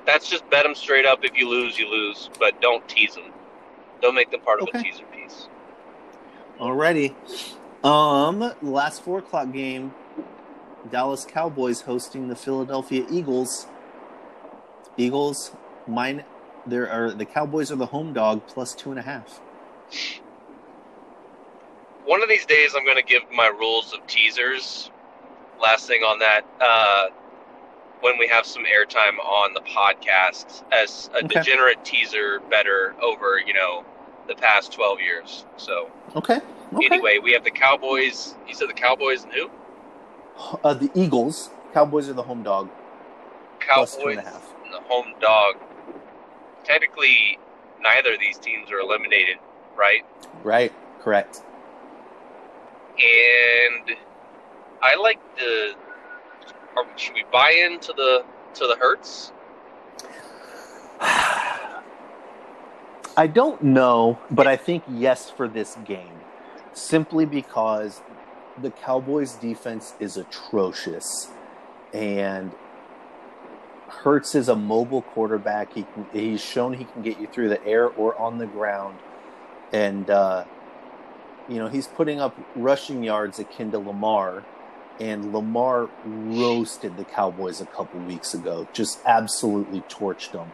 that's 0.05 0.29
just 0.29 0.49
bet 0.49 0.63
them 0.63 0.75
straight 0.75 1.05
up. 1.05 1.23
If 1.23 1.37
you 1.37 1.47
lose, 1.49 1.77
you 1.77 1.87
lose, 1.89 2.29
but 2.39 2.59
don't 2.61 2.87
tease 2.87 3.15
them. 3.15 3.31
Don't 4.01 4.15
make 4.15 4.31
them 4.31 4.41
part 4.41 4.61
of 4.61 4.67
a 4.73 4.83
teaser 4.83 5.05
piece. 5.13 5.47
Alrighty. 6.59 7.13
Um, 7.85 8.53
last 8.61 9.03
four 9.03 9.19
o'clock 9.19 9.51
game, 9.51 9.93
Dallas 10.89 11.25
Cowboys 11.25 11.81
hosting 11.81 12.27
the 12.27 12.35
Philadelphia 12.35 13.05
Eagles. 13.09 13.67
Eagles, 14.97 15.51
mine. 15.87 16.23
There 16.65 16.89
are 16.89 17.11
the 17.11 17.25
Cowboys 17.25 17.71
are 17.71 17.75
the 17.75 17.87
home 17.87 18.13
dog 18.13 18.45
plus 18.47 18.73
two 18.73 18.89
and 18.91 18.99
a 18.99 19.03
half. 19.03 19.41
One 22.05 22.21
of 22.21 22.29
these 22.29 22.45
days, 22.45 22.73
I'm 22.75 22.83
going 22.83 22.97
to 22.97 23.03
give 23.03 23.23
my 23.31 23.47
rules 23.47 23.93
of 23.93 24.05
teasers. 24.07 24.91
Last 25.61 25.87
thing 25.87 26.01
on 26.01 26.19
that, 26.19 26.41
uh, 26.59 27.07
when 28.01 28.17
we 28.17 28.27
have 28.27 28.45
some 28.45 28.63
airtime 28.65 29.17
on 29.19 29.53
the 29.53 29.61
podcast, 29.61 30.63
as 30.73 31.09
a 31.13 31.23
Okay. 31.23 31.35
degenerate 31.35 31.83
teaser 31.85 32.41
better 32.49 32.93
over, 33.01 33.39
you 33.45 33.53
know, 33.53 33.85
the 34.27 34.35
past 34.35 34.73
12 34.73 34.99
years. 34.99 35.45
So, 35.57 35.89
Okay. 36.15 36.39
Okay. 36.73 36.85
anyway, 36.85 37.19
we 37.19 37.31
have 37.33 37.43
the 37.43 37.51
Cowboys. 37.51 38.35
You 38.47 38.53
said 38.53 38.67
the 38.67 38.73
Cowboys 38.73 39.23
and 39.23 39.31
who? 39.31 39.49
Uh, 40.63 40.73
the 40.73 40.89
Eagles. 40.95 41.51
Cowboys 41.73 42.09
are 42.09 42.13
the 42.13 42.23
home 42.23 42.43
dog. 42.43 42.69
Cowboys 43.59 43.95
and 44.03 44.19
a 44.19 44.21
half. 44.23 44.53
and 44.65 44.73
the 44.73 44.81
home 44.89 45.13
dog. 45.21 45.55
Technically, 46.65 47.37
neither 47.81 48.13
of 48.13 48.19
these 48.19 48.37
teams 48.37 48.71
are 48.71 48.79
eliminated, 48.79 49.37
right? 49.77 50.03
Right. 50.43 50.73
Correct. 51.01 51.41
And 52.97 53.97
I 54.81 54.95
like 54.95 55.19
the. 55.35 55.75
Or 56.75 56.85
should 56.95 57.13
we 57.13 57.23
buy 57.31 57.51
into 57.51 57.93
the 57.93 58.23
to 58.55 58.67
the 58.67 58.75
Hurts? 58.79 59.31
I 63.15 63.27
don't 63.27 63.61
know, 63.61 64.17
but 64.31 64.47
I 64.47 64.55
think 64.55 64.83
yes 64.89 65.29
for 65.29 65.47
this 65.47 65.77
game. 65.85 66.19
Simply 66.73 67.25
because 67.25 68.01
the 68.59 68.71
Cowboys 68.71 69.33
defense 69.33 69.93
is 69.99 70.17
atrocious. 70.17 71.29
And 71.93 72.51
Hurts 73.87 74.33
is 74.33 74.49
a 74.49 74.55
mobile 74.55 75.03
quarterback. 75.03 75.73
He 75.73 75.83
can, 75.83 76.07
he's 76.11 76.41
shown 76.41 76.73
he 76.73 76.85
can 76.85 77.03
get 77.03 77.19
you 77.19 77.27
through 77.27 77.49
the 77.49 77.63
air 77.65 77.87
or 77.87 78.19
on 78.19 78.39
the 78.39 78.47
ground. 78.47 78.97
And 79.71 80.09
uh, 80.09 80.45
you 81.49 81.57
know, 81.57 81.67
he's 81.67 81.87
putting 81.87 82.19
up 82.19 82.37
rushing 82.55 83.03
yards 83.03 83.39
akin 83.39 83.71
to 83.71 83.79
Lamar. 83.79 84.43
And 84.99 85.33
Lamar 85.33 85.89
roasted 86.05 86.97
the 86.97 87.03
Cowboys 87.03 87.59
a 87.59 87.65
couple 87.65 87.99
weeks 88.01 88.33
ago. 88.35 88.67
Just 88.73 88.99
absolutely 89.05 89.81
torched 89.81 90.31
them. 90.33 90.51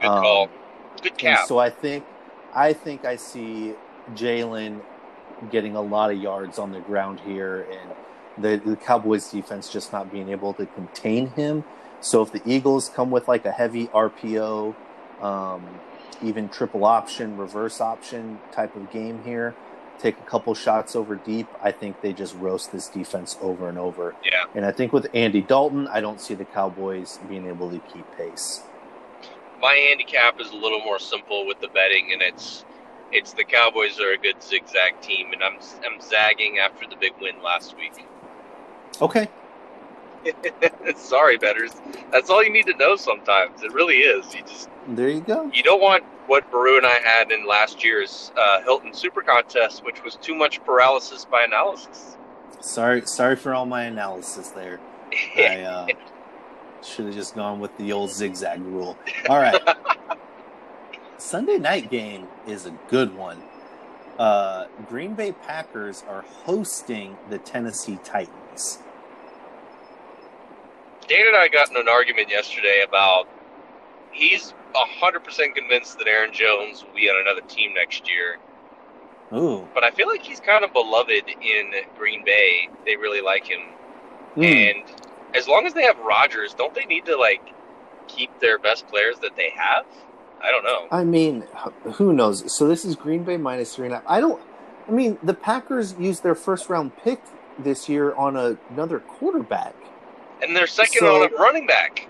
Good 0.00 0.08
Um, 0.08 0.22
call. 0.22 0.48
Good 1.02 1.18
cap. 1.18 1.46
so 1.46 1.58
I 1.58 1.68
think, 1.68 2.04
I 2.54 2.72
think 2.72 3.04
I 3.04 3.16
see 3.16 3.74
Jalen 4.14 4.80
getting 5.50 5.76
a 5.76 5.82
lot 5.82 6.10
of 6.10 6.16
yards 6.16 6.58
on 6.58 6.72
the 6.72 6.80
ground 6.80 7.20
here, 7.20 7.66
and 7.70 7.90
the, 8.42 8.56
the 8.70 8.76
Cowboys 8.76 9.30
defense 9.30 9.70
just 9.70 9.92
not 9.92 10.10
being 10.10 10.30
able 10.30 10.54
to 10.54 10.64
contain 10.64 11.28
him. 11.28 11.62
So 12.00 12.22
if 12.22 12.32
the 12.32 12.40
Eagles 12.46 12.88
come 12.88 13.10
with 13.10 13.28
like 13.28 13.44
a 13.44 13.52
heavy 13.52 13.88
RPO, 13.88 14.74
um, 15.20 15.66
even 16.22 16.48
triple 16.48 16.84
option, 16.86 17.36
reverse 17.36 17.80
option 17.82 18.38
type 18.52 18.74
of 18.74 18.90
game 18.90 19.22
here, 19.24 19.54
take 19.98 20.18
a 20.18 20.22
couple 20.22 20.54
shots 20.54 20.96
over 20.96 21.16
deep, 21.16 21.46
I 21.62 21.72
think 21.72 22.00
they 22.00 22.12
just 22.12 22.34
roast 22.36 22.72
this 22.72 22.88
defense 22.88 23.36
over 23.40 23.68
and 23.68 23.78
over. 23.78 24.14
yeah. 24.24 24.44
And 24.54 24.64
I 24.64 24.72
think 24.72 24.92
with 24.92 25.08
Andy 25.14 25.42
Dalton, 25.42 25.88
I 25.88 26.00
don't 26.00 26.20
see 26.20 26.34
the 26.34 26.44
Cowboys 26.44 27.18
being 27.28 27.46
able 27.46 27.70
to 27.70 27.78
keep 27.92 28.04
pace. 28.16 28.62
My 29.60 29.72
handicap 29.72 30.40
is 30.40 30.50
a 30.50 30.56
little 30.56 30.80
more 30.80 30.98
simple 30.98 31.46
with 31.46 31.60
the 31.60 31.68
betting, 31.68 32.10
and 32.12 32.22
it's 32.22 32.64
it's 33.12 33.32
the 33.32 33.44
Cowboys 33.44 33.98
are 34.00 34.12
a 34.12 34.18
good 34.18 34.42
zigzag 34.42 35.00
team, 35.00 35.32
and 35.32 35.42
I'm 35.42 35.58
I'm 35.84 36.00
zagging 36.00 36.58
after 36.58 36.86
the 36.88 36.96
big 36.96 37.12
win 37.20 37.42
last 37.42 37.76
week. 37.76 38.04
Okay. 39.00 39.28
Sorry, 40.96 41.36
betters. 41.38 41.72
That's 42.12 42.30
all 42.30 42.42
you 42.42 42.52
need 42.52 42.66
to 42.66 42.76
know. 42.76 42.96
Sometimes 42.96 43.62
it 43.62 43.72
really 43.72 43.98
is. 43.98 44.34
You 44.34 44.42
just 44.42 44.68
There 44.88 45.08
you 45.08 45.20
go. 45.20 45.50
you 45.52 45.62
don't 45.62 45.80
want 45.80 46.04
what 46.26 46.50
Baru 46.50 46.76
and 46.76 46.86
I 46.86 46.98
had 46.98 47.30
in 47.30 47.46
last 47.46 47.84
year's 47.84 48.32
uh, 48.36 48.62
Hilton 48.62 48.92
Super 48.92 49.22
Contest, 49.22 49.84
which 49.84 50.02
was 50.02 50.16
too 50.16 50.34
much 50.34 50.62
paralysis 50.64 51.24
by 51.24 51.42
analysis. 51.44 52.16
Sorry, 52.60 53.02
sorry 53.06 53.36
for 53.36 53.54
all 53.54 53.66
my 53.66 53.84
analysis 53.84 54.48
there. 54.48 54.80
I 55.36 55.60
uh, 55.62 55.86
should 56.82 57.06
have 57.06 57.14
just 57.14 57.34
gone 57.34 57.60
with 57.60 57.76
the 57.78 57.92
old 57.92 58.10
zigzag 58.10 58.60
rule. 58.60 58.98
All 59.28 59.38
right. 59.38 59.60
Sunday 61.18 61.58
night 61.58 61.90
game 61.90 62.28
is 62.46 62.66
a 62.66 62.70
good 62.88 63.16
one. 63.16 63.42
Uh, 64.18 64.66
Green 64.88 65.14
Bay 65.14 65.32
Packers 65.32 66.02
are 66.08 66.22
hosting 66.44 67.16
the 67.30 67.38
Tennessee 67.38 67.98
Titans. 68.02 68.78
Dan 71.08 71.26
and 71.28 71.36
I 71.36 71.48
got 71.48 71.70
in 71.70 71.76
an 71.76 71.88
argument 71.88 72.28
yesterday 72.30 72.84
about 72.86 73.28
he's 74.12 74.52
hundred 74.74 75.20
percent 75.24 75.54
convinced 75.54 75.98
that 75.98 76.06
Aaron 76.06 76.32
Jones 76.32 76.84
will 76.84 76.94
be 76.94 77.08
on 77.08 77.16
another 77.20 77.40
team 77.48 77.72
next 77.74 78.08
year, 78.10 78.36
Ooh. 79.32 79.66
but 79.74 79.84
I 79.84 79.90
feel 79.90 80.06
like 80.08 80.22
he's 80.22 80.40
kind 80.40 80.64
of 80.64 80.72
beloved 80.72 81.10
in 81.28 81.72
Green 81.96 82.24
Bay. 82.24 82.68
They 82.84 82.96
really 82.96 83.20
like 83.22 83.46
him, 83.46 83.60
Hmm. 84.34 84.42
and 84.42 84.82
as 85.34 85.48
long 85.48 85.66
as 85.66 85.74
they 85.74 85.82
have 85.84 85.98
Rodgers, 86.00 86.54
don't 86.54 86.74
they 86.74 86.84
need 86.84 87.06
to 87.06 87.16
like 87.16 87.40
keep 88.08 88.38
their 88.40 88.58
best 88.58 88.86
players 88.88 89.18
that 89.20 89.34
they 89.36 89.50
have? 89.56 89.86
I 90.42 90.50
don't 90.50 90.64
know. 90.64 90.86
I 90.92 91.02
mean, 91.04 91.44
who 91.94 92.12
knows? 92.12 92.54
So 92.56 92.68
this 92.68 92.84
is 92.84 92.94
Green 92.96 93.24
Bay 93.24 93.36
minus 93.38 93.74
three 93.74 93.86
and 93.86 93.94
a 93.94 93.98
half. 93.98 94.04
I 94.06 94.20
don't. 94.20 94.40
I 94.86 94.90
mean, 94.92 95.18
the 95.22 95.34
Packers 95.34 95.94
used 95.98 96.22
their 96.22 96.34
first 96.34 96.68
round 96.68 96.96
pick 96.98 97.20
this 97.58 97.88
year 97.88 98.14
on 98.14 98.36
a, 98.36 98.56
another 98.70 99.00
quarterback. 99.00 99.74
And 100.42 100.54
they're 100.54 100.66
second 100.66 101.00
So- 101.00 101.22
on 101.22 101.32
a 101.32 101.36
running 101.36 101.66
back. 101.66 102.06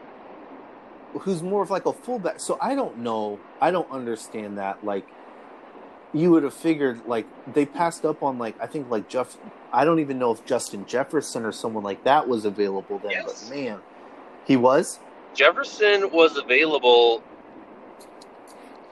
who's 1.21 1.43
more 1.43 1.63
of 1.63 1.71
like 1.71 1.87
a 1.87 1.93
fullback. 1.95 2.39
So 2.41 2.59
I 2.61 2.75
don't 2.75 2.99
know. 2.99 3.39
I 3.61 3.71
don't 3.71 3.91
understand 3.91 4.59
that. 4.59 4.85
Like, 4.85 5.07
you 6.13 6.31
would 6.31 6.43
have 6.43 6.53
figured 6.55 7.07
like 7.07 7.27
they 7.55 7.65
passed 7.65 8.05
up 8.05 8.23
on 8.23 8.37
like 8.39 8.55
I 8.61 8.67
think 8.67 8.91
like 8.91 9.09
Jeff. 9.09 9.37
I 9.73 9.85
don't 9.87 9.99
even 10.01 10.19
know 10.19 10.31
if 10.33 10.45
Justin 10.45 10.85
Jefferson 10.87 11.45
or 11.45 11.53
someone 11.53 11.85
like 11.85 12.05
that 12.05 12.29
was 12.29 12.45
available 12.45 12.99
then. 12.99 13.13
Yes. 13.13 13.49
But 13.49 13.57
man, 13.57 13.81
he 14.45 14.57
was. 14.57 14.99
Jefferson 15.35 16.11
was 16.11 16.37
available. 16.37 17.23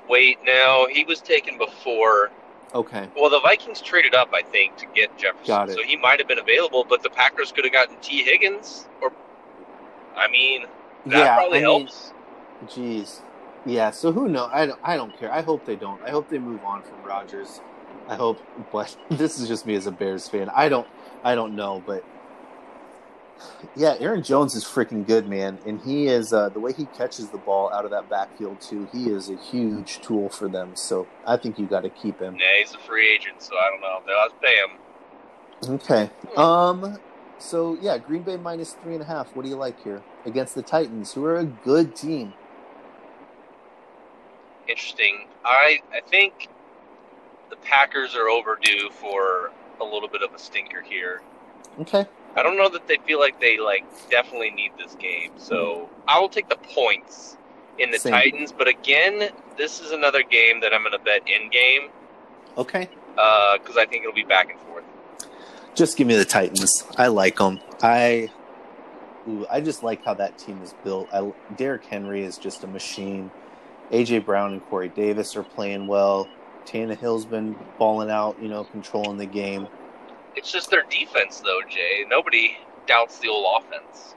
Wait, 0.09 0.39
now 0.45 0.87
he 0.91 1.05
was 1.05 1.21
taken 1.21 1.57
before. 1.59 2.31
Okay. 2.75 3.09
Well, 3.17 3.31
the 3.31 3.41
Vikings 3.41 3.81
traded 3.81 4.15
up, 4.15 4.31
I 4.35 4.43
think, 4.43 4.77
to 4.79 4.87
get 4.95 5.17
Jefferson. 5.17 5.47
Got 5.47 5.71
it. 5.71 5.77
So 5.77 5.83
he 5.83 5.97
might 5.97 6.19
have 6.19 6.27
been 6.27 6.41
available, 6.41 6.85
but 6.89 7.03
the 7.03 7.11
Packers 7.11 7.53
could 7.53 7.65
have 7.65 7.73
gotten 7.73 7.97
Tee 8.01 8.23
Higgins. 8.23 8.89
Or, 9.01 9.13
I 10.17 10.29
mean, 10.29 10.63
that 11.07 11.19
yeah. 11.19 11.35
probably 11.37 11.59
I 11.59 11.63
mean, 11.63 11.81
helps. 11.81 12.13
Jeez. 12.67 13.21
Yeah. 13.65 13.91
So 13.91 14.11
who 14.11 14.29
knows? 14.29 14.51
I 14.53 14.67
don't. 14.67 14.81
I 14.83 14.97
don't 14.97 15.17
care. 15.17 15.33
I 15.33 15.43
hope 15.43 15.65
they 15.65 15.77
don't. 15.77 16.03
I 16.03 16.11
hope 16.11 16.29
they 16.29 16.39
move 16.39 16.65
on 16.65 16.83
from 16.83 17.03
Rodgers. 17.05 17.61
I 18.09 18.17
hope. 18.17 18.41
But 18.73 18.97
this 19.09 19.39
is 19.39 19.47
just 19.47 19.67
me 19.67 19.77
as 19.77 19.87
a 19.87 19.93
Bears 19.93 20.29
fan. 20.29 20.51
I 20.51 20.69
don't. 20.69 20.87
I 21.23 21.35
don't 21.35 21.55
know, 21.55 21.83
but. 21.87 22.05
Yeah, 23.77 23.97
Aaron 23.99 24.23
Jones 24.23 24.55
is 24.55 24.65
freaking 24.65 25.07
good, 25.07 25.29
man, 25.29 25.59
and 25.67 25.81
he 25.81 26.07
is 26.07 26.33
uh, 26.33 26.49
the 26.49 26.61
way 26.61 26.73
he 26.73 26.87
catches 26.87 27.29
the 27.29 27.39
ball 27.39 27.73
out 27.73 27.85
of 27.85 27.91
that 27.91 28.09
backfield 28.09 28.61
too. 28.61 28.89
He 28.93 29.11
is 29.11 29.31
a 29.31 29.37
huge 29.37 30.01
tool 30.01 30.29
for 30.29 30.49
them, 30.49 30.77
so 30.77 31.07
I 31.27 31.37
think 31.37 31.59
you 31.59 31.67
got 31.67 31.83
to 31.83 31.91
keep 31.91 32.21
him. 32.21 32.37
Yeah, 32.37 32.59
he's 32.61 32.75
a 32.75 32.79
free 32.79 33.09
agent, 33.13 33.43
so 33.43 33.57
I 33.57 33.71
don't 33.71 33.81
know. 33.81 34.01
They'll 34.07 34.19
have 34.19 34.31
to 34.31 34.47
pay 34.47 34.57
him. 34.57 34.71
Okay. 35.75 36.11
Um. 36.37 36.99
So 37.39 37.77
yeah, 37.81 37.99
Green 37.99 38.23
Bay 38.23 38.37
minus 38.37 38.75
three 38.75 38.95
and 38.95 39.03
a 39.03 39.07
half. 39.07 39.35
What 39.35 39.45
do 39.45 39.49
you 39.49 39.57
like 39.57 39.83
here 39.83 40.03
against 40.25 40.55
the 40.55 40.63
Titans, 40.63 41.13
who 41.13 41.25
are 41.25 41.39
a 41.39 41.45
good 41.45 41.97
team? 41.97 42.33
Interesting. 44.69 45.27
I 45.45 45.81
I 45.93 46.01
think 46.01 46.49
the 47.51 47.57
Packers 47.57 48.15
are 48.15 48.29
overdue 48.29 48.91
for 48.91 49.51
a 49.81 49.85
little 49.85 50.09
bit 50.09 50.23
of 50.23 50.33
a 50.33 50.39
stinker 50.39 50.81
here. 50.81 51.23
Okay. 51.81 52.07
I 52.37 52.43
don't 52.43 52.57
know 52.57 52.69
that 52.71 52.89
they 52.89 52.99
feel 53.07 53.21
like 53.21 53.41
they 53.41 53.59
like 53.59 53.85
definitely 54.11 54.51
need 54.51 54.73
this 54.79 54.95
game, 54.97 55.33
so 55.37 55.89
I 56.09 56.19
will 56.19 56.29
take 56.29 56.49
the 56.49 56.57
points 56.57 57.37
in 57.79 57.91
the 57.91 57.99
Same. 57.99 58.13
Titans. 58.13 58.53
But 58.53 58.69
again, 58.69 59.31
this 59.57 59.81
is 59.81 59.93
another 59.93 60.23
game 60.23 60.61
that 60.61 60.73
I'm 60.75 60.83
going 60.83 60.93
to 60.93 60.99
bet 60.99 61.29
in 61.29 61.51
game 61.51 61.91
Okay. 62.57 62.89
Uh, 63.17 63.59
because 63.59 63.77
I 63.77 63.87
think 63.87 64.03
it'll 64.03 64.15
be 64.15 64.25
back 64.25 64.51
and 64.51 64.61
forth. 64.61 64.85
Just 65.75 65.97
give 65.97 66.07
me 66.07 66.17
the 66.17 66.25
Titans. 66.25 66.85
I 66.97 67.09
like 67.09 67.37
them. 67.37 67.61
I, 67.83 68.31
ooh, 69.29 69.47
I 69.51 69.61
just 69.61 69.83
like 69.83 70.05
how 70.05 70.15
that 70.15 70.39
team 70.39 70.61
is 70.63 70.75
built. 70.85 71.09
I, 71.13 71.33
Derrick 71.57 71.85
Henry 71.85 72.23
is 72.23 72.39
just 72.39 72.65
a 72.65 72.67
machine. 72.67 73.31
AJ 73.91 74.25
Brown 74.25 74.53
and 74.53 74.65
Corey 74.67 74.89
Davis 74.89 75.37
are 75.37 75.43
playing 75.43 75.87
well. 75.87 76.29
Tannehill's 76.65 77.27
been 77.27 77.57
balling 77.79 78.11
out, 78.11 78.41
you 78.41 78.49
know, 78.49 78.65
controlling 78.65 79.19
the 79.19 79.27
game. 79.27 79.69
It's 80.37 80.51
just 80.53 80.71
their 80.71 80.85
defense, 80.91 81.41
though, 81.41 81.61
Jay. 81.69 82.05
Nobody 82.09 82.57
doubts 82.87 83.19
the 83.19 83.29
old 83.29 83.63
offense. 83.63 84.15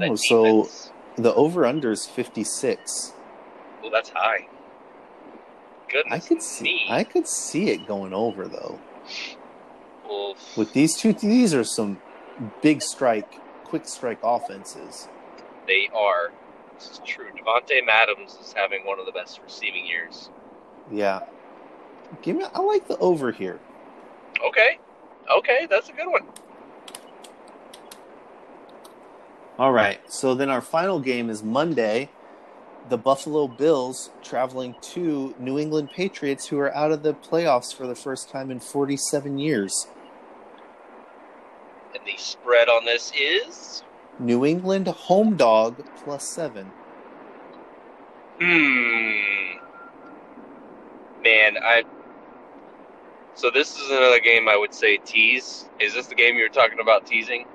Oh, 0.00 0.14
so 0.16 0.68
the 1.16 1.34
over 1.34 1.66
under 1.66 1.92
is 1.92 2.06
56. 2.06 3.12
well, 3.82 3.90
that's 3.90 4.08
high. 4.08 4.48
Goodness 5.88 6.24
I 6.24 6.26
could 6.26 6.42
see 6.42 6.64
me. 6.64 6.86
I 6.88 7.04
could 7.04 7.28
see 7.28 7.68
it 7.68 7.86
going 7.86 8.14
over 8.14 8.48
though. 8.48 8.80
Well, 10.08 10.34
With 10.56 10.72
these 10.72 10.96
two 10.96 11.12
these 11.12 11.52
are 11.52 11.64
some 11.64 12.00
big 12.62 12.80
strike, 12.80 13.34
quick 13.64 13.86
strike 13.86 14.20
offenses. 14.22 15.08
they 15.66 15.90
are. 15.94 16.32
This 16.78 16.92
is 16.92 17.00
true. 17.04 17.26
Davante 17.36 17.86
Adams 17.86 18.38
is 18.40 18.54
having 18.56 18.86
one 18.86 18.98
of 18.98 19.04
the 19.04 19.12
best 19.12 19.40
receiving 19.44 19.84
years. 19.84 20.30
Yeah. 20.90 21.20
Give 22.22 22.36
me 22.36 22.44
I 22.54 22.60
like 22.60 22.88
the 22.88 22.96
over 22.96 23.30
here. 23.30 23.60
Okay. 24.42 24.78
Okay, 25.30 25.66
that's 25.68 25.88
a 25.88 25.92
good 25.92 26.08
one. 26.08 26.22
All 29.58 29.72
right. 29.72 30.00
So 30.10 30.34
then 30.34 30.50
our 30.50 30.60
final 30.60 30.98
game 30.98 31.30
is 31.30 31.42
Monday. 31.42 32.10
The 32.88 32.98
Buffalo 32.98 33.46
Bills 33.46 34.10
traveling 34.22 34.74
to 34.82 35.34
New 35.38 35.58
England 35.58 35.90
Patriots, 35.94 36.48
who 36.48 36.58
are 36.58 36.74
out 36.74 36.90
of 36.90 37.02
the 37.02 37.14
playoffs 37.14 37.74
for 37.74 37.86
the 37.86 37.94
first 37.94 38.28
time 38.28 38.50
in 38.50 38.58
47 38.58 39.38
years. 39.38 39.86
And 41.94 42.04
the 42.04 42.16
spread 42.16 42.68
on 42.68 42.84
this 42.84 43.12
is. 43.18 43.84
New 44.18 44.44
England 44.44 44.88
home 44.88 45.36
dog 45.36 45.84
plus 46.02 46.28
seven. 46.28 46.70
Hmm. 48.40 49.58
Man, 51.22 51.56
I. 51.62 51.84
So 53.34 53.50
this 53.50 53.76
is 53.78 53.90
another 53.90 54.20
game 54.20 54.48
I 54.48 54.56
would 54.56 54.74
say 54.74 54.98
tease. 54.98 55.68
Is 55.80 55.94
this 55.94 56.06
the 56.06 56.14
game 56.14 56.36
you 56.36 56.42
were 56.42 56.48
talking 56.48 56.80
about 56.80 57.06
teasing? 57.06 57.46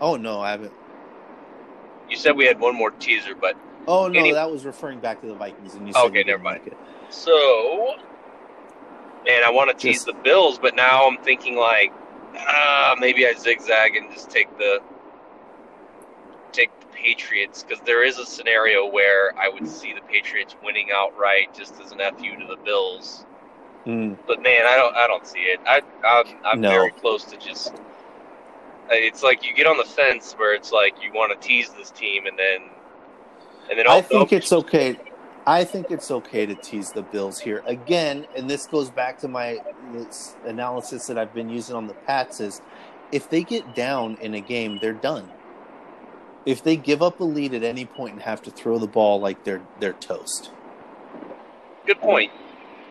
Oh 0.00 0.16
no, 0.16 0.40
I 0.40 0.50
haven't. 0.50 0.72
You 2.08 2.16
said 2.16 2.36
we 2.36 2.46
had 2.46 2.58
one 2.58 2.74
more 2.74 2.90
teaser, 2.90 3.34
but 3.34 3.54
Oh 3.86 4.08
no, 4.08 4.18
Any- 4.18 4.32
that 4.32 4.50
was 4.50 4.64
referring 4.64 5.00
back 5.00 5.20
to 5.22 5.26
the 5.26 5.34
Vikings, 5.34 5.74
and 5.74 5.86
you 5.86 5.92
said 5.92 6.04
Okay, 6.06 6.22
never 6.22 6.42
mind. 6.42 6.60
like 6.64 6.76
so. 7.10 7.94
Man, 9.26 9.42
I 9.44 9.50
want 9.50 9.70
to 9.70 9.76
tease 9.76 9.96
Just- 9.96 10.06
the 10.06 10.12
Bills, 10.14 10.58
but 10.58 10.74
now 10.74 11.06
I'm 11.06 11.18
thinking 11.18 11.56
like, 11.56 11.92
ah, 12.36 12.94
maybe 12.98 13.26
I 13.26 13.34
zigzag 13.34 13.96
and 13.96 14.10
just 14.12 14.30
take 14.30 14.56
the 14.58 14.80
take 16.52 16.70
the 16.80 16.86
Patriots 16.86 17.62
because 17.62 17.82
there 17.84 18.02
is 18.04 18.18
a 18.18 18.24
scenario 18.24 18.86
where 18.86 19.36
I 19.38 19.48
would 19.48 19.68
see 19.68 19.92
the 19.92 20.00
Patriots 20.02 20.56
winning 20.64 20.88
outright 20.94 21.54
just 21.54 21.78
as 21.80 21.92
an 21.92 21.98
fu 22.16 22.36
to 22.36 22.46
the 22.48 22.56
Bills. 22.64 23.26
Mm, 23.88 24.18
But 24.26 24.42
man, 24.42 24.66
I 24.66 24.76
don't, 24.76 24.96
I 24.96 25.06
don't 25.06 25.26
see 25.26 25.40
it. 25.40 25.60
I, 25.66 25.82
I'm, 26.06 26.26
I'm 26.44 26.60
No. 26.60 26.70
very 26.70 26.92
close 26.92 27.24
to 27.26 27.38
just. 27.38 27.74
It's 28.90 29.22
like 29.22 29.44
you 29.44 29.54
get 29.54 29.66
on 29.66 29.78
the 29.78 29.84
fence 29.84 30.34
where 30.34 30.54
it's 30.54 30.72
like 30.72 30.96
you 31.02 31.12
want 31.12 31.40
to 31.40 31.48
tease 31.48 31.70
this 31.70 31.90
team, 31.90 32.26
and 32.26 32.38
then, 32.38 32.70
and 33.70 33.78
then 33.78 33.86
I 33.86 34.00
think 34.02 34.32
it's 34.32 34.52
okay. 34.52 35.00
I 35.46 35.64
think 35.64 35.90
it's 35.90 36.10
okay 36.10 36.46
to 36.46 36.56
tease 36.56 36.92
the 36.92 37.02
Bills 37.02 37.40
here 37.40 37.62
again, 37.66 38.26
and 38.36 38.48
this 38.50 38.66
goes 38.66 38.90
back 38.90 39.20
to 39.20 39.28
my 39.28 39.60
this 39.80 40.36
analysis 40.44 41.06
that 41.06 41.18
I've 41.18 41.34
been 41.34 41.48
using 41.50 41.76
on 41.76 41.86
the 41.86 41.94
Pats. 41.94 42.40
Is 42.40 42.62
if 43.12 43.28
they 43.30 43.44
get 43.44 43.74
down 43.74 44.16
in 44.20 44.34
a 44.34 44.40
game, 44.42 44.78
they're 44.78 44.94
done. 44.94 45.34
If 46.46 46.62
they 46.62 46.76
give 46.76 47.02
up 47.02 47.20
a 47.20 47.24
lead 47.24 47.54
at 47.54 47.64
any 47.64 47.86
point 47.86 48.14
and 48.14 48.22
have 48.22 48.42
to 48.42 48.50
throw 48.50 48.78
the 48.78 48.88
ball, 48.88 49.20
like 49.20 49.44
they're 49.44 49.68
they're 49.78 49.94
toast. 49.94 50.52
good 51.86 52.00
point. 52.00 52.32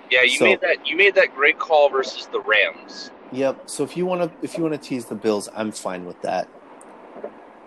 Yeah, 0.09 0.21
you 0.23 0.37
So- 0.37 0.45
made 0.45 0.61
that. 0.61 0.87
You 0.87 0.95
made 0.95 1.15
that 1.15 1.35
great 1.35 1.59
call 1.59 1.89
versus 1.89 2.27
the 2.27 2.39
Rams. 2.41 3.11
Yep. 3.31 3.63
So 3.69 3.83
if 3.83 3.97
you 3.97 4.05
want 4.05 4.21
to 4.21 4.31
if 4.41 4.57
you 4.57 4.63
want 4.63 4.73
to 4.81 4.89
tease 4.89 5.05
the 5.05 5.15
Bills, 5.15 5.49
I'm 5.55 5.71
fine 5.71 6.05
with 6.05 6.21
that. 6.21 6.47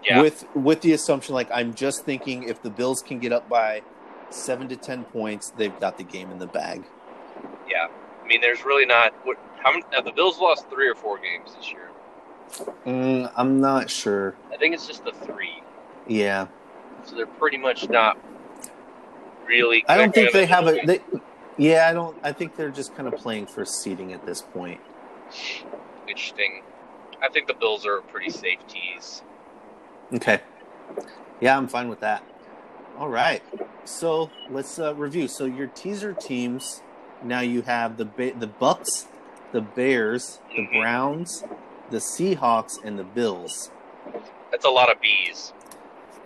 Yeah, 0.03 0.23
With 0.23 0.45
with 0.57 0.81
the 0.81 0.93
assumption, 0.93 1.35
like 1.35 1.51
I'm 1.53 1.75
just 1.75 2.05
thinking, 2.05 2.45
if 2.45 2.63
the 2.63 2.71
Bills 2.71 3.03
can 3.03 3.19
get 3.19 3.33
up 3.33 3.49
by 3.51 3.83
seven 4.31 4.67
to 4.69 4.77
ten 4.77 5.05
points, 5.05 5.51
they've 5.51 5.79
got 5.79 5.99
the 5.99 6.05
game 6.05 6.31
in 6.31 6.39
the 6.39 6.47
bag. 6.47 6.85
yeah. 7.69 7.89
I 8.23 8.27
mean, 8.27 8.41
there's 8.41 8.65
really 8.65 8.87
not. 8.87 9.13
What? 9.27 9.37
How 9.63 9.73
many? 9.73 9.83
Have 9.93 10.05
the 10.07 10.13
Bills 10.13 10.39
lost 10.39 10.71
three 10.71 10.89
or 10.89 10.95
four 10.95 11.19
games 11.19 11.55
this 11.57 11.71
year? 11.71 11.91
Mm, 12.87 13.31
I'm 13.37 13.61
not 13.61 13.91
sure. 13.91 14.35
I 14.53 14.57
think 14.57 14.73
it's 14.75 14.87
just 14.87 15.05
the 15.05 15.13
three. 15.13 15.63
Yeah, 16.07 16.47
So 17.05 17.15
they're 17.17 17.27
pretty 17.27 17.59
much 17.59 17.89
not 17.91 18.17
really. 19.47 19.85
I 19.89 19.97
don't 19.99 20.15
think 20.15 20.33
they're 20.33 20.47
have 20.47 20.67
a. 20.67 20.79
They, 20.85 21.01
yeah, 21.61 21.89
I 21.89 21.93
don't. 21.93 22.17
I 22.23 22.33
think 22.33 22.57
they're 22.57 22.71
just 22.71 22.95
kind 22.97 23.07
of 23.07 23.15
playing 23.21 23.47
for 23.47 23.65
seeding 23.65 24.13
at 24.13 24.25
this 24.27 24.41
point. 24.43 24.81
Interesting. 26.09 26.63
I 27.23 27.29
think 27.29 27.47
the 27.47 27.55
Bills 27.55 27.87
are 27.87 27.99
a 27.99 28.03
pretty 28.03 28.31
safe 28.31 28.59
tease. 28.67 29.23
Okay. 30.15 30.41
Yeah, 31.41 31.57
I'm 31.57 31.69
fine 31.69 31.89
with 31.89 32.01
that. 32.01 32.23
All 32.99 33.09
right. 33.09 33.43
So 33.85 34.31
let's 34.51 34.79
uh, 34.79 34.95
review. 34.95 35.29
So 35.29 35.45
your 35.45 35.69
teaser 35.69 36.13
teams. 36.13 36.83
Now 37.23 37.41
you 37.41 37.61
have 37.63 37.99
the 37.99 38.07
ba- 38.07 38.33
the 38.39 38.49
Bucs, 38.49 39.07
the 39.53 39.61
Bears, 39.61 40.41
the 40.57 40.63
Mhm. 40.67 40.81
Browns, 40.81 41.45
the 41.91 41.99
Seahawks, 41.99 42.83
and 42.83 42.99
the 42.99 43.05
Bills. 43.05 43.71
That's 44.51 44.65
a 44.65 44.71
lot 44.71 44.91
of 44.91 45.01
B's. 45.03 45.53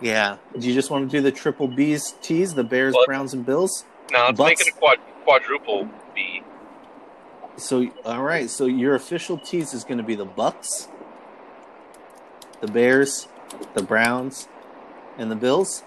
Yeah. 0.01 0.37
Do 0.57 0.65
you 0.67 0.73
just 0.73 0.89
want 0.89 1.09
to 1.11 1.17
do 1.17 1.21
the 1.21 1.31
triple 1.33 1.67
B's 1.67 2.13
tease? 2.21 2.53
The 2.53 2.63
Bears, 2.63 2.95
Browns, 3.05 3.33
and 3.33 3.45
Bills. 3.45 3.83
No, 4.11 4.25
let's 4.27 4.39
Bucs- 4.39 4.45
make 4.45 4.61
it 4.61 4.67
a 4.69 4.71
quad, 4.71 4.99
quadruple 5.25 5.89
B. 6.13 6.41
So 7.57 7.89
all 8.05 8.23
right. 8.23 8.49
So 8.49 8.65
your 8.65 8.95
official 8.95 9.37
tease 9.37 9.73
is 9.73 9.83
going 9.83 9.97
to 9.97 10.03
be 10.03 10.15
the 10.15 10.25
Bucs, 10.25 10.87
the 12.61 12.67
Bears, 12.67 13.27
the 13.73 13.83
Browns, 13.83 14.47
and 15.17 15.29
the 15.29 15.35
Bills. 15.35 15.83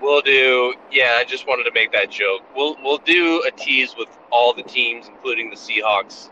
We'll 0.00 0.22
do. 0.22 0.74
Yeah, 0.92 1.16
I 1.18 1.24
just 1.24 1.46
wanted 1.46 1.64
to 1.64 1.72
make 1.72 1.92
that 1.92 2.10
joke. 2.10 2.42
We'll 2.54 2.76
we'll 2.82 2.98
do 2.98 3.42
a 3.46 3.50
tease 3.50 3.94
with 3.98 4.08
all 4.30 4.54
the 4.54 4.62
teams, 4.62 5.08
including 5.08 5.50
the 5.50 5.56
Seahawks, 5.56 6.30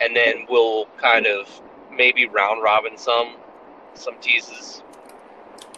and 0.00 0.16
then 0.16 0.46
we'll 0.48 0.86
kind 0.96 1.26
of 1.26 1.48
maybe 1.92 2.26
round 2.26 2.62
robin 2.62 2.96
some 2.96 3.36
some 3.94 4.18
teases. 4.20 4.82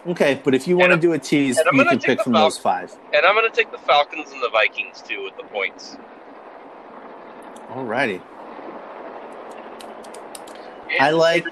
Okay, 0.07 0.41
but 0.43 0.55
if 0.55 0.67
you 0.67 0.77
want 0.79 0.93
to 0.93 0.99
do 0.99 1.13
a 1.13 1.19
tease, 1.19 1.59
you 1.73 1.85
can 1.85 1.99
pick 1.99 2.23
from 2.23 2.33
those 2.33 2.57
five. 2.57 2.97
And 3.13 3.27
I'm 3.27 3.35
going 3.35 3.51
to 3.51 3.55
take 3.55 3.71
the 3.73 3.79
Falcons 3.79 4.31
and 4.33 4.43
the 4.43 4.49
Vikings 4.51 5.03
too 5.03 5.25
with 5.25 5.37
the 5.37 5.45
points. 5.45 5.97
Alrighty. 7.71 8.23
I 11.01 11.11
like 11.11 11.45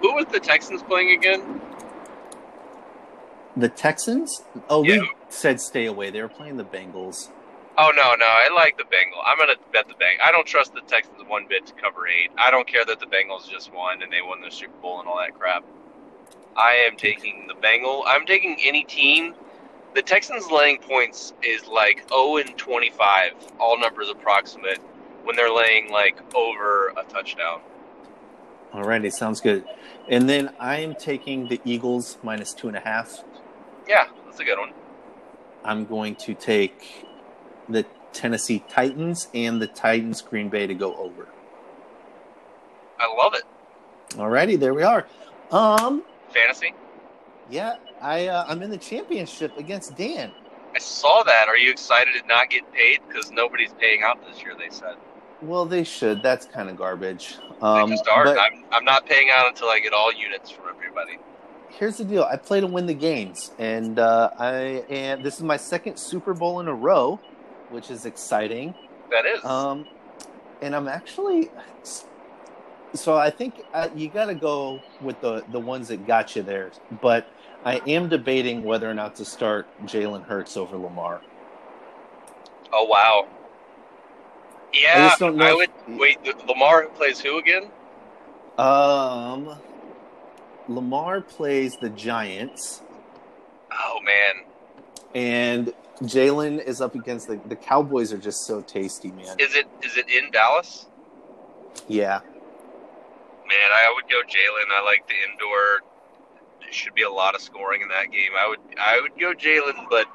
Who 0.00 0.12
was 0.14 0.26
the 0.32 0.40
Texans 0.40 0.82
playing 0.82 1.16
again? 1.16 1.60
the 3.56 3.68
Texans. 3.68 4.42
Oh, 4.70 4.82
Yeah. 4.82 5.00
we 5.00 5.10
said 5.28 5.60
stay 5.60 5.84
away. 5.86 6.10
They 6.10 6.22
were 6.22 6.28
playing 6.28 6.56
the 6.56 6.64
Bengals. 6.64 7.30
Oh 7.78 7.90
no, 7.94 8.14
no, 8.14 8.26
I 8.26 8.48
like 8.54 8.76
the 8.78 8.84
Bengals. 8.84 9.22
I'm 9.24 9.38
gonna 9.38 9.54
bet 9.72 9.88
the 9.88 9.94
Beng. 9.94 10.20
I 10.22 10.32
don't 10.32 10.46
trust 10.46 10.74
the 10.74 10.80
Texans 10.82 11.22
one 11.28 11.46
bit 11.48 11.66
to 11.66 11.72
cover 11.74 12.06
eight. 12.08 12.30
I 12.38 12.50
don't 12.50 12.66
care 12.66 12.84
that 12.84 12.98
the 13.00 13.06
Bengals 13.06 13.48
just 13.50 13.72
won 13.72 14.02
and 14.02 14.10
they 14.12 14.20
won 14.22 14.40
the 14.40 14.50
Super 14.50 14.76
Bowl 14.82 15.00
and 15.00 15.08
all 15.08 15.18
that 15.18 15.38
crap. 15.38 15.64
I 16.56 16.72
am 16.86 16.96
taking 16.96 17.46
the 17.46 17.54
Bengal. 17.54 18.04
I'm 18.06 18.26
taking 18.26 18.56
any 18.62 18.84
team. 18.84 19.34
The 19.94 20.02
Texans 20.02 20.50
laying 20.50 20.78
points 20.78 21.34
is 21.42 21.66
like 21.66 22.08
0 22.08 22.38
and 22.38 22.56
25, 22.56 23.32
all 23.60 23.78
numbers 23.78 24.08
approximate, 24.08 24.78
when 25.24 25.36
they're 25.36 25.52
laying 25.52 25.90
like 25.90 26.18
over 26.34 26.88
a 26.88 27.04
touchdown. 27.04 27.60
Alrighty, 28.72 29.12
sounds 29.12 29.40
good. 29.40 29.64
And 30.08 30.28
then 30.28 30.50
I 30.58 30.78
am 30.80 30.94
taking 30.94 31.48
the 31.48 31.60
Eagles 31.64 32.16
minus 32.22 32.54
two 32.54 32.68
and 32.68 32.76
a 32.76 32.80
half. 32.80 33.22
Yeah, 33.86 34.06
that's 34.24 34.40
a 34.40 34.44
good 34.44 34.58
one. 34.58 34.72
I'm 35.64 35.84
going 35.84 36.16
to 36.16 36.34
take 36.34 37.06
the 37.68 37.84
Tennessee 38.12 38.64
Titans 38.68 39.28
and 39.34 39.60
the 39.60 39.66
Titans 39.66 40.22
Green 40.22 40.48
Bay 40.48 40.66
to 40.66 40.74
go 40.74 40.94
over. 40.96 41.28
I 42.98 43.14
love 43.14 43.34
it. 43.34 43.42
Alrighty, 44.10 44.58
there 44.58 44.74
we 44.74 44.82
are. 44.82 45.06
Um, 45.50 46.02
Fantasy. 46.32 46.74
yeah, 47.50 47.76
I 48.00 48.26
uh, 48.28 48.44
I'm 48.48 48.62
in 48.62 48.70
the 48.70 48.78
championship 48.78 49.56
against 49.58 49.96
Dan. 49.96 50.32
I 50.74 50.78
saw 50.78 51.22
that. 51.24 51.48
Are 51.48 51.56
you 51.56 51.70
excited 51.70 52.14
to 52.20 52.26
not 52.26 52.48
get 52.50 52.70
paid? 52.72 53.00
Because 53.06 53.30
nobody's 53.30 53.72
paying 53.74 54.02
out 54.02 54.24
this 54.26 54.42
year. 54.42 54.54
They 54.58 54.70
said. 54.70 54.96
Well, 55.42 55.64
they 55.66 55.82
should. 55.84 56.22
That's 56.22 56.46
kind 56.46 56.70
of 56.70 56.76
garbage. 56.76 57.36
They 57.36 57.66
Um, 57.66 57.90
just 57.90 58.06
are. 58.08 58.24
but 58.24 58.38
I'm, 58.38 58.64
I'm 58.70 58.84
not 58.84 59.06
paying 59.06 59.28
out 59.30 59.48
until 59.48 59.68
I 59.68 59.80
get 59.80 59.92
all 59.92 60.12
units 60.12 60.50
from 60.50 60.64
everybody. 60.68 61.18
here's 61.68 61.96
the 61.98 62.04
deal: 62.04 62.22
I 62.22 62.36
play 62.36 62.60
to 62.60 62.66
win 62.66 62.86
the 62.86 62.94
games, 62.94 63.50
and 63.58 63.98
uh, 63.98 64.30
I 64.38 64.84
and 64.88 65.24
this 65.24 65.36
is 65.36 65.42
my 65.42 65.56
second 65.56 65.96
Super 65.98 66.32
Bowl 66.32 66.60
in 66.60 66.68
a 66.68 66.74
row, 66.74 67.20
which 67.70 67.90
is 67.90 68.06
exciting. 68.06 68.74
That 69.10 69.26
is. 69.26 69.44
Um, 69.44 69.86
and 70.62 70.74
I'm 70.76 70.86
actually, 70.88 71.50
so 72.94 73.16
I 73.16 73.30
think 73.30 73.62
uh, 73.74 73.88
you 73.94 74.08
got 74.08 74.26
to 74.26 74.34
go 74.34 74.80
with 75.00 75.20
the 75.20 75.44
the 75.52 75.60
ones 75.60 75.88
that 75.88 76.06
got 76.06 76.36
you 76.36 76.42
there. 76.42 76.70
But 77.00 77.26
I 77.64 77.76
am 77.86 78.08
debating 78.08 78.62
whether 78.64 78.90
or 78.90 78.94
not 78.94 79.14
to 79.16 79.24
start 79.24 79.66
Jalen 79.86 80.24
Hurts 80.24 80.56
over 80.56 80.76
Lamar. 80.76 81.20
oh 82.72 82.84
wow. 82.84 83.26
I 84.74 84.78
Yeah, 84.78 85.08
just 85.08 85.20
don't 85.20 85.36
know 85.36 85.44
I 85.44 85.50
if- 85.50 85.70
would 85.88 85.98
wait. 85.98 86.18
Lamar 86.48 86.86
plays 86.88 87.20
who 87.20 87.38
again? 87.38 87.68
Um, 88.58 89.56
Lamar 90.68 91.20
plays 91.20 91.76
the 91.80 91.88
Giants, 91.90 92.82
Oh 93.72 93.98
man, 94.04 94.44
and 95.14 95.72
Jalen 96.02 96.62
is 96.64 96.80
up 96.80 96.94
against 96.94 97.28
the 97.28 97.36
the 97.46 97.56
Cowboys. 97.56 98.12
Are 98.12 98.18
just 98.18 98.44
so 98.46 98.60
tasty, 98.62 99.10
man. 99.12 99.36
is 99.38 99.54
it 99.54 99.66
is 99.82 99.96
it 99.96 100.08
in 100.10 100.30
Dallas? 100.30 100.86
Yeah, 101.88 102.20
Man, 103.52 103.70
I 103.70 103.92
would 103.94 104.10
go 104.10 104.22
Jalen. 104.22 104.72
I 104.72 104.82
like 104.82 105.06
the 105.08 105.14
indoor. 105.30 105.82
There 106.60 106.72
should 106.72 106.94
be 106.94 107.02
a 107.02 107.10
lot 107.10 107.34
of 107.34 107.42
scoring 107.42 107.82
in 107.82 107.88
that 107.88 108.10
game. 108.10 108.30
I 108.38 108.48
would 108.48 108.60
I 108.80 109.00
would 109.00 109.18
go 109.20 109.34
Jalen, 109.34 109.90
but 109.90 110.06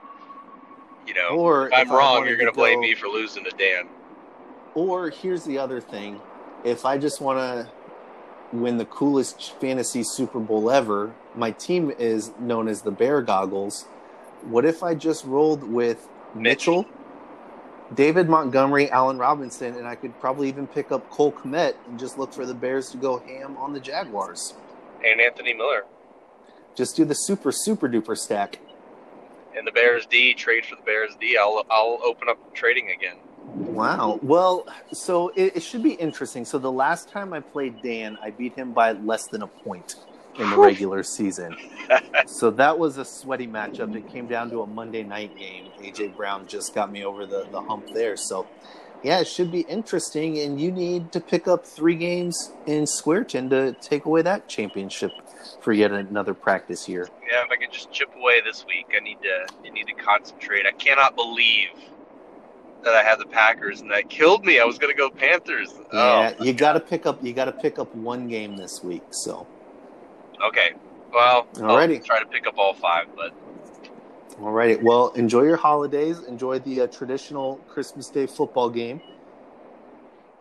you 1.06 1.14
know, 1.14 1.30
or 1.30 1.68
if 1.68 1.74
I'm 1.74 1.88
if 1.88 1.94
wrong, 1.94 2.26
you're 2.26 2.38
gonna 2.38 2.52
blame 2.52 2.76
go- 2.76 2.82
me 2.82 2.96
for 2.96 3.08
losing 3.08 3.44
to 3.44 3.52
Dan. 3.52 3.88
Or 4.74 5.12
here's 5.12 5.44
the 5.44 5.60
other 5.60 5.80
thing: 5.80 6.20
if 6.64 6.84
I 6.84 6.98
just 6.98 7.22
want 7.22 7.38
to 7.38 7.72
win 8.52 8.78
the 8.78 8.86
coolest 8.86 9.54
fantasy 9.60 10.02
Super 10.04 10.40
Bowl 10.40 10.72
ever, 10.72 11.14
my 11.36 11.52
team 11.52 11.92
is 12.00 12.32
known 12.40 12.68
as 12.68 12.82
the 12.82 12.92
Bear 12.92 13.22
Goggles. 13.22 13.84
What 14.44 14.66
if 14.66 14.82
I 14.82 14.96
just 14.96 15.26
rolled 15.26 15.64
with 15.64 16.08
Mitchell, 16.34 16.86
David 17.96 18.28
Montgomery, 18.30 18.90
Allen 18.92 19.18
Robinson, 19.18 19.76
and 19.76 19.88
I 19.88 19.96
could 19.96 20.20
probably 20.20 20.50
even 20.50 20.68
pick 20.68 20.92
up 20.92 21.10
Cole 21.10 21.32
Kmet 21.32 21.76
and 21.88 21.98
just 22.00 22.18
look 22.18 22.34
for 22.34 22.46
the 22.46 22.54
Bears 22.54 22.90
to 22.92 22.98
go 22.98 23.20
ham 23.20 23.56
on 23.58 23.74
the 23.74 23.80
Jaguars? 23.80 24.54
And 25.06 25.22
Anthony 25.22 25.54
Miller 25.54 25.84
Just 26.76 26.96
do 26.96 27.06
the 27.06 27.14
super 27.14 27.52
super 27.52 27.88
duper 27.88 28.18
stack. 28.18 28.60
and 29.56 29.66
the 29.66 29.72
Bears 29.72 30.06
D 30.06 30.34
trade 30.34 30.66
for 30.66 30.76
the 30.76 30.82
Bears 30.82 31.16
D. 31.20 31.38
I'll 31.38 31.64
I'll 31.70 32.00
open 32.04 32.28
up 32.30 32.54
trading 32.54 32.90
again. 32.92 33.18
Wow. 33.46 34.20
Well, 34.22 34.68
so 34.92 35.30
it, 35.30 35.56
it 35.56 35.64
should 35.64 35.82
be 35.82 35.94
interesting. 35.94 36.44
So 36.46 36.60
the 36.60 36.72
last 36.72 37.10
time 37.10 37.32
I 37.32 37.40
played 37.40 37.82
Dan, 37.82 38.18
I 38.22 38.32
beat 38.32 38.54
him 38.56 38.74
by 38.74 38.92
less 38.92 39.28
than 39.28 39.42
a 39.44 39.48
point 39.48 39.96
in 40.38 40.50
the 40.50 40.58
regular 40.58 41.04
season. 41.04 41.56
so 42.28 42.52
that 42.52 42.78
was 42.78 42.98
a 42.98 43.06
sweaty 43.06 43.48
matchup. 43.48 43.96
It 43.96 44.08
came 44.10 44.28
down 44.28 44.50
to 44.52 44.62
a 44.62 44.68
Monday 44.68 45.04
night 45.04 45.38
game. 45.38 45.70
AJ 45.80 46.16
Brown 46.16 46.48
just 46.48 46.74
got 46.76 46.92
me 46.92 47.04
over 47.04 47.26
the, 47.26 47.48
the 47.52 47.62
hump 47.62 47.94
there. 47.94 48.18
So 48.18 48.48
yeah, 49.04 49.20
it 49.20 49.28
should 49.28 49.52
be 49.52 49.62
interesting. 49.62 50.40
And 50.40 50.60
you 50.60 50.72
need 50.72 51.12
to 51.12 51.20
pick 51.20 51.48
up 51.48 51.66
three 51.66 51.96
games 51.96 52.52
in 52.66 52.84
Squareton 52.86 53.50
to 53.52 53.74
take 53.74 54.06
away 54.06 54.22
that 54.24 54.48
championship 54.48 55.12
for 55.62 55.72
yet 55.74 55.92
another 55.92 56.34
practice 56.34 56.88
year. 56.90 57.08
Yeah, 57.32 57.44
if 57.44 57.52
I 57.52 57.56
could 57.58 57.72
just 57.72 57.92
chip 57.92 58.10
away 58.16 58.42
this 58.42 58.66
week, 58.66 58.88
I 58.96 59.04
need 59.04 59.20
to 59.22 59.48
I 59.66 59.70
need 59.70 59.88
to 59.88 59.94
concentrate. 59.94 60.66
I 60.66 60.72
cannot 60.72 61.16
believe 61.16 61.70
that 62.84 62.94
I 62.94 63.04
had 63.04 63.20
the 63.20 63.26
Packers 63.26 63.82
and 63.82 63.92
that 63.92 64.10
killed 64.10 64.46
me. 64.46 64.60
I 64.60 64.66
was 64.66 64.78
gonna 64.78 64.94
go 64.94 65.10
Panthers. 65.10 65.74
Yeah, 65.94 66.34
Oh, 66.40 66.44
you 66.44 66.54
got 66.54 66.74
to 66.74 66.80
pick 66.80 67.06
up. 67.06 67.24
You 67.24 67.34
got 67.34 67.46
to 67.46 67.52
pick 67.52 67.80
up 67.80 67.94
one 67.96 68.28
game 68.28 68.56
this 68.58 68.84
week. 68.84 69.04
So 69.12 69.48
okay. 70.46 70.72
Well, 71.14 71.48
Alrighty. 71.54 71.98
I'll 72.00 72.04
try 72.04 72.20
to 72.20 72.26
pick 72.26 72.48
up 72.48 72.58
all 72.58 72.74
five, 72.74 73.08
but 73.16 73.34
All 74.42 74.52
righty. 74.52 74.76
Well, 74.76 75.10
enjoy 75.10 75.44
your 75.44 75.58
holidays. 75.58 76.20
Enjoy 76.24 76.60
the 76.60 76.82
uh, 76.82 76.88
traditional 76.88 77.58
Christmas 77.68 78.10
Day 78.10 78.28
football 78.28 78.70
game. 78.70 79.02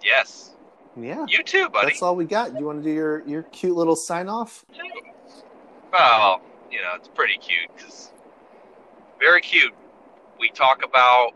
yes, 0.02 0.54
Yeah, 0.96 1.24
you 1.28 1.42
too, 1.42 1.68
buddy. 1.68 1.88
that's 1.88 2.02
all 2.02 2.16
we 2.16 2.24
got. 2.24 2.58
You 2.58 2.66
want 2.66 2.82
to 2.82 2.88
do 2.88 2.94
your, 2.94 3.26
your 3.26 3.42
cute 3.44 3.76
little 3.76 3.96
sign 3.96 4.28
off? 4.28 4.64
Well, 5.92 6.40
you 6.70 6.82
know, 6.82 6.94
it's 6.96 7.08
pretty 7.08 7.38
cute 7.38 7.70
because 7.76 8.12
very 9.18 9.40
cute. 9.40 9.72
We 10.38 10.50
talk 10.50 10.84
about 10.84 11.30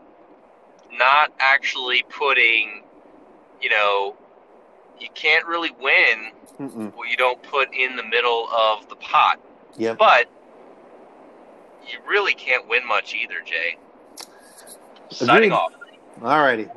not 0.91 1.31
actually 1.39 2.03
putting, 2.09 2.83
you 3.61 3.69
know, 3.69 4.15
you 4.99 5.07
can't 5.13 5.45
really 5.47 5.71
win 5.79 6.31
Mm-mm. 6.59 6.93
what 6.95 7.09
you 7.09 7.17
don't 7.17 7.41
put 7.43 7.73
in 7.73 7.95
the 7.95 8.03
middle 8.03 8.47
of 8.49 8.87
the 8.89 8.95
pot, 8.97 9.39
Yep. 9.77 9.97
but 9.97 10.29
you 11.87 11.97
really 12.07 12.33
can't 12.33 12.67
win 12.67 12.87
much 12.87 13.13
either, 13.15 13.41
Jay. 13.45 13.77
Signing 15.09 15.51
Agreed. 15.51 15.51
off. 15.51 15.73
All 16.21 16.39
righty. 16.41 16.65
Well, 16.65 16.75